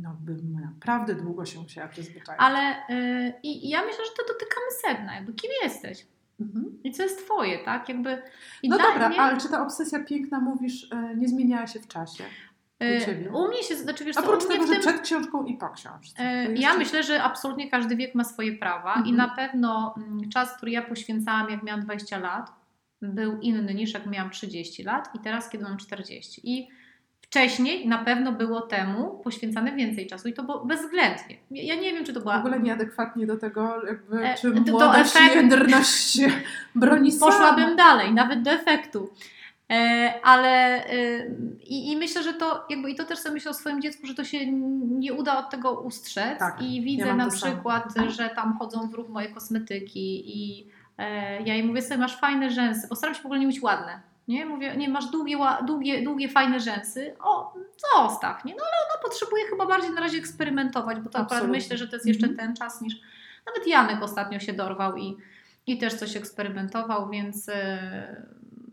no 0.01 0.15
bym 0.21 0.61
naprawdę 0.61 1.15
długo 1.15 1.45
się 1.45 1.59
musiała 1.59 1.87
przyzwyczaić. 1.87 2.39
Ale 2.41 2.75
y, 2.89 3.33
i, 3.43 3.69
ja 3.69 3.79
myślę, 3.85 4.05
że 4.05 4.11
to 4.17 4.33
dotykamy 4.33 4.65
sedna, 4.87 5.15
jakby 5.15 5.33
kim 5.33 5.51
jesteś 5.63 6.07
Mhm. 6.41 6.65
i 6.83 6.91
co 6.91 7.03
jest 7.03 7.25
twoje, 7.25 7.59
tak? 7.59 7.89
Jakby 7.89 8.21
No 8.63 8.77
dobra, 8.77 9.11
ale 9.17 9.37
czy 9.37 9.49
ta 9.49 9.63
obsesja 9.63 10.03
piękna, 10.03 10.39
mówisz, 10.39 10.87
e, 10.91 11.15
nie 11.15 11.27
zmieniała 11.27 11.67
się 11.67 11.79
w 11.79 11.87
czasie? 11.87 12.23
y, 12.83 12.97
u 13.01 13.05
ciebie? 13.05 13.31
u 13.31 13.47
mnie 13.47 13.63
się, 13.63 13.75
znaczy 13.75 14.05
wiesz 14.05 14.17
Oprócz 14.17 14.47
tego, 14.47 14.67
że 14.67 14.73
tym, 14.73 14.81
przed 14.81 15.01
książką 15.01 15.45
i 15.45 15.57
po 15.57 15.69
książce. 15.69 16.19
E, 16.23 16.45
To 16.45 16.51
Ja 16.51 16.57
jeszcze- 16.57 16.77
myślę, 16.77 17.03
że 17.03 17.23
absolutnie 17.23 17.69
każdy 17.71 17.95
wiek 17.95 18.15
ma 18.15 18.23
swoje 18.23 18.57
prawa 18.57 18.93
i 18.93 18.97
Mhm. 18.97 19.15
na 19.15 19.27
pewno 19.27 19.93
mm, 19.97 20.29
czas, 20.29 20.57
który 20.57 20.71
ja 20.71 20.81
poświęcałam, 20.81 21.49
jak 21.49 21.63
miałam 21.63 21.81
20 21.81 22.17
lat, 22.19 22.51
był 23.01 23.39
inny 23.39 23.73
niż 23.73 23.93
jak 23.93 24.05
miałam 24.05 24.29
30 24.29 24.83
lat 24.83 25.09
i 25.15 25.19
teraz, 25.19 25.49
kiedy 25.49 25.63
mam 25.63 25.77
40. 25.77 26.41
I 26.43 26.67
wcześniej 27.29 27.87
na 27.87 27.97
pewno 27.97 28.31
było 28.31 28.61
temu 28.61 29.19
poświęcane 29.23 29.71
więcej 29.71 30.07
czasu 30.07 30.27
i 30.27 30.33
to 30.33 30.43
było 30.43 30.65
bezwzględnie. 30.65 31.37
Ja 31.51 31.63
ja 31.75 31.81
nie 31.81 31.93
wiem, 31.93 32.05
czy 32.05 32.13
to 32.13 32.19
W 32.19 32.23
była... 32.23 32.37
ogóle 32.39 32.59
nieadekwatnie 32.59 33.27
do 33.27 33.37
tego, 33.37 33.85
jakby, 33.87 34.27
E, 34.27 34.35
czy 34.35 34.51
to 34.51 34.71
młodość 34.71 35.15
efekt- 35.15 36.11
się 36.13 36.27
broni 36.75 37.11
sama. 37.11 37.31
Poszłabym 37.31 37.75
dalej, 37.75 38.13
nawet 38.13 38.41
do 38.41 38.51
efektu. 38.51 39.09
E, 39.71 40.13
ale 40.23 40.85
e, 40.85 41.25
i, 41.63 41.91
i 41.91 41.97
myślę, 41.97 42.23
że 42.23 42.33
to 42.33 42.65
jakby 42.69 42.91
i 42.91 42.95
to 42.95 43.05
też 43.05 43.19
sobie 43.19 43.33
myślę 43.33 43.51
o 43.51 43.53
swoim 43.53 43.81
dziecku, 43.81 44.07
że 44.07 44.15
to 44.15 44.23
się 44.23 44.51
nie 44.99 45.13
uda 45.13 45.37
od 45.39 45.49
tego 45.49 45.71
ustrzec 45.81 46.39
Tak, 46.39 46.61
i 46.61 46.75
ja 46.75 46.81
widzę 46.83 47.05
mam 47.05 47.17
na 47.17 47.31
samo. 47.31 47.53
przykład, 47.53 47.93
że 48.07 48.29
tam 48.29 48.57
chodzą 48.59 48.89
w 48.89 48.93
ruch 48.93 49.09
moje 49.09 49.27
kosmetyki 49.29 50.23
i 50.37 50.67
e, 50.97 51.41
ja 51.41 51.53
jej 51.53 51.63
mówię 51.63 51.81
sobie, 51.81 51.97
masz 51.97 52.19
fajne 52.19 52.49
rzęsy, 52.51 52.87
postaram 52.87 53.15
się 53.15 53.21
w 53.21 53.25
ogóle 53.25 53.39
nie 53.39 53.47
mieć 53.47 53.61
ładne. 53.61 53.99
Nie, 54.29 54.45
mówię, 54.45 54.77
nie, 54.77 54.89
masz 54.89 55.05
długie, 55.11 55.37
długie, 55.65 56.03
długie 56.03 56.29
fajne 56.29 56.59
rzęsy. 56.59 57.15
O, 57.19 57.53
zostaw, 57.95 58.45
nie? 58.45 58.55
No 58.55 58.63
ale 58.63 58.71
ona 58.85 59.03
potrzebuje 59.09 59.43
chyba 59.49 59.65
bardziej 59.67 59.91
na 59.91 60.01
razie 60.01 60.17
eksperymentować, 60.17 60.99
bo 60.99 61.09
to 61.09 61.19
akurat 61.19 61.47
myślę, 61.47 61.77
że 61.77 61.87
to 61.87 61.95
jest 61.95 62.07
jeszcze 62.07 62.27
Mhm. 62.27 62.47
ten 62.47 62.55
czas 62.55 62.81
niż. 62.81 62.95
Nawet 63.45 63.67
Janek 63.67 64.03
ostatnio 64.03 64.39
się 64.39 64.53
dorwał 64.53 64.97
i, 64.97 65.17
i 65.67 65.77
też 65.77 65.93
coś 65.93 66.15
eksperymentował, 66.15 67.09
więc 67.09 67.49
e, 67.49 68.25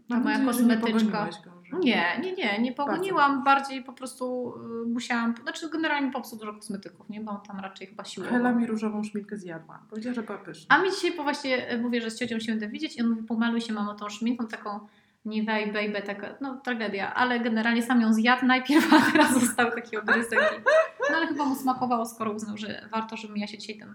ta 0.08 0.20
moja 0.20 0.38
nadzieję, 0.38 0.68
że 0.68 0.76
nie 0.76 0.92
kosmetyczka. 0.92 1.28
Nie, 1.72 2.20
nie, 2.22 2.32
nie, 2.32 2.58
nie 2.58 2.72
pogoniłam, 2.72 3.44
bardziej 3.44 3.84
po 3.84 3.92
prostu 3.92 4.54
y, 4.84 4.86
musiałam, 4.86 5.34
znaczy 5.42 5.70
generalnie 5.70 6.12
po 6.12 6.20
prostu 6.20 6.36
dużo 6.36 6.52
kosmetyków, 6.52 7.08
nie, 7.08 7.20
bo 7.20 7.30
on 7.30 7.40
tam 7.40 7.60
raczej 7.60 7.86
chyba 7.86 8.04
siłował. 8.04 8.34
Hela 8.34 8.52
mi 8.52 8.66
różową 8.66 9.04
szminkę 9.04 9.36
zjadła. 9.36 9.82
Powiedziała, 9.90 10.14
że 10.14 10.22
była 10.22 10.38
pyszna. 10.38 10.76
A 10.76 10.82
mi 10.82 10.90
dzisiaj 10.90 11.12
po 11.12 11.22
właśnie 11.22 11.72
y, 11.72 11.78
mówię, 11.78 12.00
że 12.00 12.10
z 12.10 12.18
ciocią 12.18 12.40
się 12.40 12.52
będę 12.52 12.68
widzieć 12.68 12.96
i 12.96 13.02
on 13.02 13.08
mówi, 13.08 13.22
pomaluj 13.22 13.60
się 13.60 13.72
mamo 13.72 13.94
tą 13.94 14.08
szminką 14.08 14.46
taką 14.46 14.80
Nivea 15.26 15.66
Baby, 15.66 16.02
taka, 16.02 16.34
no 16.40 16.60
tragedia, 16.64 17.14
ale 17.14 17.40
generalnie 17.40 17.82
sam 17.82 18.00
ją 18.00 18.12
zjadł 18.12 18.46
najpierw, 18.46 18.92
a 18.94 19.12
teraz 19.12 19.40
został 19.40 19.70
taki 19.70 19.96
obrysek. 19.96 20.38
I, 20.38 20.62
no 21.10 21.16
ale 21.16 21.26
chyba 21.26 21.44
mu 21.44 21.54
smakowało, 21.54 22.06
skoro 22.06 22.32
uznał, 22.32 22.56
że 22.56 22.88
warto, 22.92 23.16
żebym 23.16 23.36
ja 23.36 23.46
się 23.46 23.58
dzisiaj 23.58 23.78
tym 23.78 23.94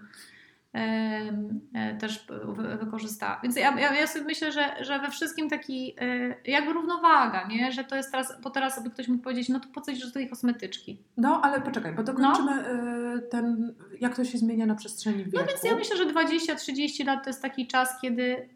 e, 0.74 1.96
też 2.00 2.26
wy, 2.46 2.76
wykorzystała. 2.76 3.40
Więc 3.42 3.56
ja, 3.56 3.80
ja, 3.80 3.94
ja 3.94 4.06
sobie 4.06 4.24
myślę, 4.24 4.52
że, 4.52 4.84
że 4.84 4.98
we 4.98 5.10
wszystkim 5.10 5.50
taki 5.50 5.94
e, 6.00 6.34
jakby 6.44 6.72
równowaga, 6.72 7.46
nie? 7.46 7.72
Że 7.72 7.84
to 7.84 7.96
jest 7.96 8.10
teraz, 8.10 8.40
bo 8.40 8.50
teraz 8.50 8.82
by 8.82 8.90
ktoś 8.90 9.08
mógł 9.08 9.22
powiedzieć, 9.22 9.48
no 9.48 9.60
to 9.60 9.68
po 9.74 9.80
co 9.80 9.90
idziesz 9.90 10.06
do 10.06 10.12
tej 10.12 10.30
kosmetyczki? 10.30 11.02
No, 11.16 11.40
ale 11.42 11.60
poczekaj, 11.60 11.92
bo 11.94 12.02
dokończymy 12.02 12.52
e, 12.52 13.18
ten, 13.30 13.74
jak 14.00 14.16
to 14.16 14.24
się 14.24 14.38
zmienia 14.38 14.66
na 14.66 14.74
przestrzeni 14.74 15.24
wieku. 15.24 15.38
No 15.38 15.44
więc 15.46 15.64
ja 15.64 15.76
myślę, 15.76 15.96
że 15.96 16.06
20-30 16.06 17.06
lat 17.06 17.24
to 17.24 17.30
jest 17.30 17.42
taki 17.42 17.66
czas, 17.66 18.00
kiedy 18.00 18.48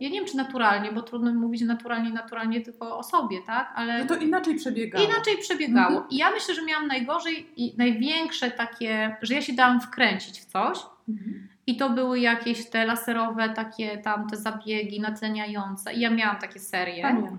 ja 0.00 0.08
nie 0.08 0.18
wiem, 0.18 0.24
czy 0.24 0.36
naturalnie, 0.36 0.92
bo 0.92 1.02
trudno 1.02 1.34
mówić 1.34 1.62
naturalnie, 1.62 2.10
naturalnie 2.10 2.60
tylko 2.60 2.98
o 2.98 3.02
sobie, 3.02 3.38
tak? 3.46 3.72
Ale 3.74 3.98
No 3.98 4.06
to 4.06 4.16
inaczej 4.16 4.54
przebiegało. 4.54 5.04
inaczej 5.04 5.38
przebiegało. 5.38 5.88
Mhm. 5.90 6.10
I 6.10 6.16
ja 6.16 6.30
myślę, 6.30 6.54
że 6.54 6.64
miałam 6.64 6.86
najgorzej 6.86 7.46
i 7.56 7.74
największe 7.78 8.50
takie, 8.50 9.16
że 9.22 9.34
ja 9.34 9.42
się 9.42 9.52
dałam 9.52 9.80
wkręcić 9.80 10.40
w 10.40 10.44
coś. 10.44 10.78
Mhm. 11.08 11.48
I 11.66 11.76
to 11.76 11.90
były 11.90 12.20
jakieś 12.20 12.70
te 12.70 12.86
laserowe, 12.86 13.48
takie 13.48 13.98
tam 13.98 14.28
te 14.28 14.36
zabiegi 14.36 15.00
natleniające. 15.00 15.94
I 15.94 16.00
ja 16.00 16.10
miałam 16.10 16.36
takie 16.36 16.60
serie. 16.60 17.02
Pamiętam. 17.02 17.38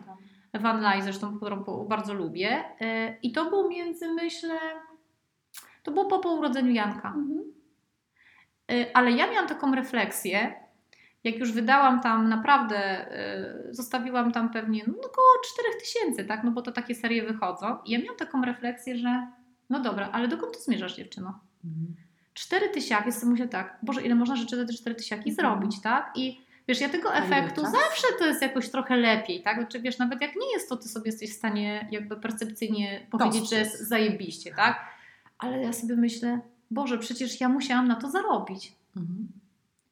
Van 0.53 0.81
Lay 0.81 1.01
zresztą, 1.01 1.37
którą 1.37 1.63
bardzo 1.89 2.13
lubię. 2.13 2.63
E, 2.81 3.17
I 3.21 3.31
to 3.31 3.49
był 3.49 3.69
między, 3.69 4.13
myślę, 4.13 4.59
to 5.83 5.91
było 5.91 6.05
po, 6.05 6.19
po 6.19 6.33
urodzeniu 6.33 6.71
Janka. 6.71 7.07
Mhm. 7.07 7.43
Y, 8.71 8.93
Ale 8.93 9.11
ja 9.11 9.31
miałam 9.31 9.47
taką 9.47 9.75
refleksję, 9.75 10.53
jak 11.27 11.39
już 11.39 11.51
wydałam 11.51 12.01
tam 12.01 12.29
naprawdę, 12.29 13.07
y, 13.69 13.73
zostawiłam 13.73 14.31
tam 14.31 14.49
pewnie 14.49 14.83
no, 14.87 14.93
około 14.93 15.27
4000, 15.53 16.25
tak? 16.25 16.43
No 16.43 16.51
bo 16.51 16.61
to 16.61 16.71
takie 16.71 16.95
serie 16.95 17.23
wychodzą. 17.23 17.77
I 17.85 17.91
ja 17.91 17.99
miałam 17.99 18.17
taką 18.17 18.41
refleksję, 18.41 18.97
że 18.97 19.27
no 19.69 19.79
dobra, 19.79 20.09
ale 20.11 20.27
dokąd 20.27 20.57
ty 20.57 20.63
zmierzasz, 20.63 20.95
dziewczyno? 20.95 21.39
Mhm. 21.65 21.95
Cztery 22.33 22.69
tysiaki, 22.69 23.11
sobie 23.11 23.31
myślę 23.31 23.47
tak, 23.47 23.77
Boże, 23.83 24.01
ile 24.01 24.15
można 24.15 24.35
rzeczy 24.35 24.55
za 24.55 24.65
te 24.65 24.73
cztery 24.73 24.95
tysiaki 24.95 25.29
Mhm. 25.29 25.35
zrobić, 25.35 25.81
tak? 25.81 26.11
I 26.15 26.41
wiesz, 26.67 26.81
ja 26.81 26.89
tego 26.89 27.15
efektu 27.15 27.61
zawsze 27.61 28.07
to 28.19 28.25
jest 28.25 28.41
jakoś 28.41 28.69
trochę 28.69 28.95
lepiej, 28.97 29.41
tak? 29.43 29.57
Znaczy 29.57 29.79
wiesz, 29.79 29.97
nawet 29.97 30.21
jak 30.21 30.35
nie 30.35 30.51
jest 30.53 30.69
to, 30.69 30.77
ty 30.77 30.89
sobie 30.89 31.05
jesteś 31.05 31.31
w 31.31 31.37
stanie 31.37 31.87
jakby 31.91 32.17
percepcyjnie 32.17 33.07
powiedzieć, 33.11 33.49
że 33.49 33.55
jest 33.59 33.87
zajebiście, 33.87 34.53
tak? 34.55 34.85
Ale 35.39 35.61
ja 35.61 35.73
sobie 35.73 35.95
myślę, 35.95 36.39
Boże, 36.71 36.97
przecież 36.97 37.41
ja 37.41 37.49
musiałam 37.49 37.87
na 37.87 37.95
to 37.95 38.09
zarobić 38.11 38.77
Mhm. 38.97 39.27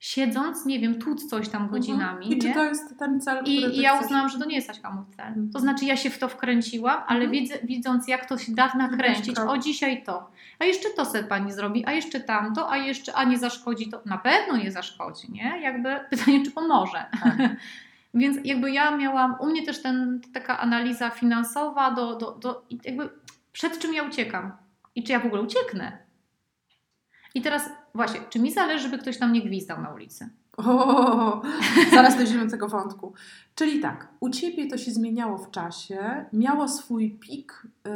Siedząc, 0.05 0.65
nie 0.65 0.79
wiem, 0.79 1.01
tłuc 1.01 1.29
coś 1.29 1.49
tam 1.49 1.69
godzinami. 1.69 2.33
I 2.33 2.37
czy 2.39 2.47
nie? 2.47 2.53
to 2.53 2.63
jest 2.65 2.99
ten 2.99 3.21
cel, 3.21 3.37
który 3.37 3.55
I, 3.55 3.61
ty 3.61 3.69
I 3.69 3.81
ja 3.81 3.93
chcesz? 3.93 4.05
uznałam, 4.05 4.29
że 4.29 4.39
to 4.39 4.45
nie 4.45 4.55
jest 4.55 4.69
Aśka 4.69 4.91
mój 4.91 5.05
cel. 5.15 5.27
Mhm. 5.27 5.49
To 5.51 5.59
znaczy 5.59 5.85
ja 5.85 5.97
się 5.97 6.09
w 6.09 6.19
to 6.19 6.27
wkręciłam, 6.27 7.03
ale 7.07 7.19
Mhm. 7.19 7.31
widzę, 7.31 7.55
widząc 7.63 8.07
jak 8.07 8.25
to 8.25 8.37
się 8.37 8.51
da 8.55 8.73
nakręcić, 8.75 9.35
krok. 9.35 9.49
o 9.49 9.57
dzisiaj 9.57 10.03
to, 10.03 10.31
a 10.59 10.65
jeszcze 10.65 10.89
to 10.89 11.05
se 11.05 11.23
pani 11.23 11.51
zrobi, 11.53 11.85
a 11.85 11.91
jeszcze 11.91 12.19
tamto, 12.19 12.71
a 12.71 12.77
jeszcze, 12.77 13.13
a 13.13 13.23
nie 13.23 13.37
zaszkodzi 13.37 13.89
to, 13.89 14.01
na 14.05 14.17
pewno 14.17 14.57
nie 14.57 14.71
zaszkodzi, 14.71 15.31
nie? 15.31 15.61
Jakby 15.61 15.99
pytanie, 16.09 16.45
czy 16.45 16.51
pomoże. 16.51 17.05
Tak. 17.23 17.37
Więc 18.13 18.37
jakby 18.43 18.71
ja 18.71 18.97
miałam, 18.97 19.35
u 19.39 19.45
mnie 19.45 19.65
też 19.65 19.81
ten, 19.81 20.21
taka 20.33 20.59
analiza 20.59 21.09
finansowa 21.09 21.91
do, 21.91 22.15
do, 22.15 22.31
do 22.31 22.65
i 22.69 22.79
jakby 22.83 23.09
przed 23.51 23.79
czym 23.79 23.93
ja 23.93 24.03
uciekam 24.03 24.51
i 24.95 25.03
czy 25.03 25.11
ja 25.11 25.19
w 25.19 25.25
ogóle 25.25 25.41
ucieknę. 25.41 25.97
I 27.35 27.41
teraz 27.41 27.69
właśnie, 27.95 28.19
czy 28.29 28.39
mi 28.39 28.51
zależy, 28.51 28.83
żeby 28.83 28.97
ktoś 28.97 29.17
tam 29.17 29.33
nie 29.33 29.41
gwizdał 29.41 29.81
na 29.81 29.89
ulicy? 29.89 30.29
O, 30.57 31.41
zaraz 31.93 32.17
dojdziemy 32.17 32.45
do 32.45 32.51
tego 32.51 32.67
wątku. 32.67 33.13
Czyli 33.55 33.79
tak, 33.79 34.07
u 34.19 34.29
Ciebie 34.29 34.67
to 34.67 34.77
się 34.77 34.91
zmieniało 34.91 35.37
w 35.37 35.51
czasie, 35.51 36.25
miało 36.33 36.67
swój 36.67 37.11
pik. 37.11 37.61
Yy, 37.85 37.91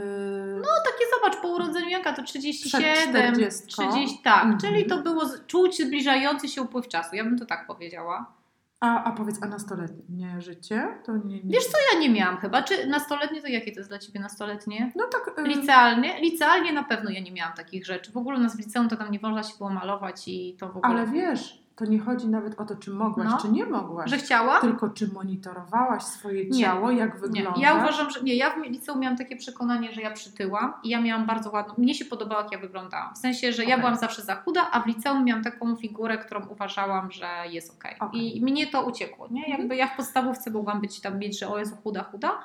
No 0.61 0.67
takie 0.85 1.05
zobacz, 1.15 1.41
po 1.41 1.47
urodzeniu 1.47 1.89
Janka 1.89 2.13
to 2.13 2.23
37, 2.23 2.93
Przed 2.93 3.09
40. 3.09 3.67
30, 3.67 4.19
tak, 4.23 4.43
Mhm. 4.43 4.59
czyli 4.59 4.85
to 4.85 4.97
było 4.97 5.21
czuć 5.47 5.77
zbliżający 5.85 6.47
się 6.47 6.61
upływ 6.61 6.87
czasu, 6.87 7.15
ja 7.15 7.23
bym 7.23 7.39
to 7.39 7.45
tak 7.45 7.67
powiedziała. 7.67 8.38
A, 8.79 9.03
a 9.03 9.11
powiedz, 9.11 9.43
a 9.43 9.47
nastoletnie 9.47 10.41
życie? 10.41 10.87
To 11.05 11.17
nie, 11.17 11.43
nie. 11.43 11.53
Wiesz 11.53 11.65
co, 11.65 11.77
ja 11.93 11.99
nie 11.99 12.09
miałam 12.09 12.37
chyba, 12.37 12.63
czy 12.63 12.87
nastoletnie, 12.87 13.41
to 13.41 13.47
jakie 13.47 13.71
to 13.71 13.79
jest 13.79 13.89
dla 13.89 13.99
Ciebie 13.99 14.19
nastoletnie? 14.19 14.91
No 14.95 15.03
tak. 15.07 15.37
Yy, 15.37 15.43
Licealnie? 15.43 16.21
Licealnie 16.21 16.73
na 16.73 16.83
pewno 16.83 17.09
ja 17.09 17.19
nie 17.19 17.31
miałam 17.31 17.53
takich 17.53 17.85
rzeczy, 17.85 18.11
w 18.11 18.17
ogóle 18.17 18.37
u 18.37 18.41
nas 18.41 18.55
w 18.55 18.59
liceum 18.59 18.89
to 18.89 18.97
tam 18.97 19.11
nie 19.11 19.19
można 19.21 19.43
się 19.43 19.57
było 19.57 19.69
malować 19.69 20.27
i 20.27 20.55
to 20.59 20.67
w 20.67 20.77
ogóle... 20.77 20.93
ale 20.93 21.07
wiesz, 21.07 21.63
to 21.79 21.85
nie 21.85 21.99
chodzi 21.99 22.27
nawet 22.27 22.59
o 22.59 22.65
to, 22.65 22.75
czy 22.75 22.91
mogłaś, 22.91 23.27
No. 23.29 23.37
czy 23.41 23.49
nie 23.49 23.65
mogłaś. 23.65 24.09
Że 24.09 24.17
chciała? 24.17 24.59
Tylko 24.59 24.89
czy 24.89 25.13
monitorowałaś 25.13 26.03
swoje 26.03 26.45
Nie. 26.49 26.59
ciało, 26.61 26.91
jak 26.91 27.13
Nie, 27.13 27.19
wygląda. 27.19 27.61
ja 27.61 27.75
uważam, 27.75 28.09
że 28.09 28.21
nie. 28.21 28.35
Ja 28.35 28.49
w 28.49 28.57
liceum 28.57 28.99
miałam 28.99 29.17
takie 29.17 29.35
przekonanie, 29.35 29.93
że 29.93 30.01
ja 30.01 30.11
przytyłam 30.11 30.73
i 30.83 30.89
ja 30.89 31.01
miałam 31.01 31.25
bardzo 31.25 31.51
ładną. 31.51 31.73
Mnie 31.77 31.95
się 31.95 32.05
podobało, 32.05 32.41
jak 32.41 32.51
ja 32.51 32.59
wyglądałam. 32.59 33.15
W 33.15 33.17
sensie, 33.17 33.51
że 33.53 33.63
ja 33.63 33.69
Okej. 33.69 33.79
byłam 33.79 33.95
zawsze 33.95 34.21
za 34.21 34.35
chuda, 34.35 34.71
a 34.71 34.79
w 34.79 34.87
liceum 34.87 35.25
miałam 35.25 35.43
taką 35.43 35.75
figurę, 35.75 36.17
którą 36.17 36.47
uważałam, 36.47 37.11
że 37.11 37.27
jest 37.49 37.73
okej. 37.75 37.95
Okej. 37.99 38.37
I 38.37 38.41
mnie 38.41 38.67
to 38.67 38.85
uciekło. 38.85 39.27
Nie? 39.31 39.41
Mhm. 39.41 39.59
Jakby 39.59 39.75
ja 39.75 39.87
w 39.87 39.95
podstawówce 39.97 40.51
mogłam 40.51 40.81
być 40.81 41.01
tam 41.01 41.19
mieć, 41.19 41.39
że 41.39 41.47
o 41.47 41.59
Jezu, 41.59 41.75
chuda, 41.83 42.03
chuda, 42.03 42.39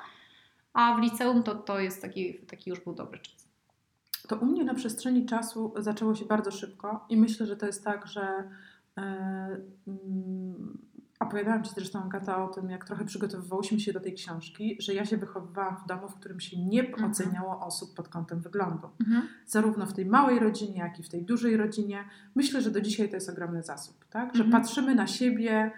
a 0.73 0.93
w 0.95 0.99
liceum 0.99 1.43
to, 1.43 1.55
to 1.55 1.79
jest 1.79 2.01
taki, 2.01 2.33
taki 2.33 2.69
już 2.69 2.79
był 2.79 2.93
dobry 2.93 3.19
czas. 3.19 3.45
To 4.27 4.35
u 4.35 4.45
mnie 4.45 4.63
na 4.63 4.73
przestrzeni 4.73 5.25
czasu 5.25 5.73
zaczęło 5.77 6.15
się 6.15 6.25
bardzo 6.25 6.51
szybko 6.51 7.05
i 7.09 7.17
myślę, 7.17 7.45
że 7.45 7.55
to 7.57 7.65
jest 7.65 7.83
tak, 7.83 8.07
że 8.07 8.43
opowiadałam 11.19 11.63
Ci 11.63 11.71
zresztą, 11.75 12.03
Agata, 12.03 12.43
o 12.43 12.47
tym, 12.47 12.69
jak 12.69 12.85
trochę 12.85 13.05
przygotowywałyśmy 13.05 13.79
się 13.79 13.93
do 13.93 13.99
tej 13.99 14.13
książki, 14.13 14.77
że 14.79 14.93
ja 14.93 15.05
się 15.05 15.17
wychowywałam 15.17 15.77
w 15.77 15.87
domu, 15.87 16.07
w 16.09 16.15
którym 16.15 16.39
się 16.39 16.65
nie 16.65 16.87
Mhm. 16.87 17.11
oceniało 17.11 17.59
osób 17.65 17.95
pod 17.95 18.09
kątem 18.09 18.41
wyglądu. 18.41 18.87
Mhm. 18.99 19.27
Zarówno 19.45 19.85
w 19.85 19.93
tej 19.93 20.05
małej 20.05 20.39
rodzinie, 20.39 20.77
jak 20.77 20.99
i 20.99 21.03
w 21.03 21.09
tej 21.09 21.25
dużej 21.25 21.57
rodzinie. 21.57 22.03
Myślę, 22.35 22.61
że 22.61 22.71
do 22.71 22.81
dzisiaj 22.81 23.09
to 23.09 23.15
jest 23.15 23.29
ogromny 23.29 23.63
zasób, 23.63 24.05
tak? 24.09 24.35
Że 24.35 24.43
Mhm. 24.43 24.61
patrzymy 24.63 24.95
na 24.95 25.07
siebie 25.07 25.71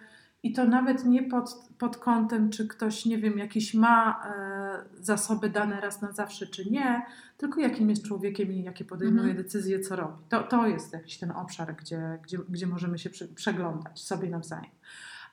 i 0.48 0.54
to 0.54 0.66
nawet 0.66 1.06
nie 1.06 1.24
pod, 1.24 1.56
pod 1.78 1.98
kątem, 1.98 2.50
czy 2.50 2.68
ktoś, 2.68 3.06
nie 3.06 3.18
wiem, 3.18 3.38
jakieś 3.38 3.74
ma 3.74 4.24
e, 4.26 5.04
zasoby 5.04 5.50
dane 5.50 5.82
raz 5.82 6.02
na 6.02 6.12
zawsze, 6.12 6.48
czy 6.48 6.70
nie, 6.72 7.06
tylko 7.38 7.60
jakim 7.62 7.90
jest 7.90 8.04
człowiekiem 8.06 8.54
i 8.54 8.64
jakie 8.64 8.86
podejmuje 8.86 9.30
Mhm. 9.30 9.38
decyzje, 9.38 9.80
co 9.80 9.96
robi. 9.96 10.24
To, 10.30 10.44
to 10.44 10.68
jest 10.68 10.94
jakiś 10.94 11.18
ten 11.18 11.32
obszar, 11.32 11.76
gdzie, 11.76 12.20
gdzie, 12.24 12.38
gdzie 12.50 12.68
możemy 12.68 13.00
się 13.00 13.10
przeglądać 13.36 14.00
sobie 14.00 14.30
nawzajem. 14.30 14.72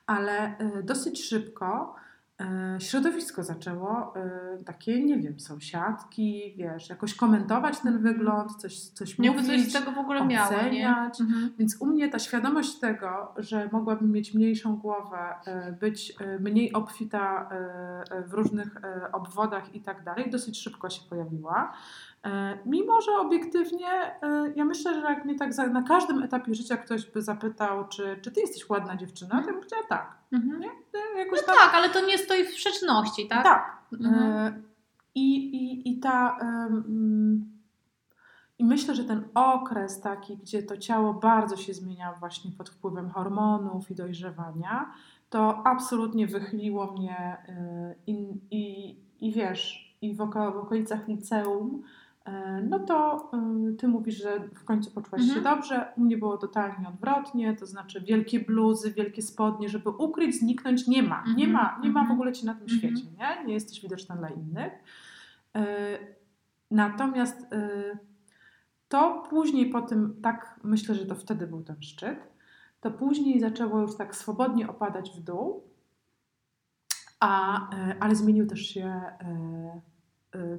Ale 0.05 0.57
e, 0.57 0.83
dosyć 0.83 1.23
szybko 1.23 1.95
środowisko 2.79 3.43
zaczęło 3.43 4.13
e, 4.15 4.63
takie, 4.65 5.03
nie 5.03 5.17
wiem, 5.17 5.39
sąsiadki, 5.39 6.53
wiesz, 6.57 6.89
jakoś 6.89 7.15
komentować 7.15 7.79
ten 7.79 8.01
wygląd, 8.01 8.55
coś, 8.55 8.79
coś 8.79 9.15
coś 9.15 9.19
mówić, 9.19 9.69
z 9.69 9.73
tego 9.73 9.91
w 9.91 9.97
ogóle 9.97 10.25
miało, 10.25 10.51
nie? 10.51 10.59
oceniać. 10.59 11.21
Mhm. 11.21 11.51
Więc 11.59 11.81
u 11.81 11.85
mnie 11.85 12.09
ta 12.09 12.19
świadomość 12.19 12.79
tego, 12.79 13.33
że 13.37 13.69
mogłabym 13.71 14.11
mieć 14.11 14.33
mniejszą 14.33 14.75
głowę, 14.75 15.35
e, 15.45 15.71
być 15.71 16.13
e, 16.19 16.39
mniej 16.39 16.73
obfita 16.73 17.49
e, 17.51 18.15
e, 18.15 18.23
w 18.23 18.33
różnych 18.33 18.77
e, 18.77 19.11
obwodach 19.11 19.75
i 19.75 19.81
tak 19.81 20.03
dalej, 20.03 20.29
dosyć 20.29 20.61
szybko 20.61 20.89
się 20.89 21.01
pojawiła. 21.09 21.73
E, 22.25 22.57
Mimo, 22.65 23.01
że 23.01 23.11
obiektywnie, 23.11 23.87
e, 24.21 24.53
ja 24.55 24.65
myślę, 24.65 24.93
że 24.93 25.01
jak 25.01 25.25
mnie 25.25 25.35
tak 25.35 25.57
na 25.71 25.83
każdym 25.83 26.23
etapie 26.23 26.55
życia 26.55 26.77
ktoś 26.77 27.05
by 27.05 27.21
zapytał, 27.21 27.87
czy, 27.87 28.19
czy 28.21 28.31
ty 28.31 28.41
jesteś 28.41 28.69
ładna 28.69 28.95
dziewczyna, 28.95 29.29
to 29.29 29.37
ja 29.37 29.43
bym 29.45 29.55
powiedziała 29.55 29.83
tak. 29.89 30.17
Mhm. 30.31 30.59
Nie? 30.59 30.69
Jakoś 31.17 31.39
No 31.47 31.53
tak, 31.53 31.73
ale 31.73 31.89
to 31.89 32.05
nie 32.05 32.17
stoi 32.17 32.43
w 32.45 32.49
sprzeczności, 32.49 33.27
tak? 33.27 33.43
tak. 33.43 33.77
Mhm. 33.93 34.23
E, 34.23 34.61
I, 35.15 35.35
i, 35.35 35.89
i 35.91 35.99
ta. 35.99 36.37
I 38.59 38.65
myślę, 38.65 38.95
że 38.95 39.03
ten 39.03 39.23
okres 39.33 40.01
taki, 40.01 40.37
gdzie 40.37 40.63
to 40.63 40.77
ciało 40.77 41.13
bardzo 41.13 41.57
się 41.57 41.73
zmienia 41.73 42.13
właśnie 42.19 42.51
pod 42.51 42.69
wpływem 42.69 43.09
hormonów 43.09 43.91
i 43.91 43.95
dojrzewania, 43.95 44.93
to 45.29 45.61
absolutnie 45.67 46.27
wychyliło 46.27 46.91
mnie 46.91 47.37
i, 48.07 48.27
i, 48.51 48.95
i 49.19 49.31
wiesz, 49.31 49.95
i 50.01 50.15
w, 50.15 50.21
oko, 50.21 50.51
w 50.51 50.57
okolicach 50.57 51.07
liceum, 51.07 51.83
no 52.69 52.79
to 52.79 53.29
y, 53.71 53.73
ty 53.73 53.87
mówisz, 53.87 54.15
że 54.23 54.39
w 54.39 54.63
końcu 54.63 54.91
poczułaś 54.91 55.21
się 55.21 55.33
Mhm. 55.33 55.43
dobrze. 55.43 55.93
U 55.97 56.01
mnie 56.01 56.17
było 56.17 56.37
totalnie 56.37 56.87
odwrotnie, 56.89 57.55
to 57.55 57.65
znaczy 57.65 58.01
wielkie 58.01 58.39
bluzy, 58.39 58.91
wielkie 58.91 59.21
spodnie, 59.21 59.69
żeby 59.69 59.89
ukryć, 59.89 60.35
zniknąć 60.39 60.87
nie 60.87 61.03
ma. 61.03 61.23
Nie 61.37 61.45
Mhm, 61.45 61.51
ma, 61.51 61.79
nie 61.83 61.89
ma 61.89 61.99
w 61.99 62.03
mhm. 62.03 62.11
ogóle 62.11 62.33
cię 62.33 62.45
na 62.45 62.53
tym 62.53 62.63
Mhm. 62.63 62.79
świecie, 62.79 63.11
nie? 63.19 63.45
Nie 63.47 63.53
jesteś 63.53 63.81
widoczna 63.81 64.15
dla 64.15 64.29
innych. 64.29 64.73
Y, 65.57 66.15
Natomiast 66.71 67.45
to 68.89 69.23
później 69.29 69.69
po 69.69 69.81
tym, 69.81 70.21
tak 70.21 70.59
myślę, 70.63 70.95
że 70.95 71.05
to 71.05 71.15
wtedy 71.15 71.47
był 71.47 71.63
ten 71.63 71.81
szczyt, 71.81 72.19
to 72.81 72.91
później 72.91 73.39
zaczęło 73.39 73.79
już 73.79 73.97
tak 73.97 74.15
swobodnie 74.15 74.69
opadać 74.69 75.11
w 75.11 75.23
dół, 75.23 75.63
a, 77.19 77.61
ale 77.99 78.15
zmienił 78.15 78.47
też 78.47 78.59
się 78.61 79.01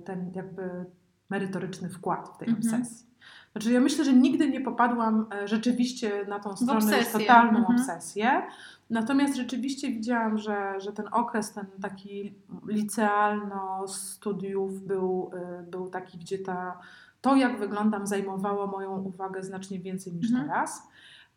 ten 0.05 0.33
jakby 0.35 0.85
merytoryczny 1.31 1.89
wkład 1.89 2.29
w 2.35 2.39
tej 2.39 2.49
Mhm. 2.49 2.66
obsesji. 2.74 3.07
Znaczy 3.53 3.72
ja 3.72 3.81
myślę, 3.81 4.05
że 4.05 4.12
nigdy 4.12 4.51
nie 4.51 4.61
popadłam 4.61 5.27
e, 5.33 5.49
rzeczywiście 5.49 6.24
na 6.29 6.41
tą 6.41 6.57
stronę 6.57 6.79
obsesję. 6.79 7.20
totalną 7.20 7.59
Mhm. 7.59 7.79
obsesję. 7.79 8.43
Natomiast 8.91 9.37
rzeczywiście 9.37 9.89
widziałam, 9.91 10.39
że, 10.39 10.81
że 10.81 10.93
ten 10.93 11.07
okres, 11.12 11.53
ten 11.53 11.66
taki 11.83 12.35
licealno 12.66 13.89
studiów 13.89 14.83
był, 14.87 15.31
y, 15.61 15.70
był 15.70 15.91
taki, 15.91 16.18
gdzie 16.18 16.39
ta, 16.39 16.79
to 17.20 17.37
jak 17.37 17.59
wyglądam 17.59 18.07
zajmowało 18.07 18.66
moją 18.66 18.97
uwagę 18.99 19.43
znacznie 19.43 19.81
więcej 19.81 20.12
niż 20.12 20.31
Mhm. 20.31 20.49
teraz. 20.49 20.89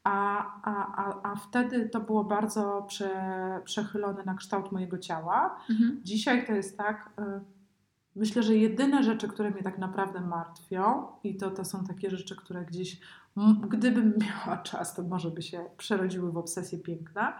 A, 0.04 0.46
a, 0.64 0.96
a, 1.06 1.32
a 1.32 1.36
wtedy 1.36 1.90
to 1.90 2.00
było 2.00 2.24
bardzo 2.24 2.86
prze, 2.88 3.12
przechylone 3.64 4.24
na 4.26 4.34
kształt 4.34 4.72
mojego 4.72 4.98
ciała. 4.98 5.60
Mhm. 5.70 6.02
Dzisiaj 6.04 6.48
to 6.48 6.54
jest 6.54 6.78
tak. 6.78 7.10
Myślę, 8.20 8.44
że 8.44 8.56
jedyne 8.56 9.04
rzeczy, 9.04 9.28
które 9.28 9.52
mnie 9.52 9.64
tak 9.64 9.78
naprawdę 9.78 10.22
martwią, 10.22 11.08
i 11.24 11.38
to, 11.38 11.52
to 11.52 11.66
są 11.66 11.84
takie 11.86 12.10
rzeczy, 12.10 12.36
które 12.36 12.66
gdzieś, 12.66 13.00
gdybym 13.70 14.14
miała 14.46 14.58
czas, 14.58 14.96
to 14.96 15.04
może 15.04 15.32
by 15.32 15.42
się 15.42 15.66
przerodziły 15.78 16.32
w 16.32 16.38
obsesję 16.38 16.80
piękna, 16.80 17.38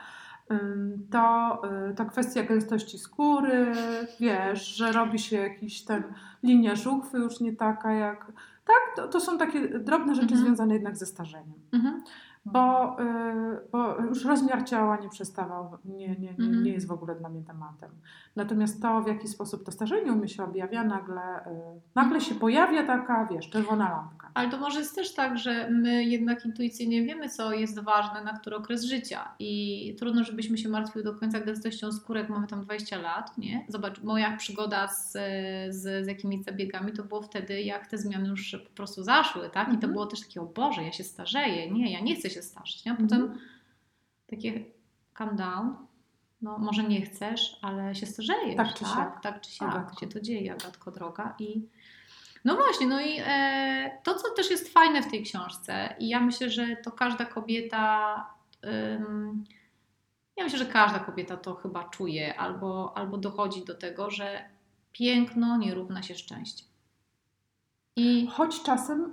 to, 1.12 1.62
y, 1.90 1.94
to 1.96 2.06
kwestia 2.06 2.44
gęstości 2.44 3.00
skóry, 3.00 3.72
wiesz, 4.20 4.76
że 4.76 4.92
robi 4.92 5.20
się 5.20 5.38
jakiś 5.38 5.86
ten, 5.86 6.04
linia 6.44 6.76
żuchwy 6.76 7.18
już 7.18 7.40
nie 7.40 7.56
taka 7.56 7.94
jak... 7.94 8.32
Tak, 8.66 8.96
to, 8.96 9.08
to 9.08 9.20
są 9.20 9.38
takie 9.38 9.80
drobne 9.80 10.16
rzeczy 10.16 10.28
Mhm. 10.28 10.46
związane 10.46 10.74
jednak 10.74 10.98
ze 10.98 11.06
starzeniem 11.06 11.60
Mhm. 11.72 12.04
Bo, 12.46 12.98
y, 13.02 13.06
bo 13.72 13.96
już 13.96 14.26
rozmiar 14.26 14.64
ciała 14.66 14.98
nie 14.98 15.10
przestawał, 15.10 15.78
nie, 15.86 16.08
nie, 16.08 16.16
nie, 16.20 16.30
Mhm. 16.30 16.64
nie 16.64 16.72
jest 16.72 16.88
w 16.88 16.92
ogóle 16.92 17.16
dla 17.16 17.30
mnie 17.30 17.44
tematem. 17.44 17.90
Natomiast 18.36 18.82
to, 18.82 19.02
w 19.02 19.08
jaki 19.08 19.28
sposób 19.28 19.66
to 19.66 19.72
starzenie 19.72 20.12
u 20.14 20.16
mnie 20.16 20.28
się 20.28 20.44
objawia, 20.44 20.84
nagle, 20.84 21.46
y, 21.48 21.82
nagle 21.96 22.22
się 22.22 22.36
pojawia 22.36 22.84
taka, 22.88 23.28
wiesz, 23.32 23.50
czerwona 23.50 23.90
lampka. 23.90 24.32
Ale 24.34 24.50
to 24.50 24.58
może 24.58 24.80
jest 24.80 24.96
też 24.96 25.14
tak, 25.14 25.38
że 25.38 25.70
my 25.70 26.04
jednak 26.04 26.46
intuicyjnie 26.46 27.04
wiemy, 27.04 27.30
co 27.30 27.54
jest 27.54 27.80
ważne 27.80 28.24
na 28.24 28.34
który 28.40 28.56
okres 28.56 28.84
życia 28.84 29.36
i 29.40 29.96
trudno, 30.00 30.24
żebyśmy 30.24 30.58
się 30.58 30.70
martwiły 30.70 31.04
do 31.04 31.16
końca 31.16 31.40
gęstością 31.40 31.92
skórek, 31.92 32.30
mamy 32.30 32.48
tam 32.48 32.62
20 32.62 32.98
lat, 32.98 33.38
nie? 33.38 33.66
Zobacz, 33.68 34.04
moja 34.04 34.38
przygoda 34.38 34.88
z, 34.88 35.12
z, 35.70 36.06
z 36.06 36.08
jakimiś 36.08 36.44
zabiegami 36.44 36.92
to 36.94 37.04
było 37.04 37.22
wtedy, 37.22 37.62
jak 37.62 37.88
te 37.88 37.98
zmiany 37.98 38.30
już 38.30 38.56
po 38.70 38.76
prostu 38.76 39.04
zaszły, 39.04 39.50
tak? 39.50 39.68
I 39.68 39.72
to 39.72 39.76
Mhm. 39.76 39.94
było 39.94 40.06
też 40.06 40.20
takie, 40.22 40.42
o 40.42 40.46
Boże, 40.46 40.84
ja 40.84 40.92
się 40.92 41.04
starzeję, 41.04 41.72
nie, 41.72 41.92
ja 41.94 42.00
nie 42.00 42.16
chcę 42.16 42.30
się 42.30 42.39
starzeć, 42.44 42.86
nie? 42.86 42.92
A 42.92 42.96
potem 42.96 43.22
Mhm. 43.22 43.40
takie 44.30 44.64
calm 45.18 45.36
down, 45.36 45.76
no 46.42 46.58
może 46.58 46.84
nie 46.84 47.02
chcesz, 47.02 47.60
ale 47.62 47.96
się 47.96 48.06
starzejesz, 48.06 48.56
Tak 48.58 48.74
czy 48.74 48.86
siak. 48.86 49.22
Tak 49.22 49.42
czy 49.42 49.52
siak 49.52 49.70
Agatko. 49.76 50.00
się 50.00 50.08
to 50.08 50.20
dzieje, 50.22 50.54
Agatko 50.54 50.92
droga 50.92 51.36
i 51.40 51.62
no 52.46 52.56
właśnie, 52.56 52.88
no 52.88 53.02
i 53.02 53.18
e, 53.26 53.98
to, 54.04 54.16
co 54.16 54.30
też 54.36 54.50
jest 54.52 54.74
fajne 54.74 55.02
w 55.04 55.12
tej 55.12 55.24
książce, 55.24 55.96
i 56.00 56.10
ja 56.10 56.20
myślę, 56.20 56.50
że 56.50 56.76
to 56.84 56.92
każda 56.92 57.26
kobieta, 57.26 58.26
ym, 58.96 59.44
ja 60.38 60.44
myślę, 60.44 60.60
że 60.60 60.66
każda 60.66 61.00
kobieta 61.00 61.38
to 61.38 61.56
chyba 61.56 61.84
czuje, 61.90 62.40
albo, 62.40 62.98
albo 62.98 63.18
dochodzi 63.18 63.66
do 63.66 63.76
tego, 63.76 64.12
że 64.12 64.50
piękno 64.92 65.58
nie 65.58 65.74
równa 65.74 66.04
się 66.04 66.16
szczęście. 66.16 66.64
I 68.00 68.28
Choć 68.32 68.64
czasem 68.64 69.04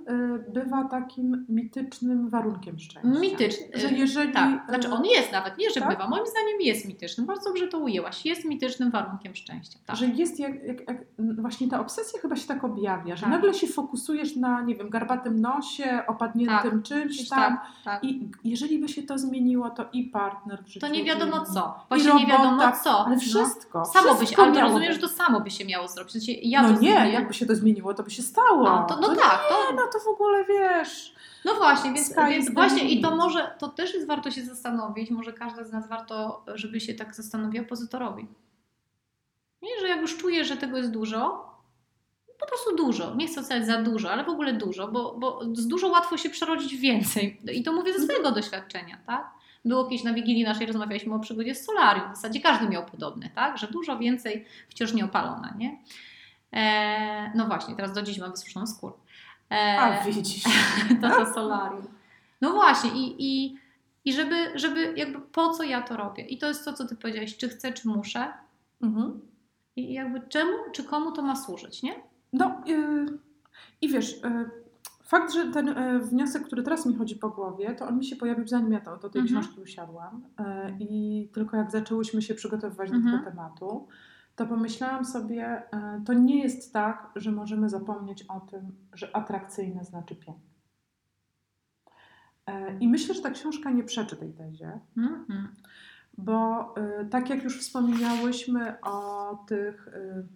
y, 0.47 0.51
bywa 0.51 0.83
takim 0.83 1.45
mitycznym 1.49 2.29
warunkiem 2.29 2.79
szczęścia. 2.79 3.19
mityczny. 3.19 3.65
Że 3.73 3.89
jeżeli, 3.91 4.33
Tak, 4.33 4.63
y, 4.63 4.69
znaczy 4.69 4.91
on 4.91 5.05
jest 5.05 5.31
nawet, 5.31 5.57
nie 5.57 5.69
że 5.69 5.79
tak? 5.81 5.89
bywa, 5.89 6.07
moim 6.09 6.25
zdaniem 6.27 6.61
jest 6.61 6.87
mityczny, 6.87 7.25
bardzo 7.25 7.49
dobrze 7.49 7.67
to 7.67 7.77
ujęłaś, 7.79 8.25
jest 8.25 8.45
mitycznym 8.45 8.91
warunkiem 8.91 9.35
szczęścia. 9.35 9.79
Tak. 9.85 9.95
Że 9.95 10.05
jest 10.05 10.39
jak, 10.39 10.63
jak, 10.63 10.87
jak, 10.87 10.97
właśnie 11.41 11.67
ta 11.67 11.79
obsesja 11.81 12.19
chyba 12.21 12.35
się 12.35 12.47
tak 12.47 12.63
objawia, 12.63 13.15
że 13.15 13.21
Tak. 13.21 13.29
nagle 13.31 13.53
się 13.53 13.67
fokusujesz 13.67 14.35
na, 14.35 14.61
nie 14.61 14.75
wiem, 14.75 14.89
garbatym 14.89 15.41
nosie, 15.41 16.03
opadniętym 16.07 16.71
Tak, 16.71 16.83
czymś 16.83 17.29
tam. 17.29 17.39
tak, 17.39 17.65
tak. 17.85 18.03
I 18.03 18.31
jeżeli 18.43 18.79
by 18.79 18.89
się 18.89 19.03
to 19.03 19.17
zmieniło, 19.17 19.69
to 19.69 19.85
i 19.93 20.03
partner 20.03 20.63
w 20.63 20.67
życiu. 20.67 20.79
To 20.79 20.87
nie 20.87 21.03
wiadomo 21.03 21.43
i- 21.43 21.53
co. 21.53 21.79
I 21.85 21.87
Właśnie 21.89 22.13
nie 22.13 22.25
wiadomo 22.27 22.49
robota, 22.49 22.71
co. 22.71 23.05
Ale 23.05 23.15
No. 23.15 23.21
wszystko. 23.21 23.85
Samo 23.85 24.05
by 24.05 24.11
się, 24.11 24.15
wszystko 24.17 24.43
ale 24.43 24.53
to 24.53 24.61
rozumiem, 24.61 24.93
że 24.93 24.99
to 24.99 25.07
samo 25.07 25.41
by 25.41 25.51
się 25.51 25.65
miało 25.65 25.87
zrobić. 25.87 26.11
Sensie 26.11 26.31
ja 26.31 26.61
No 26.61 26.73
to 26.73 26.81
nie, 26.81 26.91
zrobię. 26.93 27.11
jakby 27.11 27.33
się 27.33 27.45
to 27.45 27.55
zmieniło, 27.55 27.93
to 27.93 28.03
by 28.03 28.09
się 28.11 28.21
stało. 28.21 28.67
A, 28.77 28.83
to, 28.83 28.99
no 28.99 29.07
To 29.07 29.15
tak, 29.15 29.41
to, 29.49 29.71
Nie, 29.71 29.75
no 29.75 29.81
to 29.93 29.99
w 29.99 30.07
ogóle 30.07 30.45
wiesz. 30.45 31.15
no 31.45 31.53
właśnie, 31.55 31.93
więc, 31.93 32.15
więc 32.29 32.53
właśnie 32.53 32.89
i 32.89 33.01
to 33.01 33.15
może, 33.15 33.55
to 33.59 33.67
też 33.67 33.93
jest 33.93 34.07
warto 34.07 34.31
się 34.31 34.41
zastanowić, 34.45 35.11
może 35.11 35.33
każda 35.33 35.63
z 35.63 35.71
nas 35.71 35.89
warto, 35.89 36.43
żeby 36.55 36.79
się 36.79 36.93
tak 36.93 37.15
zastanowiła, 37.15 37.65
po 37.65 37.77
co 37.77 37.87
to 37.87 37.99
robi. 37.99 38.27
Nie, 39.61 39.79
że 39.81 39.87
jak 39.87 40.01
już 40.01 40.17
czuję, 40.17 40.45
że 40.45 40.57
tego 40.57 40.77
jest 40.77 40.91
dużo, 40.91 41.47
po 42.39 42.47
prostu 42.47 42.75
dużo, 42.75 43.15
nie 43.15 43.27
chcę 43.27 43.41
oceniać 43.41 43.65
za 43.65 43.81
dużo, 43.81 44.11
ale 44.11 44.23
w 44.23 44.29
ogóle 44.29 44.53
dużo, 44.53 44.87
bo, 44.87 45.15
bo 45.19 45.41
z 45.53 45.67
dużo 45.67 45.87
łatwo 45.87 46.17
się 46.17 46.29
przerodzić 46.29 46.75
w 46.77 46.79
więcej. 46.79 47.41
I 47.53 47.63
to 47.63 47.73
mówię 47.73 47.93
ze 47.93 48.03
swojego 48.03 48.31
doświadczenia, 48.31 48.97
tak? 49.07 49.29
Było 49.65 49.83
kiedyś 49.83 50.03
na 50.03 50.13
Wigilii 50.13 50.43
naszej, 50.43 50.67
rozmawialiśmy 50.67 51.15
o 51.15 51.19
przygodzie 51.19 51.55
z 51.55 51.65
solarium. 51.65 52.13
W 52.13 52.15
zasadzie 52.15 52.41
każdy 52.41 52.69
miał 52.69 52.85
podobne, 52.85 53.29
tak? 53.35 53.57
Że 53.57 53.67
dużo 53.67 53.97
więcej 53.97 54.45
wciąż 54.69 54.93
nieopalona, 54.93 55.53
nie? 55.57 55.77
E, 56.53 57.31
no 57.35 57.45
właśnie, 57.45 57.75
teraz 57.75 57.93
do 57.93 58.01
dziś 58.01 58.19
mam 58.19 58.31
wysuszoną 58.31 58.67
skórę. 58.67 58.93
E, 59.51 59.77
A 59.79 60.03
widzisz. 60.03 60.43
to 61.01 61.09
to 61.09 61.33
solarium. 61.33 61.87
No 62.41 62.53
właśnie 62.53 62.89
i, 62.89 63.15
i, 63.19 63.57
i 64.05 64.13
żeby, 64.13 64.35
żeby 64.59 64.93
jakby 64.95 65.19
po 65.21 65.49
co 65.49 65.63
ja 65.63 65.81
to 65.81 65.97
robię? 65.97 66.23
I 66.25 66.37
to 66.37 66.47
jest 66.47 66.65
to, 66.65 66.73
co 66.73 66.87
ty 66.87 66.95
powiedziałeś, 66.95 67.37
czy 67.37 67.49
chcę, 67.49 67.71
czy 67.73 67.87
muszę 67.87 68.33
Mhm. 68.81 69.21
i 69.75 69.93
jakby 69.93 70.21
czemu, 70.29 70.51
czy 70.73 70.83
komu 70.83 71.11
to 71.11 71.21
ma 71.21 71.35
służyć, 71.35 71.83
nie? 71.83 71.93
No 72.33 72.61
yy, 72.65 73.05
i 73.81 73.89
wiesz, 73.89 74.21
yy, 74.21 74.67
Fakt, 75.03 75.33
że 75.33 75.45
ten 75.51 75.69
e, 75.69 75.99
wniosek, 75.99 76.43
który 76.43 76.63
teraz 76.63 76.85
mi 76.85 76.95
chodzi 76.95 77.15
po 77.15 77.29
głowie, 77.29 77.75
to 77.75 77.87
on 77.87 77.97
mi 77.97 78.05
się 78.05 78.15
pojawił 78.15 78.47
zanim 78.47 78.71
ja 78.71 78.79
to, 78.81 78.97
do 78.97 79.09
tej 79.09 79.21
Mhm. 79.21 79.41
książki 79.41 79.61
usiadłam. 79.61 80.21
E, 80.39 80.77
I 80.79 81.29
tylko 81.33 81.57
jak 81.57 81.71
zaczęłyśmy 81.71 82.21
się 82.21 82.33
przygotowywać 82.33 82.89
do 82.89 82.95
Mhm. 82.95 83.19
tego 83.19 83.29
tematu, 83.31 83.87
to 84.37 84.45
pomyślałam 84.45 85.05
sobie, 85.05 85.63
e, 85.71 86.01
to 86.05 86.13
nie 86.13 86.43
jest 86.43 86.73
tak, 86.73 87.11
że 87.15 87.31
możemy 87.31 87.69
zapomnieć 87.69 88.23
o 88.23 88.39
tym, 88.39 88.75
że 88.93 89.15
atrakcyjne 89.15 89.83
znaczy 89.83 90.15
piękne. 90.15 90.49
E, 92.45 92.77
I 92.79 92.87
myślę, 92.87 93.15
że 93.15 93.21
ta 93.21 93.31
książka 93.31 93.71
nie 93.71 93.83
przeczy 93.83 94.15
tej 94.15 94.33
tezie. 94.33 94.79
Mhm. 94.97 95.47
Bo 96.19 96.73
y, 96.77 97.05
tak 97.05 97.29
jak 97.29 97.43
już 97.43 97.59
wspominałyśmy 97.59 98.81
o 98.81 99.35
tych 99.47 99.89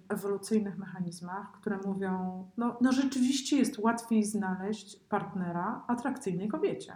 ewolucyjnych 0.10 0.78
mechanizmach, 0.78 1.52
które 1.52 1.78
mówią, 1.86 2.49
no, 2.58 2.78
no 2.82 2.91
rzeczywiście 2.91 3.58
jest 3.58 3.80
łatwiej 3.80 4.24
znaleźć 4.24 4.95
partnera 4.95 5.86
atrakcyjnej 5.88 6.47
kobiecie. 6.47 6.93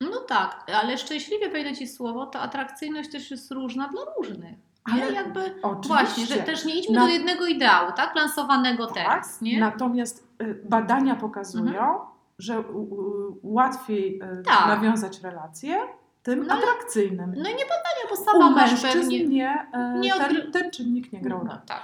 No 0.00 0.20
tak, 0.20 0.66
ale 0.74 0.98
szczęśliwie 0.98 1.50
wejdę 1.50 1.76
Ci 1.76 1.88
słowo, 1.88 2.26
to 2.26 2.40
atrakcyjność 2.40 3.10
też 3.10 3.30
jest 3.30 3.50
różna 3.50 3.88
dla 3.88 4.00
różnych. 4.16 4.71
Ale 4.84 5.02
Ale 5.02 5.12
jakby 5.12 5.40
Oczywiście. 5.62 5.88
właśnie, 5.88 6.26
że 6.26 6.36
też 6.36 6.64
nie 6.64 6.78
idźmy 6.78 6.94
Na- 6.94 7.00
do 7.06 7.08
jednego 7.12 7.46
ideału, 7.46 7.92
tak? 7.96 8.14
Lansowanego 8.16 8.86
Tak, 8.86 8.94
teraz, 8.94 9.40
nie? 9.40 9.60
Natomiast 9.60 10.28
y, 10.42 10.62
badania 10.68 11.14
pokazują, 11.16 11.98
że 12.38 12.60
u- 12.60 12.82
u- 12.82 13.38
łatwiej 13.42 14.22
y, 14.22 14.42
Tak. 14.46 14.66
nawiązać 14.66 15.20
relacje 15.20 15.78
tym 16.22 16.46
No 16.46 16.54
atrakcyjnym. 16.54 17.30
No 17.36 17.50
i 17.50 17.54
nie 17.54 17.64
badania, 17.64 18.08
bo 18.08 18.14
U 18.22 18.24
sama 18.24 18.50
masz 18.50 18.70
mężczyzn 18.82 19.00
pewnie... 19.10 19.26
nie, 19.28 19.66
y, 19.96 19.98
nie 19.98 20.12
ten, 20.12 20.22
odgry- 20.36 20.50
ten 20.52 20.70
czynnik 20.70 21.12
nie 21.12 21.20
grał 21.20 21.38
roli. 21.38 21.50
No, 21.52 21.60
tak. 21.66 21.80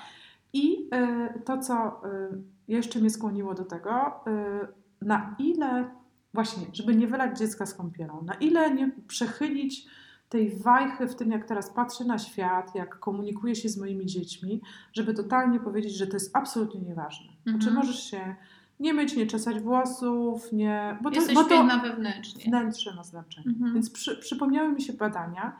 I 0.52 0.88
y, 1.36 1.42
to, 1.44 1.58
co 1.58 2.00
y, 2.04 2.42
jeszcze 2.68 2.98
mnie 2.98 3.10
skłoniło 3.10 3.54
do 3.54 3.64
tego, 3.64 4.20
y, 4.26 4.68
na 5.06 5.34
ile 5.38 5.90
właśnie, 6.34 6.66
żeby 6.72 6.94
nie 6.94 7.06
wylać 7.06 7.38
dziecka 7.38 7.66
z 7.66 7.74
kąpielą, 7.74 8.22
na 8.22 8.34
ile 8.34 8.70
nie 8.70 8.90
przechylić 9.08 9.86
tej 10.28 10.56
wajchy 10.56 11.06
w 11.06 11.16
tym, 11.16 11.30
jak 11.30 11.44
teraz 11.44 11.70
patrzę 11.70 12.04
na 12.04 12.18
świat, 12.18 12.74
jak 12.74 12.98
komunikuję 12.98 13.54
się 13.54 13.68
z 13.68 13.78
moimi 13.78 14.06
dziećmi, 14.06 14.62
żeby 14.92 15.14
totalnie 15.14 15.60
powiedzieć, 15.60 15.94
że 15.94 16.06
to 16.06 16.16
jest 16.16 16.36
absolutnie 16.36 16.80
nieważne. 16.80 17.26
Mhm. 17.26 17.56
Znaczy 17.56 17.74
możesz 17.74 18.02
się 18.02 18.36
nie 18.80 18.94
myć, 18.94 19.16
nie 19.16 19.26
czesać 19.26 19.60
włosów, 19.60 20.52
nie... 20.52 20.98
Bo 21.02 21.10
to, 21.10 21.16
Jesteś 21.16 21.34
bo 21.34 21.44
to 21.44 21.66
wewnętrznie. 21.82 22.44
wnętrze 22.44 22.94
ma 22.94 23.04
znaczenie. 23.04 23.48
Mhm. 23.48 23.74
Więc 23.74 23.90
przy, 23.90 24.16
przypomniały 24.16 24.72
mi 24.72 24.82
się 24.82 24.92
badania, 24.92 25.56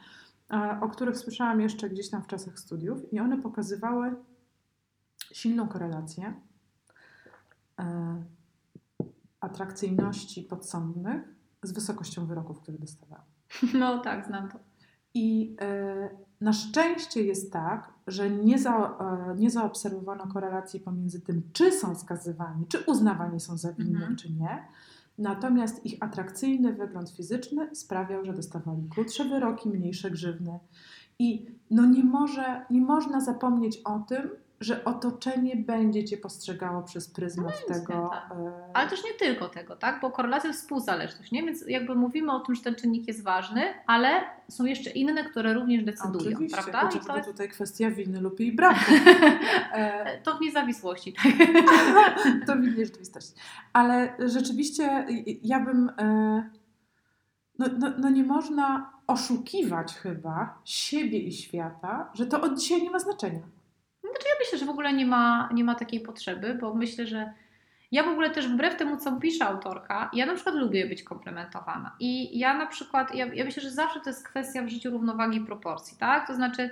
e, 0.51 0.79
o 0.81 0.89
których 0.89 1.17
słyszałam 1.17 1.61
jeszcze 1.61 1.91
gdzieś 1.91 2.11
tam 2.11 2.23
w 2.23 2.27
czasach 2.27 2.59
studiów, 2.59 3.13
i 3.13 3.21
one 3.21 3.43
pokazywały 3.43 4.15
silną 5.33 5.69
korelację 5.69 6.35
e, 7.79 8.23
atrakcyjności 9.41 10.43
podsądnych 10.43 11.23
z 11.63 11.73
wysokością 11.73 12.27
wyroków, 12.27 12.61
które 12.61 12.79
dostawały. 12.79 13.23
No 13.81 13.99
tak, 13.99 14.27
znam 14.27 14.51
to. 14.51 14.59
I 15.15 15.57
e, 15.61 16.09
na 16.41 16.53
szczęście 16.53 17.23
jest 17.23 17.53
tak, 17.53 17.93
że 18.07 18.31
nie, 18.31 18.59
za, 18.59 18.99
e, 19.01 19.35
nie 19.39 19.51
zaobserwowano 19.51 20.27
korelacji 20.27 20.81
pomiędzy 20.81 21.21
tym, 21.21 21.43
czy 21.53 21.73
są 21.73 21.95
skazywani, 21.95 22.67
czy 22.67 22.79
uznawani 22.87 23.41
są 23.41 23.57
za 23.59 23.73
winnych, 23.73 23.97
Mhm. 24.03 24.17
czy 24.17 24.33
nie. 24.33 24.65
Natomiast 25.19 25.87
ich 25.87 25.97
atrakcyjny 26.01 26.73
wygląd 26.73 27.11
fizyczny 27.11 27.75
sprawiał, 27.77 28.25
że 28.25 28.33
dostawali 28.33 28.89
krótsze 28.91 29.25
wyroki, 29.25 29.69
mniejsze 29.69 30.11
grzywny. 30.11 30.59
I 31.19 31.47
no 31.71 31.87
nie, 31.87 32.05
może, 32.05 32.67
nie 32.71 32.81
można 32.81 33.21
zapomnieć 33.21 33.81
o 33.85 33.99
tym, 33.99 34.31
że 34.61 34.85
otoczenie 34.85 35.57
będzie 35.57 36.05
cię 36.05 36.17
postrzegało 36.17 36.83
przez 36.83 37.09
pryzmat 37.11 37.55
No 37.69 37.75
tego. 37.75 38.11
tak. 38.13 38.31
e, 38.39 38.53
Ale 38.75 38.91
też 38.91 39.05
nie 39.05 39.13
tylko 39.15 39.49
tego, 39.49 39.77
tak? 39.77 40.01
Bo 40.01 40.11
korelacja 40.11 40.53
współzależność, 40.53 41.33
nie? 41.33 41.43
Więc 41.43 41.65
jakby 41.69 41.95
mówimy 41.95 42.33
o 42.33 42.41
tym, 42.41 42.55
że 42.55 42.63
ten 42.63 42.75
czynnik 42.75 43.09
jest 43.09 43.23
ważny, 43.25 43.63
ale 43.87 44.21
są 44.49 44.65
jeszcze 44.65 44.91
inne, 44.91 45.25
które 45.25 45.55
również 45.55 45.85
decydują, 45.85 46.31
Oczywiście, 46.31 46.57
prawda? 46.63 46.81
I 46.81 46.85
chociażby 46.85 47.07
to 47.11 47.17
jest 47.17 47.29
tutaj 47.29 47.49
kwestia 47.49 47.91
winy 47.91 48.21
lub 48.21 48.41
jej 48.41 48.53
braku. 48.53 48.81
E, 49.73 50.19
to 50.23 50.37
w 50.37 50.41
niezawisłości, 50.41 51.13
tak? 51.13 51.33
to 52.47 52.57
w 52.57 52.65
innej 52.65 52.87
rzeczywistości. 52.87 53.35
Ale 53.73 54.13
rzeczywiście 54.27 55.07
ja 55.43 55.61
bym. 55.61 55.91
e, 55.99 56.51
No, 57.59 57.67
no, 57.79 57.93
no 57.99 58.11
nie 58.11 58.25
można 58.25 58.91
oszukiwać 59.07 59.95
chyba 59.95 60.59
siebie 60.65 61.19
i 61.19 61.33
świata, 61.33 62.11
że 62.15 62.27
to 62.27 62.41
od 62.41 62.59
dzisiaj 62.59 62.83
nie 62.83 62.91
ma 62.91 62.99
znaczenia. 62.99 63.41
Znaczy 64.11 64.29
ja 64.29 64.35
myślę, 64.41 64.59
że 64.59 64.67
w 64.67 64.71
ogóle 64.71 64.93
nie 64.93 65.07
ma, 65.07 65.49
nie 65.53 65.65
ma 65.65 65.75
takiej 65.75 66.01
potrzeby, 66.01 66.55
bo 66.61 66.75
myślę, 66.75 67.07
że 67.07 67.33
ja 67.93 68.03
w 68.03 68.09
ogóle 68.09 68.31
też 68.31 68.49
wbrew 68.49 68.77
temu, 68.77 68.97
co 68.97 69.13
pisze 69.17 69.45
autorka, 69.45 70.11
ja 70.13 70.27
na 70.27 70.35
przykład 70.35 70.55
lubię 70.55 70.87
być 70.87 71.03
komplementowana. 71.03 71.97
I 72.01 72.39
ja 72.39 72.55
na 72.55 72.67
przykład, 72.67 73.15
ja, 73.15 73.27
ja 73.35 73.45
myślę, 73.45 73.63
że 73.63 73.71
zawsze 73.71 74.01
to 74.01 74.11
jest 74.11 74.29
kwestia 74.29 74.63
w 74.63 74.69
życiu 74.69 74.91
równowagi 74.91 75.39
i 75.39 75.41
proporcji, 75.41 75.97
tak? 75.99 76.27
To 76.27 76.35
znaczy, 76.35 76.71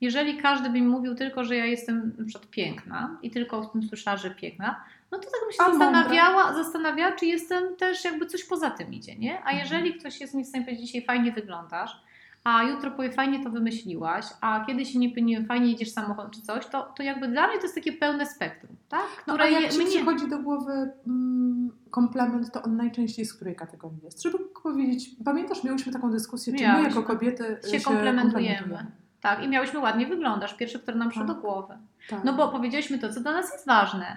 jeżeli 0.00 0.36
każdy 0.36 0.70
by 0.70 0.80
mi 0.80 0.86
mówił 0.86 1.14
tylko, 1.14 1.44
że 1.44 1.56
ja 1.56 1.66
jestem 1.66 2.12
na 2.18 2.24
przykład 2.24 2.50
piękna 2.50 3.18
i 3.22 3.30
tylko 3.30 3.58
o 3.58 3.66
tym 3.66 3.82
słyszała, 3.82 4.16
że 4.16 4.30
piękna, 4.30 4.84
no 5.10 5.18
to 5.18 5.24
tak 5.24 5.40
bym 5.44 5.52
się 5.52 5.58
A 5.62 5.70
zastanawiała, 5.70 6.54
zastanawiała, 6.54 7.12
czy 7.12 7.26
jestem 7.26 7.76
też 7.76 8.04
jakby 8.04 8.26
coś 8.26 8.44
poza 8.44 8.70
tym 8.70 8.94
idzie, 8.94 9.16
nie? 9.16 9.34
A 9.34 9.50
Mhm. 9.50 9.58
jeżeli 9.58 9.94
ktoś 9.94 10.20
jest 10.20 10.34
mi 10.34 10.44
w 10.44 10.46
stanie 10.46 10.64
powiedzieć, 10.64 10.86
dzisiaj 10.86 11.04
fajnie 11.04 11.32
wyglądasz, 11.32 12.02
a 12.50 12.62
jutro 12.62 12.90
powie, 12.90 13.12
fajnie 13.12 13.44
to 13.44 13.50
wymyśliłaś, 13.50 14.24
a 14.40 14.64
kiedy 14.66 14.86
się 14.86 14.98
nie 14.98 15.10
pyniłem, 15.10 15.46
fajnie 15.46 15.66
jedziesz 15.70 15.90
samochodem 15.92 16.30
czy 16.30 16.42
coś, 16.42 16.66
to, 16.66 16.92
to 16.96 17.02
jakby 17.02 17.28
dla 17.28 17.46
mnie 17.48 17.56
to 17.56 17.62
jest 17.62 17.74
takie 17.74 17.92
pełne 17.92 18.26
spektrum, 18.26 18.76
tak? 18.88 19.00
No, 19.26 19.34
Które 19.34 19.44
a 19.44 19.48
jak 19.48 19.62
je- 19.62 19.68
ci 19.70 19.76
mnie... 19.78 19.86
przychodzi 19.86 20.28
do 20.28 20.38
głowy 20.38 20.90
mm, 21.06 21.70
komplement, 21.90 22.52
to 22.52 22.62
on 22.62 22.76
najczęściej 22.76 23.24
z 23.24 23.34
której 23.34 23.56
kategorii 23.56 23.98
jest? 24.04 24.22
Żeby 24.22 24.38
powiedzieć, 24.62 25.10
pamiętasz, 25.24 25.64
miałyśmy 25.64 25.92
taką 25.92 26.10
dyskusję, 26.10 26.52
czy 26.54 26.62
my 26.62 26.68
Miałyśmy. 26.68 26.88
jako 26.88 27.02
kobiety 27.02 27.58
Się 27.70 27.78
się, 27.80 27.84
komplementujemy. 27.84 28.86
Tak, 29.20 29.44
i 29.44 29.48
miałyśmy 29.48 29.80
ładnie 29.80 30.06
wyglądasz, 30.06 30.54
pierwsze, 30.54 30.78
które 30.78 30.96
nam 30.96 31.08
przyszło 31.08 31.26
Tak. 31.26 31.36
do 31.36 31.42
głowy. 31.42 31.74
Tak. 32.08 32.24
No 32.24 32.32
bo 32.32 32.48
powiedzieliśmy 32.48 32.98
to, 32.98 33.12
co 33.12 33.20
dla 33.20 33.32
nas 33.32 33.52
jest 33.52 33.66
ważne. 33.66 34.16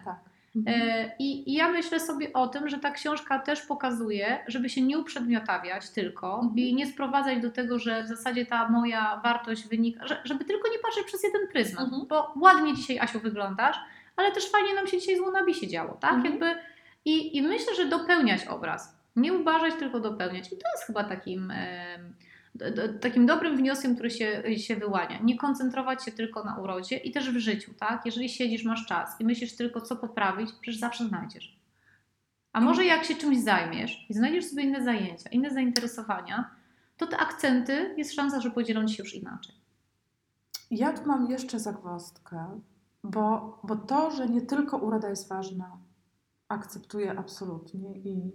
Mhm. 0.56 0.82
E, 0.82 1.12
I, 1.20 1.50
I 1.52 1.54
ja 1.54 1.70
myślę 1.70 2.00
sobie 2.00 2.34
o 2.34 2.48
tym, 2.48 2.70
że 2.70 2.80
ta 2.80 2.92
książka 2.92 3.40
też 3.40 3.62
pokazuje, 3.62 4.40
żeby 4.48 4.70
się 4.70 4.82
nie 4.82 5.00
uprzedmiotawiać 5.00 5.90
tylko 5.90 6.36
Mhm. 6.36 6.58
i 6.58 6.74
nie 6.76 6.88
sprowadzać 6.88 7.42
do 7.42 7.52
tego, 7.52 7.80
że 7.80 8.04
w 8.04 8.08
zasadzie 8.08 8.46
ta 8.46 8.70
moja 8.70 9.20
wartość 9.24 9.68
wynika, 9.68 10.08
że, 10.08 10.22
żeby 10.26 10.46
tylko 10.46 10.70
nie 10.72 10.80
patrzeć 10.80 11.04
przez 11.06 11.24
jeden 11.24 11.48
pryzmat, 11.48 11.84
Mhm. 11.84 12.08
bo 12.08 12.34
ładnie 12.42 12.74
dzisiaj 12.76 13.00
Asiu 13.00 13.20
wyglądasz, 13.20 13.78
ale 14.16 14.32
też 14.32 14.52
fajnie 14.52 14.74
nam 14.76 14.88
się 14.88 15.00
dzisiaj 15.00 15.18
z 15.18 15.20
Łonabi 15.20 15.54
się 15.54 15.68
działo, 15.68 15.98
tak? 16.02 16.14
Mhm. 16.14 16.32
Jakby 16.32 16.56
i, 17.06 17.38
I 17.38 17.42
myślę, 17.42 17.76
że 17.76 17.86
dopełniać 17.86 18.48
obraz. 18.48 18.98
Nie 19.16 19.34
uważać, 19.34 19.74
tylko 19.76 20.00
dopełniać. 20.00 20.48
I 20.48 20.50
to 20.50 20.70
jest 20.76 20.84
chyba 20.88 21.04
takim, 21.04 21.48
d- 21.48 22.00
takim 23.02 23.26
dobrym 23.26 23.58
wnioskiem, 23.58 23.96
który 23.96 24.12
się, 24.12 24.44
się 24.58 24.76
wyłania. 24.76 25.20
Nie 25.24 25.38
koncentrować 25.38 26.06
się 26.06 26.12
tylko 26.12 26.44
na 26.44 26.58
urodzie 26.58 26.98
i 26.98 27.12
też 27.12 27.32
w 27.32 27.38
życiu, 27.38 27.74
tak? 27.74 28.06
Jeżeli 28.06 28.30
siedzisz, 28.30 28.64
masz 28.64 28.86
czas 28.86 29.22
i 29.22 29.26
myślisz 29.26 29.56
tylko, 29.56 29.82
co 29.82 29.96
poprawić, 29.96 30.52
przecież 30.62 30.80
zawsze 30.80 31.08
znajdziesz. 31.08 31.62
A 32.54 32.62
może 32.62 32.86
jak 32.86 33.04
się 33.04 33.16
czymś 33.16 33.40
zajmiesz 33.40 34.06
i 34.10 34.14
znajdziesz 34.14 34.46
sobie 34.46 34.64
inne 34.64 34.84
zajęcia, 34.84 35.30
inne 35.30 35.50
zainteresowania, 35.50 36.50
to 36.98 37.08
te 37.08 37.18
akcenty 37.18 37.94
jest 37.98 38.14
szansa, 38.14 38.42
że 38.42 38.52
podzielą 38.52 38.88
się 38.88 39.04
już 39.04 39.14
inaczej. 39.14 39.56
Ja 40.72 40.94
tu 40.94 41.08
mam 41.08 41.32
jeszcze 41.32 41.60
zagwozdkę, 41.60 42.60
bo, 43.04 43.60
bo 43.64 43.76
to, 43.76 44.12
że 44.12 44.30
nie 44.30 44.42
tylko 44.42 44.78
uroda 44.78 45.10
jest 45.10 45.30
ważna, 45.30 45.78
akceptuję 46.48 47.20
absolutnie 47.20 47.98
i 47.98 48.32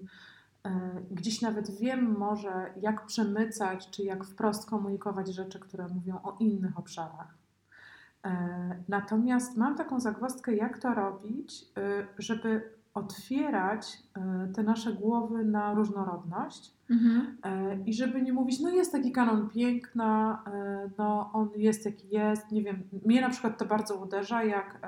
gdzieś 1.10 1.42
nawet 1.42 1.70
wiem 1.70 2.18
może, 2.18 2.72
jak 2.80 3.06
przemycać, 3.06 3.90
czy 3.90 4.02
jak 4.02 4.24
wprost 4.24 4.70
komunikować 4.70 5.34
rzeczy, 5.34 5.60
które 5.60 5.88
mówią 5.88 6.20
o 6.22 6.36
innych 6.40 6.78
obszarach. 6.78 7.34
E, 8.24 8.82
natomiast 8.88 9.56
mam 9.56 9.76
taką 9.76 10.00
zagwozdkę, 10.00 10.54
jak 10.54 10.78
to 10.78 10.94
robić, 10.94 11.64
e, 11.78 12.06
żeby 12.18 12.75
otwierać 12.96 13.98
e, 14.16 14.48
te 14.54 14.62
nasze 14.62 14.92
głowy 14.92 15.44
na 15.44 15.74
różnorodność 15.74 16.76
E, 17.44 17.78
I 17.86 17.94
żeby 17.94 18.22
nie 18.22 18.32
mówić, 18.32 18.60
no 18.60 18.70
jest 18.70 18.92
taki 18.92 19.12
kanon 19.12 19.48
piękna, 19.50 20.42
e, 20.46 20.90
no 20.98 21.30
on 21.32 21.48
jest 21.56 21.84
jaki 21.84 22.08
jest, 22.08 22.52
nie 22.52 22.62
wiem, 22.62 22.82
mnie 23.06 23.20
na 23.20 23.30
przykład 23.30 23.58
to 23.58 23.64
bardzo 23.64 23.96
uderza, 23.96 24.44
jak 24.44 24.78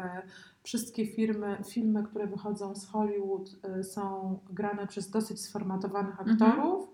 wszystkie 0.63 1.07
firmy, 1.07 1.57
filmy, 1.67 2.03
które 2.03 2.27
wychodzą 2.27 2.75
z 2.75 2.87
Hollywood 2.87 3.51
są 3.83 4.39
grane 4.51 4.87
przez 4.87 5.11
dosyć 5.11 5.41
sformatowanych 5.41 6.21
Mhm. 6.21 6.43
aktorów, 6.43 6.89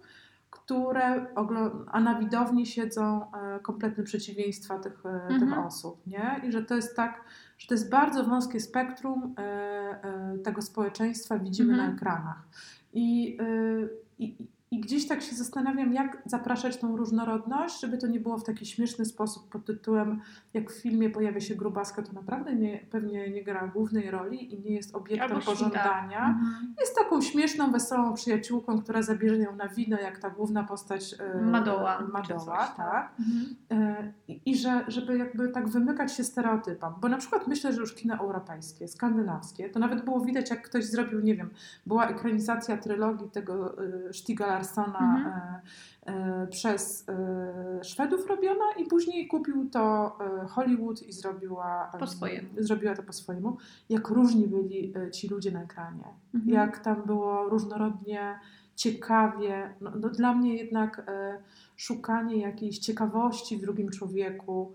które, 0.50 1.26
oglo- 1.34 1.84
a 1.92 2.00
na 2.00 2.18
widowni 2.18 2.66
siedzą 2.66 3.26
kompletne 3.62 4.04
przeciwieństwa 4.04 4.78
tych, 4.78 5.06
e, 5.06 5.28
tych 5.28 5.42
Mhm. 5.42 5.66
osób, 5.66 6.06
nie? 6.06 6.40
I 6.48 6.52
że 6.52 6.62
to 6.64 6.74
jest 6.74 6.96
tak, 6.96 7.24
że 7.58 7.68
to 7.68 7.74
jest 7.74 7.90
bardzo 7.90 8.24
wąskie 8.24 8.60
spektrum 8.60 9.34
e, 9.38 9.42
e, 9.42 10.38
tego 10.38 10.62
społeczeństwa, 10.62 11.38
widzimy 11.38 11.72
Mhm. 11.72 11.90
na 11.90 11.96
ekranach. 11.96 12.42
I, 12.92 13.38
y, 13.40 13.88
i, 14.18 14.34
I 14.74 14.80
gdzieś 14.80 15.08
tak 15.08 15.22
się 15.22 15.36
zastanawiam, 15.36 15.92
jak 15.92 16.22
zapraszać 16.26 16.76
tą 16.76 16.96
różnorodność, 16.96 17.80
żeby 17.80 17.98
to 17.98 18.06
nie 18.06 18.20
było 18.20 18.38
w 18.38 18.44
taki 18.44 18.66
śmieszny 18.66 19.04
sposób 19.04 19.48
pod 19.48 19.64
tytułem, 19.64 20.20
jak 20.54 20.72
w 20.72 20.82
filmie 20.82 21.10
pojawia 21.10 21.40
się 21.40 21.54
grubaska, 21.54 22.02
to 22.02 22.12
naprawdę 22.12 22.54
nie, 22.54 22.86
pewnie 22.90 23.30
nie 23.30 23.44
gra 23.44 23.66
głównej 23.66 24.10
roli 24.10 24.54
i 24.54 24.60
nie 24.60 24.74
jest 24.74 24.94
obiektem 24.94 25.40
pożądania. 25.40 26.26
Mhm. 26.28 26.74
Jest 26.80 26.96
taką 26.96 27.20
śmieszną, 27.20 27.72
wesołą 27.72 28.14
przyjaciółką, 28.14 28.82
która 28.82 29.02
zabierze 29.02 29.36
ją 29.36 29.56
na 29.56 29.68
wino, 29.68 30.00
jak 30.00 30.18
ta 30.18 30.30
główna 30.30 30.64
postać 30.64 31.14
e, 31.18 31.42
Madoła, 31.42 32.00
Madoła 32.12 32.66
tak. 32.76 33.12
Mhm. 33.18 33.56
E, 33.70 34.12
I, 34.46 34.56
że, 34.56 34.84
żeby 34.88 35.18
jakby 35.18 35.48
tak 35.48 35.68
wymykać 35.68 36.12
się 36.12 36.24
stereotypom. 36.24 36.94
Bo 37.00 37.08
na 37.08 37.16
przykład 37.16 37.46
myślę, 37.46 37.72
że 37.72 37.80
już 37.80 37.94
kino 37.94 38.14
europejskie, 38.14 38.88
skandynawskie, 38.88 39.70
to 39.70 39.78
nawet 39.78 40.04
było 40.04 40.20
widać, 40.20 40.50
jak 40.50 40.62
ktoś 40.62 40.84
zrobił, 40.84 41.20
nie 41.20 41.34
wiem, 41.34 41.50
była 41.86 42.08
ekranizacja 42.08 42.76
trylogii 42.76 43.30
tego 43.30 43.82
y, 43.82 44.12
Stiga 44.24 44.63
Larssona 44.64 45.16
Mhm. 45.16 45.26
e, 46.06 46.42
e, 46.42 46.46
przez 46.46 47.08
e, 47.08 47.84
Szwedów 47.84 48.26
robiona 48.26 48.64
i 48.78 48.84
później 48.84 49.28
kupił 49.28 49.70
to 49.70 50.16
Hollywood 50.48 51.02
i 51.02 51.12
zrobiła, 51.12 51.90
Po 51.98 52.06
swojemu. 52.06 52.48
zrobiła 52.58 52.94
to 52.96 53.02
po 53.02 53.12
swojemu. 53.12 53.56
Jak 53.88 54.08
różni 54.08 54.46
byli 54.48 54.94
ci 55.12 55.28
ludzie 55.28 55.50
na 55.52 55.62
ekranie. 55.62 56.04
Mhm. 56.34 56.52
Jak 56.54 56.78
tam 56.78 57.02
było 57.02 57.48
różnorodnie, 57.48 58.38
ciekawie. 58.76 59.74
No, 59.80 59.90
no 60.00 60.08
dla 60.08 60.34
mnie 60.34 60.56
jednak 60.56 60.98
e, 61.08 61.38
szukanie 61.76 62.36
jakiejś 62.36 62.78
ciekawości 62.78 63.56
w 63.56 63.60
drugim 63.60 63.90
człowieku. 63.90 64.74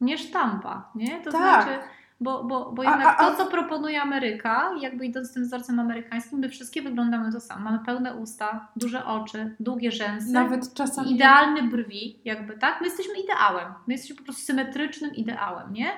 Nie 0.00 0.18
sztampa, 0.18 0.90
nie? 0.94 1.20
To 1.24 1.32
Tak. 1.32 1.64
znaczy, 1.64 1.78
bo, 2.20 2.44
bo, 2.44 2.72
bo 2.72 2.82
A- 2.82 2.90
jednak 2.90 3.06
a- 3.06 3.16
a- 3.16 3.30
to, 3.30 3.36
co 3.36 3.50
proponuje 3.50 4.02
Ameryka, 4.02 4.70
jakby 4.80 5.06
idąc 5.06 5.34
tym 5.34 5.42
wzorcem 5.42 5.80
amerykańskim, 5.80 6.38
my 6.38 6.48
wszystkie 6.48 6.82
wyglądamy 6.82 7.32
to 7.32 7.40
samo. 7.40 7.64
Mamy 7.64 7.78
pełne 7.86 8.14
usta, 8.14 8.68
duże 8.76 9.04
oczy, 9.04 9.54
długie 9.60 9.92
rzęsy, 9.92 10.32
Nawet 10.32 10.74
czasami. 10.74 11.12
idealne 11.14 11.62
brwi, 11.62 12.18
jakby, 12.24 12.58
tak? 12.58 12.80
My 12.80 12.86
jesteśmy 12.86 13.14
ideałem. 13.24 13.72
My 13.86 13.94
jesteśmy 13.94 14.16
po 14.16 14.22
prostu 14.22 14.42
symetrycznym 14.42 15.14
ideałem, 15.14 15.72
nie? 15.72 15.90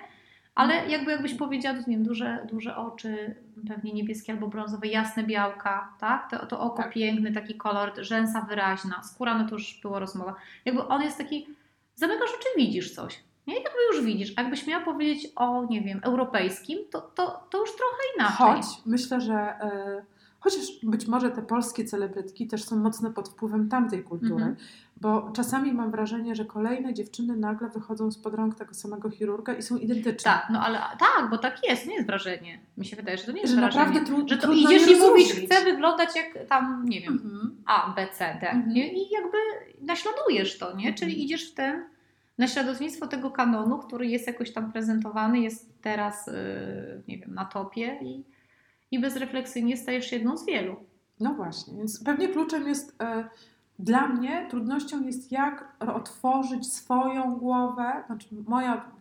Ale 0.55 0.87
jakby 0.89 1.11
jakbyś 1.11 1.35
powiedziała, 1.35 1.77
nie 1.79 1.85
wiem, 1.87 2.05
duże, 2.05 2.47
duże 2.53 2.77
oczy, 2.77 3.35
pewnie 3.69 3.93
niebieskie 3.93 4.33
albo 4.33 4.47
brązowe, 4.49 4.87
jasne 4.87 5.23
białka, 5.25 5.93
tak? 6.01 6.31
To, 6.31 6.47
to 6.47 6.61
oko 6.61 6.83
Tak. 6.83 6.93
piękny, 6.93 7.33
taki 7.33 7.55
kolor, 7.55 7.93
rzęsa 7.99 8.41
wyraźna, 8.41 9.03
skóra, 9.03 9.39
no 9.39 9.49
to 9.49 9.55
już 9.55 9.79
była 9.83 9.99
rozmowa. 9.99 10.35
Jakby 10.65 10.87
on 10.89 11.03
jest 11.03 11.19
taki, 11.19 11.47
zamykasz 11.95 12.31
oczy 12.31 12.49
widzisz 12.57 12.95
coś. 12.95 13.19
Nie? 13.47 13.55
Jakby 13.55 13.79
już 13.93 14.05
widzisz. 14.05 14.37
Jakbyś 14.37 14.67
miała 14.67 14.85
powiedzieć 14.85 15.33
o, 15.37 15.65
nie 15.71 15.81
wiem, 15.83 16.01
europejskim, 16.03 16.79
to, 16.91 17.01
to, 17.01 17.47
to 17.51 17.59
już 17.61 17.71
trochę 17.77 18.03
inaczej. 18.17 18.37
Choć 18.63 18.67
myślę, 18.87 19.21
że 19.21 19.35
e, 19.35 20.05
chociaż 20.41 20.63
być 20.83 21.07
może 21.07 21.31
te 21.31 21.43
polskie 21.43 21.85
celebrytki 21.85 22.47
też 22.47 22.65
są 22.65 22.77
mocno 22.77 23.11
pod 23.11 23.29
wpływem 23.29 23.69
tamtej 23.69 24.03
kultury, 24.05 24.33
Mhm. 24.35 24.57
bo 25.01 25.31
czasami 25.37 25.73
mam 25.73 25.91
wrażenie, 25.91 26.35
że 26.35 26.45
kolejne 26.45 26.95
dziewczyny 26.95 27.37
nagle 27.37 27.69
wychodzą 27.69 28.11
spod 28.13 28.35
rąk 28.35 28.55
tego 28.55 28.75
samego 28.75 29.11
chirurga 29.11 29.55
i 29.55 29.63
są 29.63 29.77
identyczne. 29.77 30.31
Tak, 30.33 30.47
no 30.51 30.61
ale 30.61 30.79
tak, 30.79 31.31
bo 31.31 31.39
tak 31.39 31.69
jest, 31.69 31.87
nie 31.87 31.95
jest 31.95 32.07
wrażenie. 32.07 32.61
Mi 32.79 32.85
się 32.87 32.97
wydaje, 32.97 33.19
że 33.19 33.25
to 33.25 33.33
nie 33.33 33.41
jest 33.41 33.55
Że 33.55 33.61
wrażenie. 33.61 33.85
naprawdę 33.87 34.13
tru- 34.13 34.29
że 34.29 34.37
to 34.37 34.43
trudno 34.43 34.71
idziesz 34.71 34.89
i 34.91 34.97
mówisz, 35.01 35.33
chcę 35.33 35.65
wyglądać 35.65 36.17
jak 36.17 36.47
tam, 36.49 36.85
nie 36.89 37.01
wiem, 37.01 37.13
Mhm. 37.13 37.57
A, 37.67 37.93
B, 37.97 38.07
C, 38.13 38.39
D. 38.41 38.51
Mhm. 38.51 38.69
Nie? 38.75 38.93
I 38.93 39.11
jakby 39.11 39.39
naśladujesz 39.81 40.59
to, 40.59 40.67
nie? 40.67 40.73
Mhm. 40.89 40.95
Czyli 40.95 41.25
idziesz 41.25 41.51
w 41.51 41.55
ten 41.55 41.85
naśladownictwo 42.39 43.07
tego 43.07 43.31
kanonu, 43.31 43.79
który 43.79 44.07
jest 44.07 44.27
jakoś 44.27 44.53
tam 44.53 44.73
prezentowany, 44.73 45.41
jest 45.41 45.83
teraz, 45.83 46.27
yy, 46.27 47.03
nie 47.09 47.19
wiem, 47.19 47.35
na 47.35 47.45
topie 47.45 47.99
i, 48.03 48.25
i 48.91 48.99
bezrefleksyjnie 48.99 49.77
stajesz 49.77 50.13
jedną 50.13 50.37
z 50.37 50.47
wielu. 50.47 50.77
No 51.21 51.35
właśnie, 51.35 51.77
więc 51.77 52.05
pewnie 52.05 52.29
kluczem 52.29 52.69
jest 52.69 53.03
e, 53.03 53.29
dla 53.79 54.09
mnie 54.09 54.47
trudnością 54.51 55.03
jest 55.03 55.33
jak 55.33 55.77
otworzyć 55.81 56.73
swoją 56.73 57.37
głowę, 57.37 58.05
znaczy 58.07 58.29
moja 58.49 58.97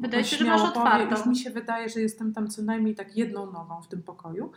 Wydaje 0.00 0.24
się, 0.24 0.36
że 0.36 0.44
masz 0.44 0.62
otwartą. 0.62 1.16
Już 1.16 1.26
mi 1.26 1.36
się 1.36 1.50
wydaje, 1.50 1.88
że 1.88 2.00
jestem 2.00 2.32
tam 2.32 2.48
co 2.48 2.62
najmniej 2.62 2.94
tak 2.94 3.16
jedną 3.16 3.52
nogą 3.52 3.82
w 3.82 3.88
tym 3.88 4.02
pokoju, 4.02 4.52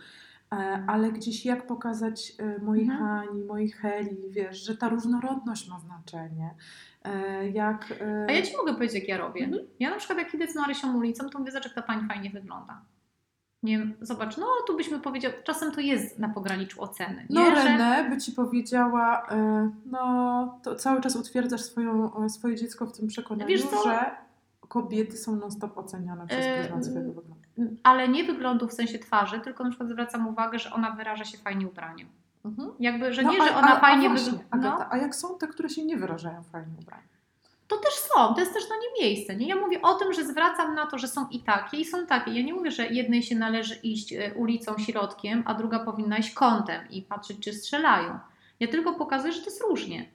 e, 0.52 0.56
ale 0.88 1.12
gdzieś 1.12 1.46
jak 1.46 1.68
pokazać 1.68 2.34
mojej 2.62 2.84
Mhm. 2.84 3.00
Hani, 3.00 3.44
mojej 3.44 3.70
Heli, 3.70 4.18
wiesz, 4.30 4.66
że 4.66 4.78
ta 4.78 4.90
różnorodność 4.90 5.70
ma 5.70 5.80
znaczenie. 5.80 6.56
E, 7.04 7.50
jak, 7.50 7.94
e, 8.02 8.26
A 8.30 8.32
ja 8.32 8.42
Ci 8.42 8.58
mogę 8.58 8.74
powiedzieć, 8.74 8.96
jak 8.96 9.08
ja 9.08 9.18
robię. 9.18 9.44
Mhm. 9.46 9.64
Ja 9.80 9.90
na 9.90 9.96
przykład 9.98 10.20
jak 10.20 10.34
idę 10.34 10.48
z 10.48 10.56
Marysią 10.56 10.98
ulicą, 10.98 11.30
to 11.30 11.40
mówię, 11.40 11.52
zobacz, 11.52 11.66
jak 11.66 11.74
ta 11.74 11.82
Pani 11.82 12.08
fajnie 12.08 12.30
wygląda. 12.30 12.82
Nie 13.64 13.78
wiem, 13.80 13.94
zobacz, 14.02 14.38
no 14.38 14.46
tu 14.68 14.78
byśmy 14.78 15.00
powiedział, 15.00 15.32
czasem 15.44 15.72
to 15.72 15.82
jest 15.82 16.20
na 16.20 16.30
pograniczu 16.30 16.82
oceny, 16.82 17.26
No 17.30 17.50
nie? 17.50 17.56
Że- 17.56 17.64
Renę 17.64 18.10
by 18.10 18.18
Ci 18.18 18.32
powiedziała, 18.32 19.28
e, 19.32 19.72
no 19.86 20.60
to 20.64 20.76
cały 20.76 21.02
czas 21.02 21.16
utwierdzasz 21.16 21.62
swoją, 21.62 22.12
swoje 22.30 22.56
dziecko 22.56 22.86
w 22.86 22.98
tym 22.98 23.08
przekonaniu, 23.08 23.58
że 23.84 24.12
kobiety 24.70 25.18
są 25.18 25.36
non 25.36 25.52
stop 25.52 25.78
oceniane 25.78 26.28
przez 26.28 26.46
pryzmat 26.48 26.86
swojego 26.86 27.12
wyglądu. 27.14 27.78
ale 27.84 28.08
nie 28.08 28.24
wyglądu 28.24 28.68
w 28.68 28.74
sensie 28.74 29.00
twarzy, 29.00 29.40
tylko 29.40 29.64
na 29.64 29.70
przykład 29.70 29.90
zwracam 29.90 30.28
uwagę, 30.28 30.60
że 30.60 30.72
ona 30.74 30.92
wyraża 30.92 31.24
się 31.26 31.38
fajnie 31.38 31.68
ubraniem. 31.68 32.08
Mhm. 32.46 32.72
Jakby, 32.80 33.14
że 33.14 33.22
No, 33.22 33.32
nie, 33.32 33.42
a- 33.42 33.46
że 33.48 33.56
ona 33.56 33.78
a- 33.78 33.80
fajnie 33.80 34.10
wygląda. 34.10 34.58
No, 34.58 34.86
a 34.90 34.98
jak 34.98 35.16
są 35.16 35.38
te, 35.38 35.48
które 35.48 35.70
się 35.70 35.86
nie 35.86 35.98
wyrażają 35.98 36.44
fajnie 36.44 36.74
ubrane? 36.82 37.04
to 37.72 37.78
też 37.78 37.94
są, 37.94 38.34
to 38.34 38.40
jest 38.40 38.54
też 38.54 38.70
na 38.70 38.76
nie 38.76 39.04
miejsce. 39.06 39.36
Nie? 39.36 39.48
Ja 39.48 39.56
mówię 39.56 39.82
o 39.82 39.94
tym, 39.94 40.14
że 40.14 40.26
zwracam 40.26 40.76
na 40.76 40.86
to, 40.86 40.98
że 40.98 41.08
są 41.08 41.28
i 41.28 41.40
takie, 41.40 41.78
i 41.78 41.86
są 41.86 42.06
takie. 42.08 42.32
Ja 42.32 42.42
nie 42.44 42.54
mówię, 42.54 42.72
że 42.72 42.88
jednej 42.88 43.24
się 43.24 43.36
należy 43.36 43.76
iść 43.76 44.14
e, 44.14 44.34
ulicą 44.34 44.78
środkiem, 44.78 45.44
a 45.46 45.54
druga 45.54 45.80
powinna 45.80 46.18
iść 46.18 46.34
kątem 46.34 46.82
i 46.90 47.02
patrzeć, 47.02 47.38
czy 47.40 47.54
strzelają. 47.54 48.20
Ja 48.60 48.68
tylko 48.68 48.94
pokazuję, 48.94 49.34
że 49.34 49.40
to 49.40 49.46
jest 49.46 49.62
różnie. 49.62 50.10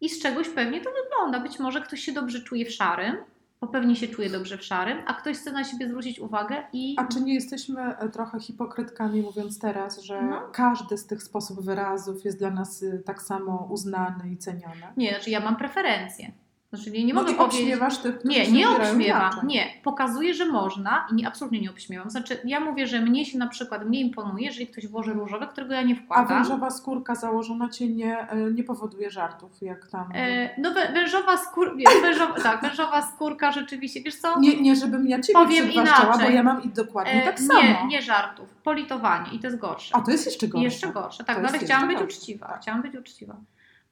I 0.00 0.08
z 0.08 0.22
czegoś 0.22 0.48
pewnie 0.48 0.80
to 0.80 0.90
wygląda. 1.04 1.40
Być 1.40 1.58
może 1.58 1.80
ktoś 1.80 2.00
się 2.00 2.12
dobrze 2.12 2.40
czuje 2.40 2.66
w 2.66 2.72
szarym, 2.72 3.16
bo 3.62 3.68
pewnie 3.68 3.96
się 3.96 4.08
czuje 4.08 4.30
dobrze 4.30 4.58
w 4.58 4.64
szarym, 4.64 4.98
a 5.06 5.14
ktoś 5.14 5.36
chce 5.38 5.52
na 5.52 5.64
siebie 5.64 5.88
zwrócić 5.88 6.18
uwagę 6.20 6.56
i 6.72 6.94
A 6.98 7.04
czy 7.06 7.20
nie 7.20 7.34
jesteśmy 7.34 7.80
e, 7.96 8.08
trochę 8.08 8.40
hipokrytkami, 8.40 9.22
mówiąc 9.22 9.58
teraz, 9.58 10.02
że 10.02 10.22
No. 10.22 10.40
każdy 10.52 10.96
z 10.98 11.06
tych 11.06 11.22
sposobów 11.22 11.64
wyrazów 11.64 12.24
jest 12.24 12.38
dla 12.38 12.50
nas 12.50 12.82
y, 12.82 13.02
tak 13.06 13.22
samo 13.22 13.68
uznany 13.70 14.30
i 14.32 14.36
ceniony? 14.36 14.82
nie, 14.96 15.10
znaczy 15.10 15.30
ja 15.30 15.40
mam 15.40 15.56
preferencje. 15.56 16.32
Znaczy 16.72 16.90
nie, 16.90 17.04
nie 17.04 17.14
no 17.14 17.20
mogę 17.22 17.34
powiedzieć... 17.34 17.60
obśmiewasz 17.60 17.98
tych, 17.98 18.18
którzy 18.18 18.34
Nie, 18.38 18.50
nie 18.52 18.68
obśmiewam. 18.70 19.00
inaczej. 19.32 19.40
Nie, 19.44 19.66
pokazuję, 19.82 20.34
że 20.34 20.46
można 20.46 21.06
i 21.10 21.14
nie, 21.14 21.26
absolutnie 21.28 21.60
nie 21.60 21.70
obśmiewam. 21.70 22.10
Znaczy, 22.10 22.40
ja 22.44 22.60
mówię, 22.60 22.86
że 22.86 23.00
mnie 23.00 23.24
się 23.24 23.38
na 23.38 23.46
przykład, 23.46 23.86
mnie 23.86 24.00
imponuje, 24.00 24.46
jeżeli 24.46 24.66
ktoś 24.66 24.86
włoży 24.86 25.12
różowe, 25.12 25.46
którego 25.46 25.74
ja 25.74 25.82
nie 25.82 25.94
A 25.94 25.96
wkładam. 26.04 26.38
wężowa 26.42 26.70
skórka 26.70 27.14
założona 27.14 27.68
cię 27.68 27.88
nie, 27.88 28.18
e, 28.28 28.36
nie 28.36 28.64
powoduje 28.64 29.10
żartów, 29.10 29.62
jak 29.62 29.88
tam. 29.88 30.08
E, 30.14 30.60
no 30.60 30.70
wę- 30.70 30.92
wężowa 30.94 31.36
skórka, 31.36 31.74
wężowa, 32.02 32.34
tak, 32.50 32.60
wężowa 32.62 33.02
skórka 33.02 33.52
rzeczywiście, 33.52 34.00
wiesz 34.02 34.16
co? 34.16 34.40
Nie, 34.40 34.60
nie 34.60 34.76
żebym 34.76 35.08
ja 35.08 35.20
ciebie 35.20 35.38
Powiem 35.38 35.64
przywłaszczała, 35.68 36.08
bo 36.12 36.14
inaczej. 36.14 36.34
ja 36.34 36.42
mam 36.42 36.62
i 36.62 36.68
dokładnie 36.68 37.22
E, 37.22 37.24
tak 37.24 37.40
samo. 37.40 37.62
nie, 37.62 37.86
nie 37.86 38.02
żartów, 38.02 38.54
politowanie 38.54 39.30
i 39.32 39.38
to 39.38 39.46
jest 39.46 39.58
gorsze. 39.58 39.96
A 39.96 40.00
to 40.00 40.10
jest 40.10 40.26
jeszcze 40.26 40.48
gorsze. 40.48 40.64
Jeszcze 40.64 40.88
gorsze, 40.92 41.24
tak, 41.24 41.42
no 41.42 41.48
ale 41.48 41.58
chciałam 41.58 41.88
być 41.88 41.98
gorsze, 41.98 42.16
uczciwa, 42.18 42.46
tak. 42.48 42.60
chciałam 42.60 42.82
być 42.82 42.94
uczciwa. 42.96 43.36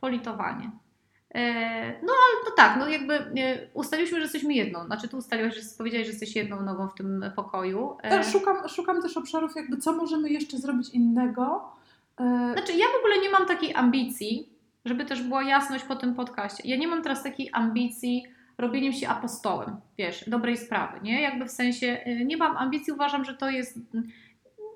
Politowanie. 0.01 0.71
E, 1.35 1.41
no 2.03 2.13
ale 2.13 2.45
to 2.45 2.51
tak, 2.57 2.77
no 2.79 2.89
jakby 2.89 3.15
e, 3.15 3.69
ustaliśmy, 3.75 4.19
że 4.19 4.23
jesteśmy 4.23 4.55
jedną, 4.55 4.85
znaczy 4.87 5.09
tu 5.09 5.17
ustaliłaś, 5.17 5.55
że 5.55 5.61
powiedziałaś, 5.79 6.07
że 6.07 6.13
jesteś 6.13 6.37
jedną 6.37 6.63
nogą 6.63 6.89
w 6.89 6.95
tym 6.95 7.25
pokoju. 7.37 7.97
E, 8.03 8.11
Tak, 8.11 8.25
szukam, 8.25 8.69
szukam 8.69 9.03
też 9.03 9.17
obszarów, 9.17 9.57
jakby 9.57 9.77
co 9.77 9.93
możemy 9.93 10.31
jeszcze 10.31 10.59
zrobić 10.59 10.89
innego. 10.89 11.73
Znaczy, 12.53 12.73
ja 12.73 12.87
w 12.87 12.99
ogóle 12.99 13.19
nie 13.23 13.31
mam 13.31 13.47
takiej 13.47 13.75
ambicji, 13.75 14.49
żeby 14.85 15.05
też 15.05 15.23
była 15.23 15.43
jasność 15.43 15.85
po 15.85 15.97
tym 15.97 16.15
podcaście. 16.15 16.63
Ja 16.69 16.77
nie 16.77 16.89
mam 16.89 17.03
teraz 17.03 17.23
takiej 17.23 17.49
ambicji 17.53 18.27
robieniem 18.59 18.93
się 18.93 19.09
apostołem, 19.09 19.77
wiesz, 19.99 20.25
dobrej 20.29 20.57
sprawy, 20.57 21.01
nie? 21.03 21.23
Jakby 21.23 21.45
w 21.45 21.51
sensie, 21.51 21.99
nie 22.25 22.37
mam 22.37 22.57
ambicji, 22.57 22.93
uważam, 22.93 23.25
że 23.25 23.35
to 23.35 23.51
jest. 23.51 23.79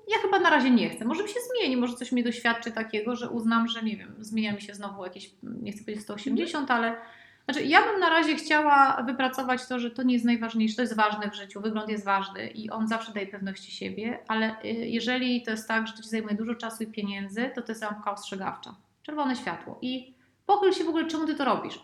Ja 0.07 0.17
chyba 0.21 0.39
na 0.39 0.49
razie 0.49 0.69
nie 0.69 0.89
chcę. 0.89 1.05
Może 1.05 1.23
mi 1.23 1.29
się 1.29 1.39
zmieni, 1.51 1.77
może 1.77 1.93
coś 1.93 2.11
mnie 2.11 2.23
doświadczy 2.23 2.71
takiego, 2.71 3.15
że 3.15 3.29
uznam, 3.29 3.67
że 3.67 3.83
nie 3.83 3.97
wiem, 3.97 4.15
zmienia 4.19 4.53
mi 4.53 4.61
się 4.61 4.73
znowu 4.73 5.03
jakieś, 5.03 5.31
nie 5.43 5.71
chcę 5.71 5.83
powiedzieć 5.83 6.03
180, 6.03 6.71
ale. 6.71 6.97
Znaczy, 7.45 7.63
ja 7.63 7.81
bym 7.81 7.99
na 7.99 8.09
razie 8.09 8.35
chciała 8.35 9.03
wypracować 9.07 9.67
to, 9.67 9.79
że 9.79 9.91
to 9.91 10.03
nie 10.03 10.13
jest 10.13 10.25
najważniejsze, 10.25 10.75
to 10.75 10.81
jest 10.81 10.95
ważne 10.95 11.31
w 11.31 11.35
życiu, 11.35 11.61
wygląd 11.61 11.89
jest 11.89 12.05
ważny 12.05 12.47
i 12.47 12.69
on 12.69 12.87
zawsze 12.87 13.13
daje 13.13 13.27
pewności 13.27 13.71
siebie, 13.71 14.19
ale 14.27 14.55
y, 14.65 14.67
jeżeli 14.67 15.43
to 15.43 15.51
jest 15.51 15.67
tak, 15.67 15.87
że 15.87 15.93
to 15.93 16.03
ci 16.03 16.09
zajmuje 16.09 16.35
dużo 16.35 16.55
czasu 16.55 16.83
i 16.83 16.87
pieniędzy, 16.87 17.51
to 17.55 17.61
to 17.61 17.71
jest 17.71 17.81
lampka 17.81 18.11
ostrzegawcza. 18.11 18.75
Czerwone 19.03 19.35
światło. 19.35 19.77
I 19.81 20.13
pochyl 20.45 20.73
się 20.73 20.83
w 20.83 20.89
ogóle, 20.89 21.07
czemu 21.07 21.27
ty 21.27 21.35
to 21.35 21.45
robisz. 21.45 21.79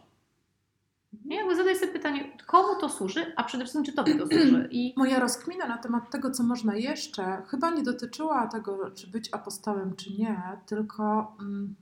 Nie, 1.26 1.38
jakby 1.38 1.56
zadaj 1.56 1.76
sobie 1.76 1.92
pytanie, 1.92 2.38
komu 2.48 2.76
to 2.82 2.90
służy, 2.90 3.34
a 3.36 3.44
przede 3.44 3.64
wszystkim, 3.64 3.84
czy 3.86 3.94
tobie 3.94 4.16
to 4.16 4.26
służy. 4.28 4.68
I 4.72 4.94
Moja 4.98 5.20
rozkmina 5.20 5.68
na 5.68 5.78
temat 5.78 6.10
tego, 6.12 6.32
co 6.32 6.44
można 6.44 6.76
jeszcze, 6.76 7.42
chyba 7.48 7.70
nie 7.70 7.84
dotyczyła 7.84 8.48
tego, 8.48 8.92
czy 8.92 9.08
być 9.12 9.30
apostołem, 9.34 9.96
czy 9.96 10.14
nie, 10.14 10.42
tylko 10.66 11.36
mm, 11.42 11.76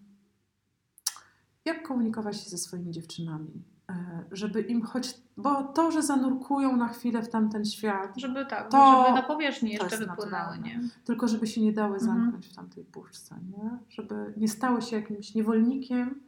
jak 1.66 1.88
komunikować 1.88 2.44
się 2.44 2.50
ze 2.50 2.58
swoimi 2.58 2.92
dziewczynami. 2.92 3.64
e, 3.90 4.24
żeby 4.32 4.62
im 4.62 4.82
choć, 4.82 5.14
bo 5.38 5.64
to, 5.64 5.92
że 5.92 6.02
zanurkują 6.04 6.76
na 6.78 6.88
chwilę 6.88 7.22
w 7.22 7.30
tamten 7.30 7.66
świat, 7.66 8.14
Żeby 8.18 8.46
tak, 8.46 8.72
To- 8.72 9.04
żeby 9.06 9.16
na 9.16 9.22
powierzchni 9.24 9.72
jeszcze 9.72 9.98
wypłynęły, 9.98 10.60
nie? 10.64 10.82
tylko 11.06 11.28
żeby 11.28 11.48
się 11.48 11.62
nie 11.62 11.74
dały 11.74 11.98
Mhm. 11.98 12.12
zamknąć 12.18 12.48
w 12.48 12.56
tamtej 12.56 12.86
puszce, 12.86 13.36
nie? 13.58 13.70
żeby 13.90 14.34
nie 14.38 14.48
stały 14.48 14.82
się 14.82 14.96
jakimś 14.96 15.36
niewolnikiem, 15.36 16.22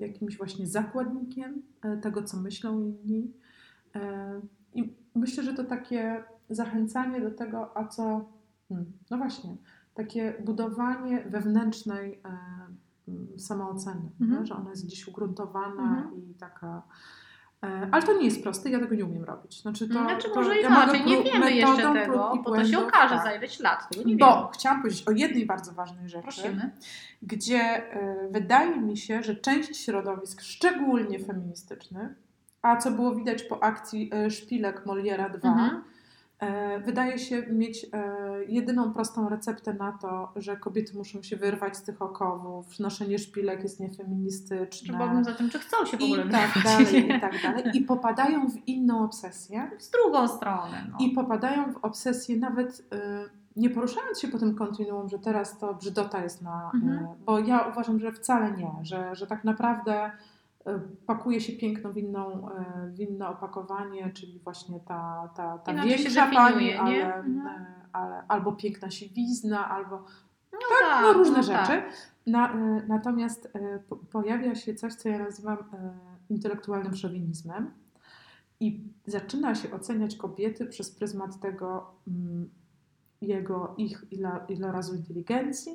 jakimś 0.00 0.36
właśnie 0.38 0.66
zakładnikiem 0.66 1.62
e, 1.82 1.96
tego, 1.96 2.22
co 2.22 2.36
myślą 2.36 2.80
inni. 2.80 3.32
E, 3.94 4.40
I 4.74 4.96
myślę, 5.14 5.42
że 5.44 5.54
to 5.54 5.64
takie 5.64 6.24
zachęcanie 6.50 7.20
do 7.20 7.30
tego, 7.30 7.76
a 7.78 7.88
co, 7.88 8.28
hmm, 8.68 8.92
no 9.10 9.16
właśnie, 9.18 9.56
takie 9.94 10.34
budowanie 10.44 11.24
wewnętrznej 11.30 12.20
e, 12.24 12.38
m, 13.08 13.26
samooceny, 13.38 14.10
Mhm. 14.20 14.46
że 14.46 14.54
ona 14.56 14.70
jest 14.70 14.86
gdzieś 14.86 15.08
ugruntowana 15.08 15.98
Mhm. 15.98 16.14
i 16.30 16.34
taka. 16.34 16.82
E, 17.64 17.88
Ale 17.92 18.02
to 18.02 18.12
nie 18.18 18.24
jest 18.24 18.42
proste, 18.42 18.70
ja 18.70 18.78
tego 18.80 18.94
nie 18.94 19.04
umiem 19.04 19.24
robić. 19.24 19.60
Znaczy, 19.62 19.88
to, 19.88 19.94
znaczy 19.94 20.28
to 20.28 20.34
może 20.34 20.56
ja 20.56 20.68
inaczej, 20.68 21.04
nie 21.04 21.22
wiemy 21.22 21.52
jeszcze 21.52 21.92
tego, 21.92 22.32
bo 22.44 22.54
to 22.56 22.64
się 22.64 22.78
okaże 22.78 23.14
tak. 23.14 23.24
za 23.24 23.34
ileś 23.34 23.60
lat, 23.60 23.88
tego 23.88 24.04
nie 24.08 24.16
Bo 24.16 24.36
wiemy. 24.36 24.48
chciałam 24.54 24.82
powiedzieć 24.82 25.08
o 25.08 25.10
jednej 25.10 25.46
bardzo 25.46 25.72
ważnej 25.72 26.08
rzeczy, 26.08 26.22
Prosimy. 26.22 26.70
gdzie 27.22 27.60
e, 27.60 28.28
wydaje 28.30 28.76
mi 28.80 28.96
się, 28.96 29.22
że 29.22 29.34
część 29.36 29.76
środowisk, 29.84 30.40
szczególnie 30.40 31.18
feministycznych, 31.18 32.08
a 32.62 32.76
co 32.76 32.90
było 32.90 33.14
widać 33.14 33.42
po 33.42 33.62
akcji 33.62 34.10
e, 34.14 34.30
Szpilek 34.30 34.86
Moliera 34.86 35.28
2, 35.28 35.48
Mhm. 35.48 35.84
E, 36.44 36.80
wydaje 36.80 37.18
się 37.18 37.46
mieć 37.46 37.86
e, 37.92 38.44
jedyną 38.48 38.92
prostą 38.92 39.28
receptę 39.28 39.74
na 39.74 39.92
to, 39.92 40.32
że 40.36 40.56
kobiety 40.56 40.96
muszą 40.96 41.22
się 41.22 41.36
wyrwać 41.36 41.76
z 41.76 41.82
tych 41.82 42.02
okowów, 42.02 42.78
noszenie 42.78 43.18
szpilek 43.18 43.62
jest 43.62 43.80
niefeministyczne. 43.80 44.98
Trzeba 44.98 45.24
za 45.24 45.34
tym, 45.34 45.50
czy 45.50 45.58
chcą 45.58 45.86
się 45.86 45.96
w 45.96 46.00
I 46.00 46.04
ogóle 46.04 46.28
tak 46.28 46.54
wyrwać, 46.54 46.64
dalej, 46.64 47.16
i 47.16 47.20
tak 47.20 47.42
dalej. 47.42 47.64
I 47.74 47.80
popadają 47.80 48.50
w 48.50 48.68
inną 48.68 49.04
obsesję. 49.04 49.70
W 49.80 49.90
drugą 49.90 50.28
stronę. 50.28 50.86
No. 50.90 51.06
I 51.06 51.10
popadają 51.10 51.72
w 51.72 51.76
obsesję 51.76 52.36
nawet 52.36 52.80
y, 52.80 52.84
nie 53.56 53.70
poruszając 53.70 54.20
się 54.20 54.28
po 54.28 54.38
tym 54.38 54.54
kontinuum, 54.54 55.08
że 55.08 55.18
teraz 55.18 55.58
to 55.58 55.74
brzydota 55.74 56.22
jest 56.22 56.42
na... 56.42 56.70
Mhm. 56.74 57.04
Y, 57.04 57.08
bo 57.26 57.38
ja 57.38 57.68
uważam, 57.72 58.00
że 58.00 58.12
wcale 58.12 58.52
nie, 58.52 58.70
że, 58.82 59.14
że 59.14 59.26
tak 59.26 59.44
naprawdę 59.44 60.10
pakuje 61.06 61.40
się 61.40 61.52
piękno 61.52 61.92
w, 61.92 61.96
inną, 61.96 62.48
w 62.94 63.00
inne 63.00 63.28
opakowanie, 63.28 64.12
czyli 64.12 64.40
właśnie 64.44 64.80
ta, 64.80 65.30
ta, 65.36 65.58
ta 65.58 65.72
Inaczej 65.72 65.98
większa 65.98 66.26
pani, 66.26 66.54
definiuje, 66.54 66.80
ale, 66.80 66.92
nie? 66.92 67.14
Mhm. 67.14 67.46
y, 67.46 67.66
ale, 67.92 68.22
albo 68.28 68.52
piękna 68.52 68.90
siwizna, 68.90 69.70
albo 69.70 70.04
No 70.52 70.58
tak, 70.80 71.02
no 71.02 71.12
różne 71.12 71.36
no 71.36 71.42
rzeczy. 71.42 71.66
tak. 71.66 71.92
Na, 72.26 72.54
natomiast 72.88 73.52
po, 73.88 73.96
pojawia 73.96 74.54
się 74.54 74.74
coś, 74.74 74.94
co 74.94 75.08
ja 75.08 75.18
nazywam 75.18 75.58
intelektualnym 76.30 76.94
szowinizmem 76.96 77.70
i 78.60 78.80
zaczyna 79.06 79.54
się 79.54 79.72
oceniać 79.72 80.16
kobiety 80.16 80.66
przez 80.66 80.90
pryzmat 80.90 81.40
tego 81.40 81.90
mm, 82.08 82.50
jego, 83.20 83.74
ich 83.78 84.04
ilo, 84.10 84.30
ilorazu 84.48 84.94
inteligencji, 84.94 85.72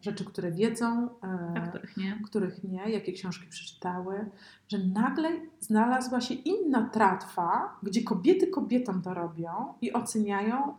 rzeczy, 0.00 0.24
które 0.24 0.52
wiedzą, 0.52 1.06
y, 1.06 1.08
A 1.54 1.60
których 1.60 1.96
nie. 1.96 2.20
których 2.24 2.64
nie, 2.64 2.90
jakie 2.90 3.12
książki 3.12 3.46
przeczytały, 3.48 4.30
że 4.68 4.78
nagle 4.78 5.30
znalazła 5.60 6.20
się 6.20 6.34
inna 6.34 6.88
tratwa, 6.88 7.78
gdzie 7.82 8.02
kobiety 8.02 8.46
kobietom 8.46 9.02
to 9.02 9.14
robią 9.14 9.74
i 9.80 9.92
oceniają. 9.92 10.74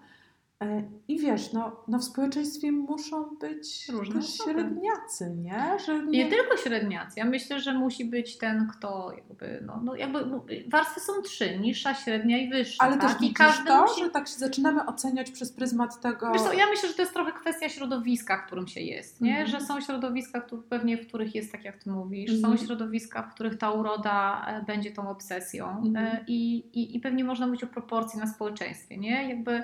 E, 0.63 0.83
I 1.07 1.19
wiesz, 1.19 1.53
no, 1.53 1.83
no 1.87 1.99
w 1.99 2.03
społeczeństwie 2.03 2.71
muszą 2.71 3.23
być 3.41 3.89
Różne 3.89 4.21
średniacy, 4.21 5.35
nie? 5.35 5.77
Że 5.85 6.05
Nie 6.05 6.25
tylko 6.29 6.57
średniacy. 6.57 7.19
Ja 7.19 7.25
myślę, 7.25 7.59
że 7.59 7.73
musi 7.73 8.05
być 8.05 8.37
ten, 8.37 8.67
kto 8.67 9.11
jakby, 9.17 9.63
no, 9.65 9.81
no 9.83 9.95
jakby 9.95 10.25
no, 10.25 10.45
warstwy 10.67 10.99
są 10.99 11.21
trzy, 11.21 11.59
niższa, 11.59 11.93
średnia 11.93 12.37
i 12.37 12.49
wyższa. 12.49 12.83
Ale 12.83 12.97
tak? 12.97 13.17
też 13.19 13.29
I 13.29 13.33
każdy 13.33 13.67
to, 13.67 13.81
musi... 13.81 14.03
że 14.03 14.09
tak 14.09 14.27
się 14.27 14.33
zaczynamy 14.35 14.85
oceniać 14.85 15.31
przez 15.31 15.51
pryzmat 15.51 16.01
tego... 16.01 16.31
Wiesz 16.33 16.41
co, 16.41 16.53
ja 16.53 16.65
myślę, 16.69 16.89
że 16.89 16.95
to 16.95 17.01
jest 17.01 17.13
trochę 17.13 17.31
kwestia 17.31 17.69
środowiska, 17.69 18.37
w 18.37 18.45
którym 18.45 18.67
się 18.67 18.81
jest, 18.81 19.21
nie? 19.21 19.39
Mhm. 19.39 19.47
Że 19.47 19.65
są 19.67 19.81
środowiska, 19.81 20.41
tu- 20.41 20.61
pewnie 20.69 20.97
w 20.97 21.07
których 21.07 21.35
jest 21.35 21.51
tak, 21.51 21.63
jak 21.63 21.83
ty 21.83 21.89
mówisz, 21.89 22.31
Mhm. 22.31 22.57
są 22.57 22.65
środowiska, 22.65 23.23
w 23.23 23.33
których 23.33 23.57
ta 23.57 23.71
uroda 23.71 24.45
e, 24.47 24.65
będzie 24.65 24.91
tą 24.91 25.09
obsesją 25.09 25.69
Mhm. 25.69 25.95
e, 26.05 26.23
i, 26.27 26.57
i, 26.57 26.95
i 26.95 26.99
pewnie 26.99 27.23
można 27.23 27.45
mówić 27.47 27.63
o 27.63 27.67
proporcji 27.67 28.19
na 28.19 28.27
społeczeństwie, 28.27 28.97
nie? 28.97 29.29
Jakby... 29.29 29.63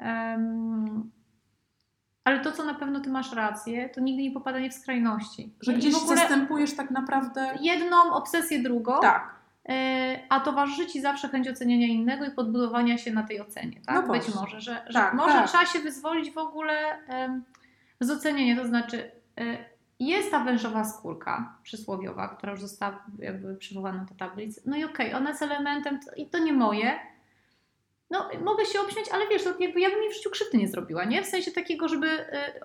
em, 0.00 1.10
ale 2.24 2.40
to, 2.40 2.52
co 2.52 2.64
na 2.64 2.74
pewno 2.74 3.00
ty 3.00 3.10
masz 3.10 3.32
rację, 3.32 3.88
to 3.88 4.00
nigdy 4.00 4.22
nie 4.22 4.30
popadanie 4.30 4.70
w 4.70 4.74
skrajności. 4.74 5.54
Że 5.60 5.72
I 5.72 5.76
gdzieś 5.76 5.94
w 5.94 5.96
ogóle 5.96 6.16
zastępujesz 6.16 6.76
tak 6.76 6.90
naprawdę... 6.90 7.54
jedną 7.60 8.12
obsesję 8.12 8.62
drugą, 8.62 9.00
Tak, 9.00 9.40
E, 9.68 10.18
a 10.28 10.40
towarzyszy 10.40 10.86
Ci 10.86 11.00
zawsze 11.00 11.28
chęć 11.28 11.48
oceniania 11.48 11.86
innego 11.86 12.24
i 12.24 12.30
podbudowania 12.30 12.98
się 12.98 13.12
na 13.12 13.22
tej 13.22 13.40
ocenie, 13.40 13.80
tak? 13.86 14.06
No 14.06 14.12
Być 14.12 14.34
może, 14.34 14.60
że, 14.60 14.82
że 14.86 14.98
Tak, 14.98 15.14
może 15.14 15.32
tak. 15.32 15.48
trzeba 15.48 15.66
się 15.66 15.78
wyzwolić 15.78 16.30
w 16.30 16.38
ogóle 16.38 17.06
em, 17.08 17.44
z 18.00 18.10
oceniania, 18.10 18.56
to 18.56 18.66
znaczy 18.66 19.10
e, 19.38 19.44
jest 20.00 20.30
ta 20.30 20.44
wężowa 20.44 20.84
skórka 20.84 21.54
przysłowiowa, 21.62 22.28
która 22.28 22.52
już 22.52 22.60
została 22.60 23.04
jakby 23.18 23.56
przywołana 23.56 24.04
do 24.04 24.14
tablicy, 24.14 24.62
no 24.66 24.76
i 24.76 24.84
okej, 24.84 25.14
ona 25.14 25.30
jest 25.30 25.42
elementem, 25.42 26.00
i 26.16 26.26
to 26.26 26.38
nie 26.38 26.52
moje, 26.52 26.98
no 28.10 28.28
mogę 28.44 28.64
się 28.64 28.80
obśmiać, 28.80 29.06
ale 29.12 29.28
wiesz, 29.28 29.44
to 29.44 29.50
jakby 29.58 29.80
ja 29.80 29.90
bym 29.90 30.02
jej 30.02 30.10
w 30.12 30.14
życiu 30.14 30.30
krzywdy 30.30 30.58
nie 30.58 30.68
zrobiła, 30.68 31.04
nie? 31.04 31.22
W 31.22 31.26
sensie 31.26 31.50
takiego, 31.50 31.88
żeby 31.88 32.06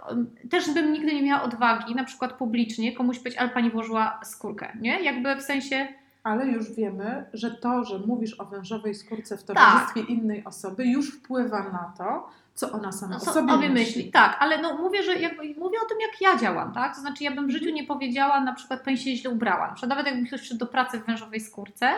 em, 0.10 0.36
też 0.52 0.70
bym 0.74 0.94
nigdy 0.94 1.14
nie 1.14 1.24
miała 1.24 1.44
odwagi, 1.44 1.96
na 1.96 2.04
przykład 2.04 2.34
publicznie 2.34 2.96
komuś 2.96 3.18
powiedzieć, 3.20 3.40
ale 3.40 3.50
pani 3.50 3.70
włożyła 3.72 4.20
skórkę, 4.24 4.78
nie? 4.82 5.04
Jakby 5.04 5.36
w 5.36 5.42
sensie 5.42 5.88
ale 6.24 6.46
już 6.46 6.72
wiemy, 6.72 7.26
że 7.34 7.52
to, 7.52 7.84
że 7.84 8.00
mówisz 8.00 8.40
o 8.40 8.46
wężowej 8.46 8.96
skórce 8.96 9.38
w 9.38 9.44
Tak. 9.44 9.58
towarzystwie 9.58 10.02
innej 10.14 10.44
osoby 10.46 10.86
już 10.86 11.12
wpływa 11.18 11.60
na 11.60 11.94
to, 11.98 12.30
co 12.54 12.72
ona 12.72 12.92
sama 12.92 13.12
No, 13.12 13.18
o 13.18 13.20
co 13.20 13.34
sobie 13.34 13.52
sobie 13.54 13.70
myśli. 13.70 13.96
myśli. 13.98 14.12
Tak, 14.12 14.38
ale 14.40 14.62
no 14.62 14.78
mówię, 14.78 15.04
że 15.04 15.16
jakby, 15.16 15.44
mówię 15.44 15.78
o 15.86 15.90
tym, 15.90 15.98
jak 16.02 16.22
ja 16.22 16.38
działam, 16.38 16.74
tak? 16.74 16.96
To 16.96 17.02
znaczy, 17.02 17.24
ja 17.24 17.32
bym 17.32 17.48
w 17.48 17.52
życiu 17.52 17.70
nie 17.70 17.84
powiedziała, 17.84 18.40
na 18.42 18.54
przykład, 18.54 18.82
pani 18.84 18.98
się 18.98 19.16
źle 19.16 19.30
ubrała. 19.32 19.68
Na 19.68 19.74
przykład, 19.74 19.90
nawet 19.90 20.06
jakby 20.08 20.28
ktoś 20.28 20.40
przyszedł 20.40 20.60
do 20.60 20.66
pracy 20.68 21.00
w 21.00 21.06
wężowej 21.06 21.40
skórce, 21.40 21.92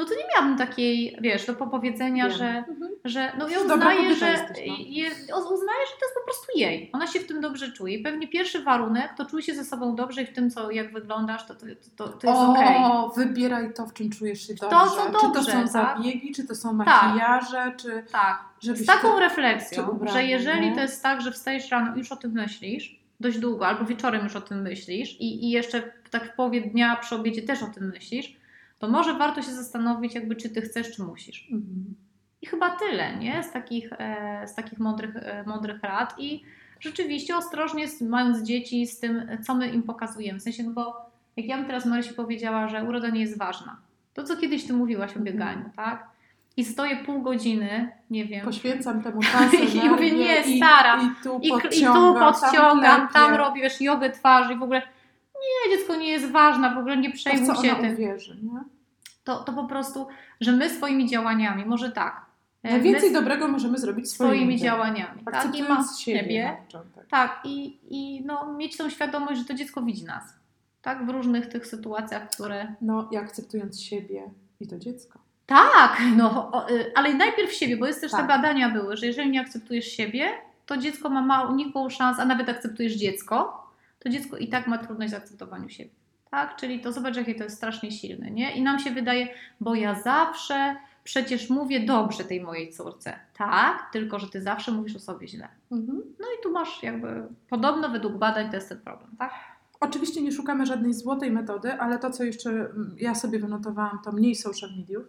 no 0.00 0.06
to 0.06 0.14
nie 0.14 0.24
miałabym 0.34 0.58
takiej, 0.58 1.16
wiesz, 1.20 1.46
do 1.46 1.54
powiedzenia, 1.54 2.28
Wiem. 2.28 2.38
że, 2.38 2.46
Mhm. 2.46 2.90
że 3.04 3.32
no 3.38 3.48
Dobra 3.48 3.74
uznaję, 3.74 4.14
że, 4.14 4.30
jesteś, 4.30 4.68
no. 4.68 4.74
je, 4.78 5.10
uznaję, 5.28 5.80
że 5.86 5.96
to 6.00 6.06
jest 6.06 6.14
po 6.18 6.24
prostu 6.24 6.46
jej. 6.58 6.90
Ona 6.92 7.06
się 7.06 7.20
w 7.20 7.26
tym 7.26 7.40
dobrze 7.40 7.72
czuje. 7.72 7.94
I 7.94 8.02
pewnie 8.02 8.28
pierwszy 8.28 8.62
warunek, 8.62 9.14
to 9.16 9.26
czuje 9.26 9.42
się 9.42 9.54
ze 9.54 9.64
sobą 9.64 9.94
dobrze 9.94 10.22
i 10.22 10.26
w 10.26 10.32
tym, 10.32 10.50
co, 10.50 10.70
jak 10.70 10.92
wyglądasz, 10.92 11.46
to, 11.46 11.54
to, 11.54 11.66
to, 11.96 12.08
to 12.08 12.28
jest 12.28 12.40
o, 12.40 12.50
okej. 12.50 12.76
wybieraj 13.16 13.74
to, 13.74 13.86
w 13.86 13.92
czym 13.92 14.10
czujesz 14.10 14.46
się 14.46 14.54
dobrze. 14.54 14.76
To, 14.76 14.86
co 14.86 15.06
czy 15.06 15.12
to 15.12 15.32
dobrze, 15.32 15.52
są 15.52 15.58
tak? 15.58 15.72
zabiegi, 15.72 16.32
czy 16.34 16.46
to 16.46 16.54
są 16.54 16.72
makijaże, 16.72 17.72
czy 17.76 18.04
Tak. 18.12 18.44
Z 18.62 18.86
taką 18.86 19.14
ty... 19.14 19.20
refleksją, 19.20 19.98
że 20.12 20.24
jeżeli 20.24 20.74
to 20.74 20.80
jest 20.80 21.02
tak, 21.02 21.20
że 21.20 21.32
wstajesz 21.32 21.70
rano 21.70 21.94
i 21.94 21.98
już 21.98 22.12
o 22.12 22.16
tym 22.16 22.32
myślisz, 22.32 23.00
dość 23.20 23.38
długo, 23.38 23.66
albo 23.66 23.84
wieczorem 23.84 24.24
już 24.24 24.36
o 24.36 24.40
tym 24.40 24.62
myślisz 24.62 25.20
i, 25.20 25.44
i 25.44 25.50
jeszcze 25.50 25.82
tak 26.10 26.32
w 26.32 26.36
połowie 26.36 26.60
dnia 26.60 26.96
przy 26.96 27.14
obiedzie 27.14 27.42
też 27.42 27.62
o 27.62 27.66
tym 27.66 27.88
myślisz, 27.88 28.39
to 28.80 28.88
może 28.88 29.14
warto 29.14 29.42
się 29.42 29.52
zastanowić, 29.52 30.14
jakby 30.14 30.36
czy 30.36 30.50
ty 30.50 30.60
chcesz, 30.62 30.96
czy 30.96 31.02
musisz. 31.02 31.48
Mhm. 31.50 31.94
I 32.42 32.46
chyba 32.46 32.70
tyle, 32.70 33.16
nie? 33.16 33.42
Z 33.42 33.52
takich, 33.52 33.92
e, 33.92 34.42
z 34.48 34.54
takich 34.54 34.78
mądrych, 34.78 35.16
e, 35.16 35.44
mądrych 35.46 35.82
rad 35.82 36.14
i 36.18 36.42
rzeczywiście 36.80 37.36
ostrożnie 37.36 37.86
mając 38.00 38.42
dzieci 38.42 38.86
z 38.86 38.98
tym, 38.98 39.38
co 39.46 39.54
my 39.54 39.68
im 39.68 39.82
pokazujemy. 39.82 40.38
W 40.38 40.42
sensie, 40.42 40.62
no 40.62 40.70
bo 40.70 41.10
jak 41.36 41.46
ja 41.46 41.56
bym 41.56 41.66
teraz 41.66 41.86
Marysi 41.86 42.14
powiedziała, 42.14 42.68
że 42.68 42.84
uroda 42.84 43.08
nie 43.08 43.20
jest 43.20 43.38
ważna, 43.38 43.76
to 44.14 44.24
co 44.24 44.36
kiedyś 44.36 44.66
ty 44.66 44.72
mówiłaś 44.72 45.16
o 45.16 45.20
bieganiu, 45.20 45.70
tak? 45.76 46.06
I 46.56 46.64
stoję 46.64 46.96
pół 46.96 47.22
godziny, 47.22 47.92
nie 48.10 48.24
wiem, 48.24 48.44
Poświęcam 48.44 49.02
temu 49.02 49.22
czas, 49.22 49.52
I 49.54 49.56
energię 49.56 49.90
mówię, 49.90 50.10
nie, 50.10 50.40
i, 50.40 50.56
stara. 50.56 51.02
I 51.02 51.22
tu 51.24 51.38
I, 51.42 51.46
i 51.46 51.50
tu 51.50 51.60
podciągam, 51.60 52.32
podciągam, 52.34 53.08
tam, 53.08 53.08
klepię. 53.08 53.36
robisz 53.36 53.80
jogę 53.80 54.10
twarzy 54.10 54.52
i 54.52 54.56
w 54.56 54.62
ogóle 54.62 54.82
nie, 55.40 55.76
dziecko 55.76 55.96
nie 55.96 56.08
jest 56.08 56.30
ważne, 56.30 56.74
w 56.74 56.78
ogóle 56.78 56.96
nie 56.96 57.10
To 57.10 57.16
przejmuj 57.16 57.46
co 57.46 57.62
się 57.62 57.70
ona 57.72 57.80
tym. 57.80 57.92
uwierzy, 57.94 58.36
nie? 58.42 58.60
To, 59.24 59.36
to 59.44 59.52
po 59.52 59.64
prostu, 59.64 60.06
że 60.40 60.52
my 60.52 60.70
swoimi 60.70 61.08
działaniami, 61.08 61.64
może 61.66 61.92
tak, 61.92 62.26
e, 62.62 62.70
Najwięcej 62.70 63.08
my 63.10 63.14
dobrego 63.14 63.48
możemy 63.48 63.78
zrobić 63.78 64.10
swoimi, 64.10 64.36
swoimi 64.36 64.58
działaniami, 64.58 65.24
tak, 65.24 65.24
i 65.24 65.26
ma 65.26 65.38
Akceptując 65.38 65.98
siebie, 66.00 66.56
początek. 66.66 67.06
tak, 67.10 67.40
i, 67.44 67.78
i 67.90 68.24
no, 68.24 68.52
mieć 68.52 68.76
tą 68.76 68.90
świadomość, 68.90 69.38
że 69.40 69.44
to 69.44 69.54
dziecko 69.54 69.82
widzi 69.82 70.04
nas, 70.04 70.24
tak, 70.82 71.06
w 71.06 71.08
różnych 71.08 71.46
tych 71.48 71.66
sytuacjach, 71.66 72.30
które 72.30 72.74
No 72.80 73.08
i 73.12 73.16
akceptując 73.16 73.80
siebie 73.82 74.22
i 74.60 74.66
to 74.66 74.78
dziecko. 74.78 75.18
Tak, 75.46 76.02
no, 76.16 76.52
y, 76.70 76.92
ale 76.94 77.14
najpierw 77.14 77.52
siebie, 77.52 77.76
bo 77.76 77.86
jest 77.86 78.00
też 78.00 78.10
Tak. 78.12 78.20
te 78.20 78.26
badania 78.26 78.70
były, 78.70 78.96
że 78.96 79.06
jeżeli 79.06 79.30
nie 79.30 79.40
akceptujesz 79.40 79.86
siebie, 79.86 80.28
to 80.66 80.76
dziecko 80.76 81.10
ma 81.10 81.22
małą, 81.22 81.54
nikłą 81.54 81.90
szansę, 81.90 82.22
a 82.22 82.24
nawet 82.24 82.48
akceptujesz 82.48 82.92
dziecko, 82.94 83.59
to 84.00 84.08
dziecko 84.08 84.36
i 84.36 84.48
tak 84.48 84.66
ma 84.66 84.78
trudność 84.78 85.12
w 85.12 85.16
akceptowaniu 85.16 85.68
siebie. 85.68 85.90
Tak, 86.30 86.56
czyli 86.56 86.80
to 86.80 86.92
zobacz, 86.92 87.16
jakie 87.16 87.34
to 87.34 87.44
jest 87.44 87.56
strasznie 87.56 87.92
silne, 87.92 88.30
nie? 88.30 88.56
I 88.56 88.62
nam 88.62 88.78
się 88.78 88.90
wydaje, 88.90 89.28
bo 89.60 89.74
ja 89.74 89.94
zawsze 89.94 90.76
przecież 91.04 91.50
mówię 91.50 91.80
dobrze 91.86 92.24
tej 92.24 92.40
mojej 92.40 92.72
córce. 92.72 93.12
Tak, 93.36 93.88
tylko 93.92 94.18
że 94.18 94.28
ty 94.28 94.42
zawsze 94.42 94.72
mówisz 94.72 94.96
o 94.96 94.98
sobie 94.98 95.28
źle. 95.28 95.48
Mhm. 95.72 96.02
No 96.20 96.26
i 96.26 96.42
tu 96.42 96.52
masz 96.52 96.82
jakby, 96.82 97.22
podobno 97.48 97.88
według 97.88 98.14
badań 98.14 98.50
to 98.50 98.56
jest 98.56 98.68
ten 98.68 98.80
problem, 98.80 99.10
tak? 99.18 99.30
Oczywiście 99.80 100.22
nie 100.22 100.32
szukamy 100.32 100.66
żadnej 100.66 100.94
złotej 100.94 101.30
metody, 101.30 101.72
ale 101.72 101.98
to, 101.98 102.10
co 102.10 102.24
jeszcze 102.24 102.50
mm, 102.50 102.94
ja 102.98 103.14
sobie 103.14 103.38
wynotowałam, 103.38 103.98
to 104.04 104.12
mniej 104.12 104.34
social 104.34 104.70
mediów, 104.76 105.04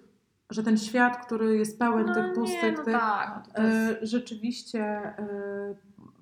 że 0.49 0.63
ten 0.63 0.77
świat, 0.77 1.25
który 1.25 1.57
jest 1.57 1.79
pełen 1.79 2.05
No 2.05 2.15
tych 2.15 2.33
pustych, 2.33 2.77
no 2.77 2.83
tych, 2.83 2.93
tak, 2.93 3.43
no 3.57 3.63
jest- 3.63 4.03
e, 4.03 4.05
rzeczywiście 4.07 4.83
e, 4.83 5.75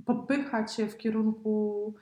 popycha 0.06 0.66
cię 0.66 0.88
w 0.88 0.98
kierunku 0.98 1.94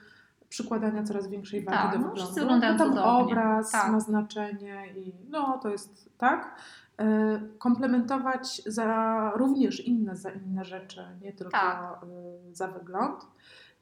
przykładania 0.50 1.04
coraz 1.04 1.28
większej 1.28 1.64
wagi 1.66 1.78
Tak, 1.78 1.92
do 1.92 1.98
no, 1.98 2.04
wyglądu. 2.04 2.22
wszyscy 2.22 2.40
wyglądają 2.40 2.78
Bo 2.78 2.86
tam 2.86 2.98
obraz 2.98 3.72
Tak. 3.72 3.92
ma 3.92 4.00
znaczenie 4.00 4.84
i 4.96 5.14
no 5.30 5.58
to 5.64 5.70
jest 5.70 6.10
tak. 6.18 6.56
E, 7.00 7.40
Komplementować 7.58 8.62
za 8.66 9.32
również 9.36 9.80
inne 9.88 10.16
za 10.16 10.30
inne 10.32 10.66
rzeczy, 10.66 11.06
nie 11.22 11.34
tylko 11.34 11.52
Tak. 11.52 12.00
e, 12.04 12.56
za 12.56 12.68
wygląd. 12.68 13.28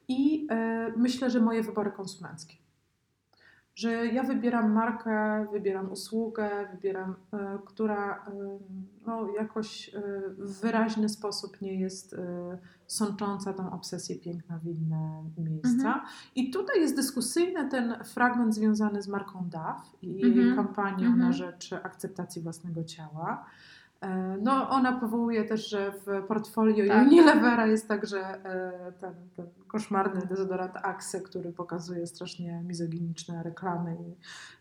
I 0.07 0.47
e, 0.51 0.91
myślę, 0.97 1.29
że 1.29 1.39
moje 1.39 1.63
wybory 1.63 1.91
konsumenckie. 1.91 2.55
Że 3.75 4.07
ja 4.07 4.23
wybieram 4.23 4.71
markę, 4.71 5.45
wybieram 5.51 5.91
usługę, 5.91 6.49
wybieram, 6.71 7.15
e, 7.33 7.59
która 7.65 8.15
e, 8.27 8.59
no, 9.07 9.27
jakoś 9.39 9.89
e, 9.89 10.01
w 10.37 10.61
wyraźny 10.61 11.09
sposób 11.09 11.61
nie 11.61 11.79
jest 11.79 12.15
sącząca 12.87 13.53
tą 13.53 13.71
obsesję 13.71 14.15
piękna 14.15 14.57
w 14.59 14.65
inne 14.67 15.23
miejsca. 15.37 15.87
Mhm. 15.87 16.01
I 16.35 16.51
tutaj 16.51 16.81
jest 16.81 16.95
dyskusyjny 16.95 17.69
ten 17.69 18.03
fragment 18.03 18.55
związany 18.55 19.01
z 19.01 19.07
marką 19.07 19.49
DAF 19.49 19.81
i 20.01 20.13
jej 20.15 20.39
Mhm. 20.39 20.55
kampanią 20.55 21.07
Mhm. 21.07 21.19
na 21.19 21.31
rzecz 21.31 21.73
akceptacji 21.73 22.41
własnego 22.41 22.83
ciała. 22.83 23.45
E, 24.05 24.37
No, 24.41 24.69
ona 24.69 24.91
powołuje 24.99 25.43
też, 25.43 25.69
że 25.69 25.91
w 26.05 26.23
portfolio 26.27 26.87
Tak. 26.87 27.07
Unilevera 27.07 27.67
jest 27.75 27.87
także 27.87 28.19
e, 28.45 28.91
ten, 28.91 29.13
ten 29.35 29.45
koszmarny 29.67 30.25
dezodorant 30.25 30.75
Axe, 30.83 31.21
który 31.21 31.51
pokazuje 31.53 32.07
strasznie 32.07 32.61
mizoginiczne 32.67 33.43
reklamy 33.43 33.97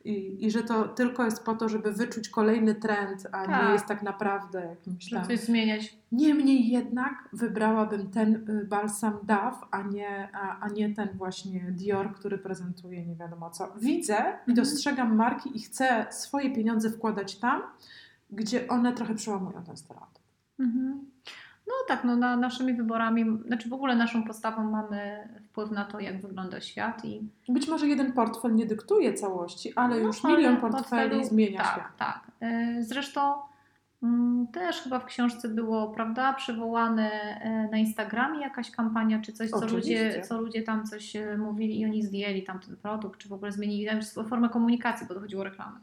i, 0.04 0.10
i, 0.10 0.46
i 0.46 0.50
że 0.50 0.62
to 0.62 0.88
tylko 0.88 1.24
jest 1.24 1.44
po 1.44 1.54
to, 1.54 1.68
żeby 1.68 1.92
wyczuć 1.92 2.28
kolejny 2.28 2.74
trend, 2.74 3.26
a 3.32 3.46
Tak. 3.46 3.66
nie 3.66 3.72
jest 3.72 3.86
tak 3.86 4.02
naprawdę 4.02 4.60
jakimś 4.66 5.04
Żeby 5.04 5.20
tam... 5.20 5.28
coś 5.30 5.40
zmieniać. 5.40 5.96
Niemniej 6.12 6.68
jednak 6.70 7.28
wybrałabym 7.32 8.10
ten 8.10 8.34
y, 8.50 8.64
balsam 8.64 9.18
DAF, 9.22 9.60
a 9.70 9.82
nie, 9.82 10.28
a, 10.32 10.60
a 10.60 10.68
nie 10.68 10.94
ten 10.94 11.08
właśnie 11.14 11.60
Dior, 11.60 12.12
który 12.14 12.38
prezentuje 12.38 13.06
nie 13.06 13.14
wiadomo 13.16 13.50
co. 13.50 13.72
Widzę 13.80 14.14
i 14.14 14.18
Mhm. 14.18 14.54
dostrzegam 14.56 15.16
marki 15.16 15.56
i 15.56 15.60
chcę 15.60 16.06
swoje 16.10 16.54
pieniądze 16.54 16.90
wkładać 16.90 17.36
tam, 17.36 17.62
gdzie 18.34 18.68
one 18.68 18.92
trochę 18.92 19.14
przełamują 19.14 19.62
ten 19.62 19.76
stereotyp. 19.76 20.22
Mhm. 20.60 21.10
No 21.66 21.72
tak, 21.88 22.04
no 22.04 22.16
na, 22.16 22.36
naszymi 22.36 22.74
wyborami, 22.74 23.24
znaczy 23.46 23.68
w 23.68 23.72
ogóle 23.72 23.96
naszą 23.96 24.24
postawą 24.24 24.70
mamy 24.70 25.28
wpływ 25.48 25.70
na 25.70 25.84
to, 25.84 26.00
jak 26.00 26.20
wygląda 26.20 26.60
świat 26.60 27.04
i 27.04 27.28
Być 27.48 27.68
może 27.68 27.86
jeden 27.88 28.12
portfel 28.12 28.54
nie 28.54 28.66
dyktuje 28.66 29.14
całości, 29.14 29.72
ale 29.76 30.00
No, 30.00 30.06
już 30.06 30.24
milion 30.24 30.56
portfeli 30.56 31.10
portfelu- 31.10 31.24
zmienia 31.24 31.58
tak, 31.62 31.72
świat. 31.72 31.96
Tak, 31.96 32.20
E, 32.40 32.76
Zresztą 32.82 33.34
mm, 34.02 34.46
też 34.46 34.80
chyba 34.80 34.98
w 34.98 35.04
książce 35.04 35.48
było, 35.48 35.88
prawda, 35.88 36.32
przywołane 36.32 37.10
e, 37.40 37.68
na 37.70 37.78
Instagramie 37.78 38.40
jakaś 38.40 38.70
kampania, 38.70 39.20
czy 39.20 39.32
coś, 39.32 39.50
co 39.50 39.56
Oczywiście. 39.56 40.06
ludzie, 40.06 40.22
co 40.22 40.40
ludzie 40.40 40.62
tam 40.62 40.86
coś 40.86 41.16
e, 41.16 41.38
mówili 41.38 41.80
i 41.80 41.84
oni 41.84 42.02
zdjęli 42.02 42.42
tam 42.42 42.58
ten 42.60 42.76
produkt, 42.76 43.20
czy 43.20 43.28
w 43.28 43.32
ogóle 43.32 43.52
zmienili 43.52 43.86
tam 43.86 44.24
formę 44.28 44.48
komunikacji, 44.48 45.06
bo 45.06 45.14
to 45.14 45.20
chodziło 45.20 45.40
o 45.42 45.44
reklamę. 45.44 45.78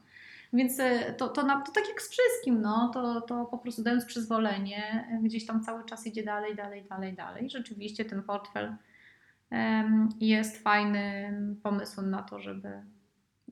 Więc 0.54 0.80
e, 0.80 1.14
to, 1.14 1.28
to, 1.28 1.44
na, 1.44 1.62
to 1.62 1.72
tak 1.72 1.88
jak 1.88 2.02
z 2.02 2.10
wszystkim, 2.10 2.62
no, 2.62 2.92
to, 2.94 3.22
to 3.22 3.46
po 3.46 3.58
prostu 3.58 3.84
dając 3.84 4.06
przyzwolenie, 4.06 5.08
e, 5.12 5.24
gdzieś 5.24 5.46
tam 5.46 5.64
cały 5.64 5.86
czas 5.86 6.08
idzie 6.08 6.24
dalej, 6.24 6.56
dalej, 6.56 6.86
dalej, 6.90 7.14
dalej. 7.14 7.50
Rzeczywiście 7.50 8.06
ten 8.06 8.24
portfel 8.24 8.76
em, 9.50 10.10
jest 10.20 10.64
fajnym 10.64 11.60
pomysłem 11.64 12.10
na 12.10 12.24
to, 12.24 12.40
żeby 12.40 12.82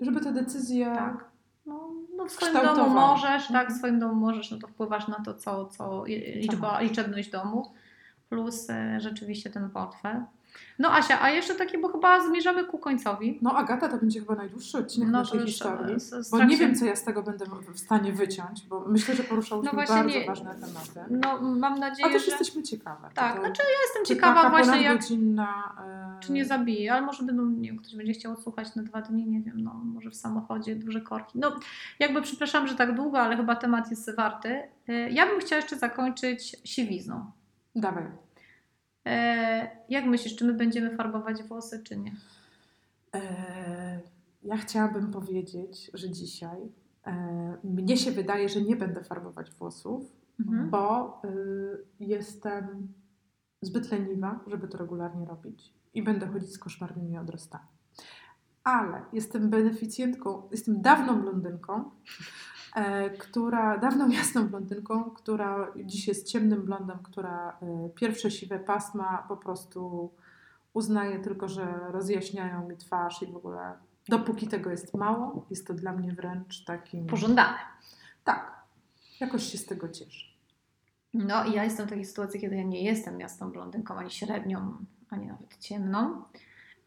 Żeby 0.01 0.21
te 0.21 0.31
decyzje... 0.33 0.85
tak. 0.85 1.25
No, 1.65 1.89
no 2.17 2.25
w 2.25 2.31
swoim 2.31 2.53
domu 2.53 2.89
możesz, 2.89 3.47
tak, 3.47 3.55
Mhm. 3.55 3.73
w 3.73 3.77
swoim 3.77 3.99
domu 3.99 4.15
możesz, 4.15 4.51
no 4.51 4.57
to 4.57 4.67
wpływasz 4.67 5.07
na 5.07 5.19
to, 5.23 5.33
co, 5.33 5.65
co 5.65 6.05
liczba, 6.35 6.81
liczebność 6.81 7.29
domu, 7.29 7.73
plus 8.29 8.69
e, 8.69 8.99
rzeczywiście 8.99 9.49
ten 9.49 9.69
portfel. 9.69 10.23
No 10.79 10.93
Asia, 10.93 11.21
a 11.21 11.29
jeszcze 11.29 11.55
takie, 11.55 11.77
bo 11.77 11.89
chyba 11.89 12.27
zmierzamy 12.27 12.65
ku 12.65 12.77
końcowi. 12.77 13.39
No 13.41 13.55
Agata, 13.57 13.89
to 13.89 13.97
będzie 13.97 14.19
chyba 14.19 14.35
najdłuższy 14.35 14.77
odcinek 14.77 15.09
No 15.09 15.17
naszej 15.19 15.39
historii. 15.39 15.95
e, 15.95 15.99
z 15.99 16.29
Bo 16.31 16.43
nie 16.43 16.57
wiem, 16.57 16.75
co 16.75 16.85
ja 16.85 16.95
z 16.95 17.03
tego 17.03 17.23
będę 17.23 17.45
w 17.73 17.79
stanie 17.79 18.13
wyciąć, 18.13 18.65
bo 18.69 18.85
myślę, 18.87 19.15
że 19.15 19.23
poruszałyśmy 19.23 19.71
No 19.71 19.77
bardzo 19.77 20.03
nie- 20.03 20.25
ważne 20.25 20.55
tematy. 20.55 21.13
No 21.13 21.41
mam 21.41 21.73
A 21.73 21.77
nadzieję, 21.77 22.09
też 22.13 22.25
że... 22.25 22.31
jesteśmy 22.31 22.63
ciekawe. 22.63 23.09
Tak, 23.13 23.33
to, 23.35 23.39
znaczy 23.39 23.61
ja 23.63 23.81
jestem 23.85 24.05
ciekawa 24.05 24.49
właśnie 24.49 24.81
jak... 24.81 24.91
ponadgodzinna, 24.93 25.75
e, 26.17 26.19
Czy 26.19 26.31
nie 26.31 26.45
zabije, 26.45 26.93
ale 26.93 27.01
może 27.01 27.23
będą, 27.23 27.45
nie 27.45 27.69
wiem, 27.69 27.77
ktoś 27.77 27.95
będzie 27.95 28.13
chciał 28.13 28.33
odsłuchać 28.33 28.75
na 28.75 28.83
dwa 28.83 29.01
dni, 29.01 29.25
nie 29.25 29.41
wiem, 29.41 29.63
no 29.63 29.73
może 29.73 30.09
w 30.09 30.15
samochodzie, 30.15 30.75
duże 30.75 31.01
korki. 31.01 31.39
No 31.39 31.51
jakby 31.99 32.21
przepraszam, 32.21 32.67
że 32.67 32.75
tak 32.75 32.95
długo, 32.95 33.19
ale 33.19 33.37
chyba 33.37 33.55
temat 33.55 33.89
jest 33.89 34.15
warty. 34.15 34.61
E, 34.87 35.09
Ja 35.09 35.25
bym 35.25 35.39
chciała 35.39 35.61
jeszcze 35.61 35.75
zakończyć 35.77 36.55
siwizną. 36.63 37.31
Dawaj. 37.75 38.03
E, 39.07 39.69
jak 39.89 40.05
myślisz, 40.05 40.35
czy 40.35 40.45
my 40.45 40.53
będziemy 40.53 40.97
farbować 40.97 41.43
włosy, 41.43 41.83
czy 41.83 41.97
nie? 41.97 42.11
E, 43.15 43.99
ja 44.43 44.57
chciałabym 44.57 45.11
powiedzieć, 45.11 45.91
że 45.93 46.09
dzisiaj 46.09 46.57
e, 47.05 47.57
mnie 47.63 47.97
się 47.97 48.11
wydaje, 48.11 48.49
że 48.49 48.61
nie 48.61 48.75
będę 48.75 49.03
farbować 49.03 49.51
włosów, 49.51 50.19
Mhm. 50.39 50.69
bo 50.69 51.21
y, 51.25 51.85
jestem 51.99 52.93
zbyt 53.61 53.91
leniwa, 53.91 54.39
żeby 54.47 54.67
to 54.67 54.77
regularnie 54.77 55.25
robić 55.25 55.73
i 55.93 56.03
będę 56.03 56.27
chodzić 56.27 56.53
z 56.53 56.59
koszmarnymi 56.59 57.17
odrostami. 57.17 57.63
Ale 58.63 59.01
jestem 59.13 59.49
beneficjentką, 59.49 60.49
jestem 60.51 60.81
dawną 60.81 61.21
blondynką, 61.21 61.91
która, 63.19 63.77
dawną 63.77 64.09
jasną 64.09 64.47
blondynką, 64.47 65.03
która 65.03 65.73
dziś 65.83 66.07
jest 66.07 66.27
ciemnym 66.27 66.65
blondem, 66.65 66.99
która 67.03 67.57
e, 67.61 67.89
pierwsze 67.95 68.31
siwe 68.31 68.59
pasma 68.59 69.25
po 69.27 69.37
prostu 69.37 70.11
uznaje 70.73 71.19
tylko, 71.19 71.47
że 71.47 71.79
rozjaśniają 71.91 72.69
mi 72.69 72.77
twarz 72.77 73.21
i 73.21 73.27
w 73.27 73.35
ogóle 73.35 73.73
dopóki 74.07 74.47
tego 74.47 74.69
jest 74.69 74.93
mało, 74.93 75.45
jest 75.49 75.67
to 75.67 75.73
dla 75.73 75.93
mnie 75.93 76.13
wręcz 76.13 76.63
takim... 76.63 77.05
Pożądane. 77.05 77.57
Tak, 78.23 78.63
jakoś 79.19 79.43
się 79.43 79.57
z 79.57 79.65
tego 79.65 79.89
cieszę. 79.89 80.29
No 81.13 81.45
i 81.45 81.53
ja 81.53 81.63
jestem 81.63 81.87
w 81.87 81.89
takiej 81.89 82.05
sytuacji, 82.05 82.39
kiedy 82.39 82.55
ja 82.55 82.63
nie 82.63 82.83
jestem 82.83 83.19
jasną 83.19 83.51
blondynką, 83.51 83.95
ani 83.95 84.11
średnią, 84.11 84.77
ani 85.09 85.27
nawet 85.27 85.57
ciemną. 85.57 86.23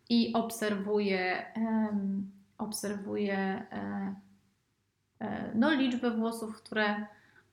I 0.08 0.32
obserwuję, 0.32 1.54
em, 1.54 2.30
obserwuję 2.58 3.36
e, 3.36 3.72
e, 3.72 4.14
no, 5.54 5.70
liczbę 5.70 6.10
włosów, 6.10 6.56
które 6.62 7.06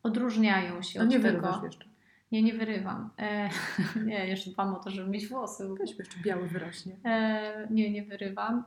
odróżniają 0.04 0.82
się 0.82 1.00
No 1.00 1.06
od 1.06 1.12
nie 1.12 1.20
tego. 1.20 1.62
jeszcze. 1.66 1.86
Nie, 2.32 2.44
nie 2.44 2.54
wyrywam. 2.54 3.10
E, 3.20 3.50
nie, 4.06 4.28
jeszcze 4.28 4.52
dbam 4.52 4.76
o 4.76 4.80
to, 4.80 4.90
żeby 4.90 5.10
mieć 5.10 5.28
włosy. 5.28 5.70
Weź 5.80 5.98
jeszcze 6.00 6.20
biały 6.20 6.48
wyrośnie. 6.48 6.96
E, 7.06 7.68
nie, 7.70 7.92
nie 7.92 8.04
wyrywam. 8.04 8.64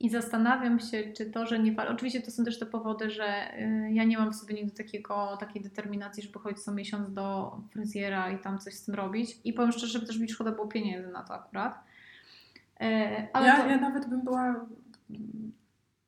I 0.00 0.10
zastanawiam 0.10 0.80
się, 0.80 1.12
czy 1.16 1.30
to, 1.30 1.46
że 1.46 1.58
nie. 1.58 1.76
Oczywiście 1.88 2.20
to 2.22 2.30
są 2.30 2.44
też 2.44 2.58
te 2.58 2.66
powody, 2.66 3.10
że 3.10 3.24
e, 3.24 3.92
ja 3.92 4.04
nie 4.04 4.18
mam 4.18 4.32
w 4.32 4.36
sobie 4.36 4.54
nigdy 4.54 4.70
takiego, 4.76 5.36
takiej 5.40 5.62
determinacji, 5.62 6.22
żeby 6.22 6.38
chodzić 6.38 6.64
co 6.64 6.72
miesiąc 6.72 7.12
do 7.14 7.56
fryzjera 7.72 8.30
i 8.30 8.38
tam 8.38 8.58
coś 8.58 8.74
z 8.74 8.84
tym 8.84 8.94
robić. 8.94 9.38
I 9.44 9.52
powiem 9.52 9.72
szczerze, 9.72 9.98
że 9.98 10.06
też 10.06 10.18
mi 10.18 10.28
szkoda 10.28 10.52
było 10.52 10.66
pieniędzy 10.66 11.08
na 11.12 11.22
to 11.22 11.34
akurat. 11.34 11.78
E, 12.80 13.28
ale 13.32 13.46
Ja, 13.46 13.56
to, 13.62 13.68
ja 13.68 13.80
nawet 13.80 14.08
bym 14.08 14.22
była... 14.24 14.66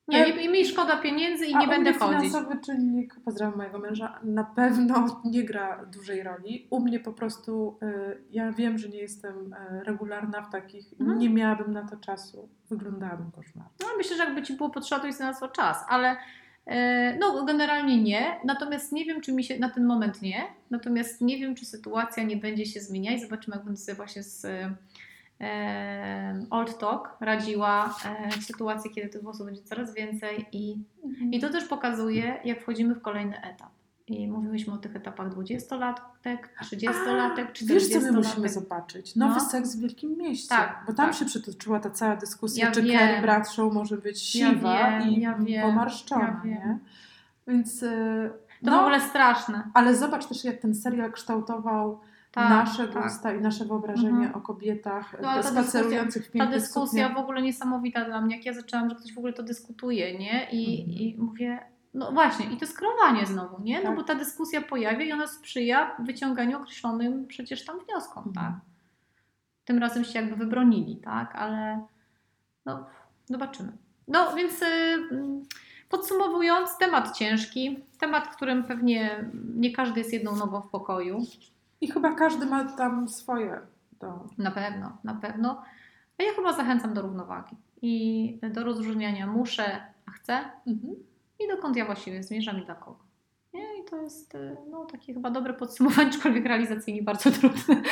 nie, 0.09 0.32
nie, 0.36 0.48
mi 0.48 0.64
szkoda 0.66 0.96
pieniędzy 0.96 1.46
i 1.46 1.55
A 1.55 1.59
nie 1.61 1.66
będę 1.68 1.90
mnie 1.90 1.98
chodzić. 1.98 2.20
finansowy 2.20 2.61
czynnik, 2.66 3.16
pozdrawiam 3.24 3.57
mojego 3.57 3.78
męża, 3.78 4.18
na 4.22 4.44
pewno 4.44 5.07
nie 5.24 5.44
gra 5.44 5.84
dużej 5.86 6.22
roli. 6.22 6.66
U 6.70 6.80
mnie 6.80 7.00
po 7.00 7.12
prostu, 7.12 7.78
y, 7.82 8.22
ja 8.30 8.52
wiem, 8.52 8.78
że 8.78 8.88
nie 8.88 8.98
jestem 8.98 9.52
y, 9.52 9.84
regularna 9.84 10.42
w 10.42 10.50
takich, 10.52 10.84
Mhm. 11.00 11.18
nie 11.18 11.30
miałabym 11.30 11.72
na 11.72 11.88
to 11.88 11.96
czasu, 11.96 12.48
wyglądałabym 12.70 13.30
koszmarnie. 13.30 13.70
No, 13.80 13.86
myślę, 13.96 14.16
że 14.16 14.24
jakby 14.24 14.42
ci 14.42 14.52
było 14.57 14.70
potrzeba, 14.70 15.02
to 15.12 15.24
na 15.24 15.34
to 15.34 15.48
czas, 15.48 15.84
ale 15.88 16.16
e, 16.66 17.16
no 17.18 17.44
generalnie 17.44 18.02
nie. 18.02 18.40
Natomiast 18.44 18.92
nie 18.92 19.05
wiem, 19.05 19.20
czy 19.20 19.32
mi 19.32 19.44
się 19.44 19.59
na 19.59 19.68
ten 19.70 19.84
moment 19.86 20.22
nie. 20.22 20.42
Natomiast 20.70 21.20
nie 21.20 21.38
wiem, 21.38 21.55
czy 21.55 21.64
sytuacja 21.66 22.22
nie 22.22 22.36
będzie 22.36 22.66
się 22.66 22.80
zmieniać. 22.80 23.20
Zobaczymy, 23.20 23.57
jak 23.57 23.64
będę 23.64 23.80
sobie 23.80 23.96
właśnie 23.96 24.22
z 24.22 24.46
Old 26.51 26.78
Talk 26.78 27.16
radziła 27.20 27.95
w 28.41 28.45
sytuacji, 28.45 28.91
kiedy 28.91 29.09
tych 29.09 29.22
włosów 29.22 29.47
będzie 29.47 29.62
coraz 29.62 29.95
więcej 29.95 30.47
i, 30.53 30.78
i 31.32 31.41
to 31.41 31.49
też 31.51 31.64
pokazuje, 31.64 32.41
jak 32.45 32.61
wchodzimy 32.62 32.95
w 32.95 33.03
kolejny 33.03 33.41
etap. 33.43 33.68
I 34.07 34.28
mówiłyśmy 34.28 34.74
o 34.74 34.78
tych 34.78 34.97
etapach 34.97 35.28
20-latek, 35.35 36.39
30-latek, 36.62 37.47
Wiesz, 37.62 37.89
co 37.89 38.01
my 38.01 38.12
musimy 38.12 38.47
40-latek. 38.47 38.53
zobaczyć? 38.53 39.16
Nowy 39.16 39.35
No. 39.35 39.41
seks 39.41 39.76
w 39.76 39.80
Wielkim 39.80 40.18
Mieście. 40.18 40.49
Tak, 40.49 40.85
bo 40.87 40.93
tam 40.93 41.07
tak. 41.07 41.14
się 41.18 41.24
przytoczyła 41.24 41.80
ta 41.80 41.91
cała 41.91 42.16
dyskusja, 42.16 42.66
Ja 42.66 42.72
czy 42.72 42.82
wiem. 42.82 42.99
Carrie 42.99 43.22
Bradshaw 43.22 43.72
może 43.72 43.97
być 43.97 44.35
Ja 44.37 44.51
siwa 44.51 44.91
wiem, 45.01 45.09
i 45.09 45.20
ja 45.20 45.35
wiem, 45.39 45.62
pomarszczona, 45.62 46.41
ja 46.45 46.51
nie? 46.51 46.78
Więc... 47.47 47.82
y, 47.82 48.30
To 48.64 48.70
no, 48.70 48.76
w 48.76 48.80
ogóle 48.80 49.01
straszne. 49.01 49.70
Ale 49.74 49.97
zobacz 49.97 50.26
też, 50.26 50.45
jak 50.45 50.57
ten 50.57 50.74
serial 50.74 51.12
kształtował 51.12 52.01
Tak, 52.35 52.51
nasze 52.51 52.89
tak. 52.89 53.03
gusta 53.03 53.32
i 53.35 53.41
nasze 53.41 53.64
wyobrażenie 53.64 54.09
Mhm. 54.09 54.35
o 54.35 54.41
kobietach 54.41 55.16
No, 55.22 55.43
spacerujących 55.43 56.26
w 56.26 56.39
Ta 56.39 56.47
dyskusja 56.47 57.05
sukniach. 57.05 57.14
w 57.14 57.16
ogóle 57.24 57.43
niesamowita 57.43 58.05
dla 58.05 58.20
mnie, 58.20 58.37
jak 58.37 58.47
ja 58.47 58.53
zaczęłam, 58.53 58.91
że 58.91 58.97
ktoś 58.97 59.14
w 59.14 59.18
ogóle 59.18 59.32
to 59.32 59.43
dyskutuje, 59.43 60.18
nie? 60.18 60.49
I, 60.53 60.80
Mhm. 60.80 60.99
i 60.99 61.16
mówię, 61.18 61.59
no 61.95 62.12
właśnie, 62.12 62.47
i 62.47 62.57
to 62.57 62.64
jest 62.64 62.78
kreowanie 62.78 63.26
znowu, 63.26 63.62
nie? 63.62 63.78
No 63.78 63.85
Tak. 63.87 63.97
bo 63.97 64.03
ta 64.03 64.14
dyskusja 64.14 64.61
pojawia 64.61 65.05
i 65.05 65.12
ona 65.12 65.26
sprzyja 65.26 65.97
wyciąganiu 65.99 66.57
określonym 66.59 67.26
przecież 67.26 67.64
tam 67.64 67.76
wnioskom, 67.80 68.24
Mhm. 68.26 68.47
tak? 68.47 68.61
Tym 69.64 69.78
razem 69.78 70.05
się 70.05 70.18
jakby 70.18 70.37
wybronili, 70.37 70.97
tak? 70.97 71.35
Ale 71.37 71.80
no, 72.66 72.87
zobaczymy. 73.26 73.72
No 74.09 74.35
więc 74.37 74.62
y, 74.62 74.66
mm, 75.11 75.43
podsumowując, 75.89 76.78
temat 76.78 77.16
ciężki, 77.16 77.78
temat, 78.01 78.37
którym 78.37 78.64
pewnie 78.64 79.30
nie 79.55 79.72
każdy 79.72 80.01
jest 80.01 80.12
jedną 80.12 80.37
nogą 80.37 80.61
w 80.61 80.68
pokoju. 80.70 81.18
I 81.80 81.90
chyba 81.90 82.14
każdy 82.14 82.46
ma 82.46 82.64
tam 82.64 83.08
swoje. 83.08 83.60
To... 83.98 84.28
Na 84.38 84.50
pewno, 84.50 84.96
na 85.04 85.14
pewno. 85.14 85.62
A 86.18 86.22
ja 86.22 86.32
chyba 86.32 86.52
zachęcam 86.52 86.94
do 86.94 87.02
równowagi 87.02 87.56
i 87.82 88.38
do 88.52 88.64
rozróżniania 88.64 89.26
muszę, 89.26 89.80
a 90.06 90.10
chcę 90.10 90.38
Mhm. 90.66 90.94
i 91.40 91.48
dokąd 91.48 91.76
ja 91.76 91.84
właściwie 91.84 92.22
zmierzam 92.22 92.58
i 92.62 92.64
dla 92.64 92.74
kogo. 92.74 92.98
Nie? 93.54 93.80
I 93.80 93.84
to 93.84 93.96
jest 93.96 94.34
y, 94.34 94.56
no, 94.70 94.84
takie 94.84 95.14
chyba 95.14 95.30
dobre 95.30 95.54
podsumowanie, 95.54 96.08
aczkolwiek 96.10 96.44
realizacyjnie 96.46 97.02
bardzo 97.02 97.30
trudne. 97.30 97.82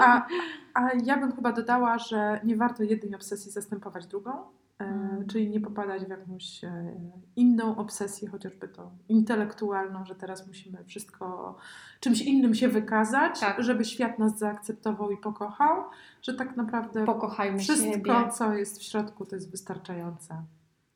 A, 0.00 0.26
a 0.74 0.90
ja 1.04 1.16
bym 1.16 1.32
chyba 1.32 1.52
dodała, 1.52 1.98
że 1.98 2.40
nie 2.44 2.56
warto 2.56 2.82
jednej 2.82 3.14
obsesji 3.14 3.50
zastępować 3.50 4.06
drugą, 4.06 4.32
e, 4.80 4.84
Mm. 4.84 5.26
czyli 5.26 5.50
nie 5.50 5.60
popadać 5.60 6.04
w 6.04 6.08
jakąś 6.08 6.64
e, 6.64 6.94
inną 7.36 7.76
obsesję, 7.76 8.28
chociażby 8.28 8.68
tą 8.68 8.90
intelektualną, 9.08 10.04
że 10.04 10.14
teraz 10.14 10.46
musimy 10.46 10.84
wszystko 10.84 11.56
czymś 12.00 12.22
innym 12.22 12.54
się 12.54 12.68
wykazać, 12.68 13.40
Tak. 13.40 13.62
żeby 13.62 13.84
świat 13.84 14.18
nas 14.18 14.38
zaakceptował 14.38 15.10
i 15.10 15.16
pokochał, 15.16 15.84
że 16.22 16.34
tak 16.34 16.56
naprawdę 16.56 17.04
Pokochajmy 17.04 17.58
wszystko, 17.58 17.92
siebie. 17.92 18.30
co 18.32 18.54
jest 18.54 18.78
w 18.78 18.82
środku, 18.82 19.26
to 19.26 19.36
jest 19.36 19.50
wystarczające. 19.50 20.42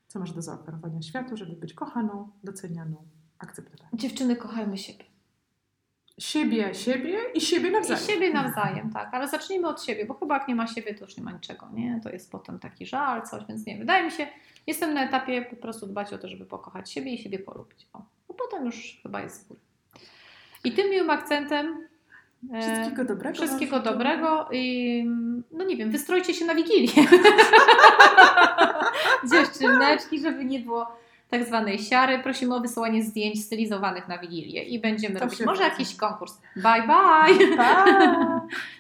Co 0.07 0.19
masz 0.19 0.33
do 0.33 0.43
zaoferowania 0.43 1.03
światu, 1.03 1.37
żeby 1.37 1.53
być 1.57 1.75
kochaną, 1.75 2.29
docenianą, 2.45 2.97
akceptowaną. 3.39 3.91
Dziewczyny, 3.95 4.37
kochajmy 4.37 4.79
siebie. 4.79 5.05
Siebie, 6.21 6.75
siebie 6.75 7.19
i 7.35 7.41
siebie 7.41 7.71
nawzajem. 7.71 8.05
I 8.05 8.07
siebie 8.07 8.33
nawzajem, 8.33 8.91
tak. 8.91 9.09
Ale 9.13 9.29
zacznijmy 9.29 9.69
od 9.69 9.85
siebie, 9.85 10.05
bo 10.07 10.15
chyba 10.15 10.39
jak 10.39 10.49
nie 10.49 10.55
ma 10.55 10.67
siebie, 10.67 10.95
to 10.95 11.05
już 11.05 11.17
nie 11.17 11.23
ma 11.23 11.33
niczego, 11.33 11.69
nie? 11.73 12.01
To 12.03 12.11
jest 12.11 12.33
potem 12.33 12.59
taki 12.59 12.87
żal, 12.87 13.23
coś, 13.23 13.47
więc 13.49 13.67
nie. 13.67 13.79
Wydaje 13.79 14.05
mi 14.05 14.11
się, 14.11 14.27
jestem 14.67 14.95
na 14.95 15.05
etapie 15.05 15.43
po 15.43 15.57
prostu 15.57 15.87
dbać 15.87 16.13
o 16.13 16.19
to, 16.19 16.29
żeby 16.29 16.45
pokochać 16.45 16.91
siebie 16.91 17.15
i 17.15 17.19
siebie 17.19 17.39
polubić. 17.39 17.87
O. 17.93 18.03
Bo 18.29 18.35
potem 18.35 18.65
już 18.65 19.01
chyba 19.03 19.21
jest 19.21 19.45
z 19.45 19.49
góry. 19.49 19.61
I 20.65 20.73
tym 20.73 20.91
miłym 20.91 21.11
akcentem 21.11 21.89
e, 22.53 22.63
Wszystkiego 22.63 23.05
dobrego. 23.05 23.35
Wszystkiego 23.35 23.81
dobrego 23.81 24.49
i 24.53 25.05
no 25.53 25.65
nie 25.65 25.77
wiem, 25.77 25.91
wystrojcie 25.91 26.35
się 26.35 26.45
na 26.45 26.55
Wigilię. 26.55 26.93
Dziewczyneczki, 29.33 30.21
żeby 30.21 30.45
nie 30.45 30.61
było 30.61 30.87
tak 31.31 31.45
zwanej 31.47 31.79
siary. 31.79 32.19
Prosimy 32.19 32.55
o 32.55 32.61
wysyłanie 32.61 33.03
zdjęć 33.03 33.45
stylizowanych 33.45 34.09
na 34.09 34.19
Wigilię 34.19 34.63
i 34.63 34.81
będziemy 34.81 35.15
To 35.15 35.25
robić 35.25 35.41
może 35.41 35.63
jakiś 35.63 35.97
konkurs. 35.97 36.39
Bye 36.57 36.83
bye! 36.87 37.57
Pa! 37.57 37.85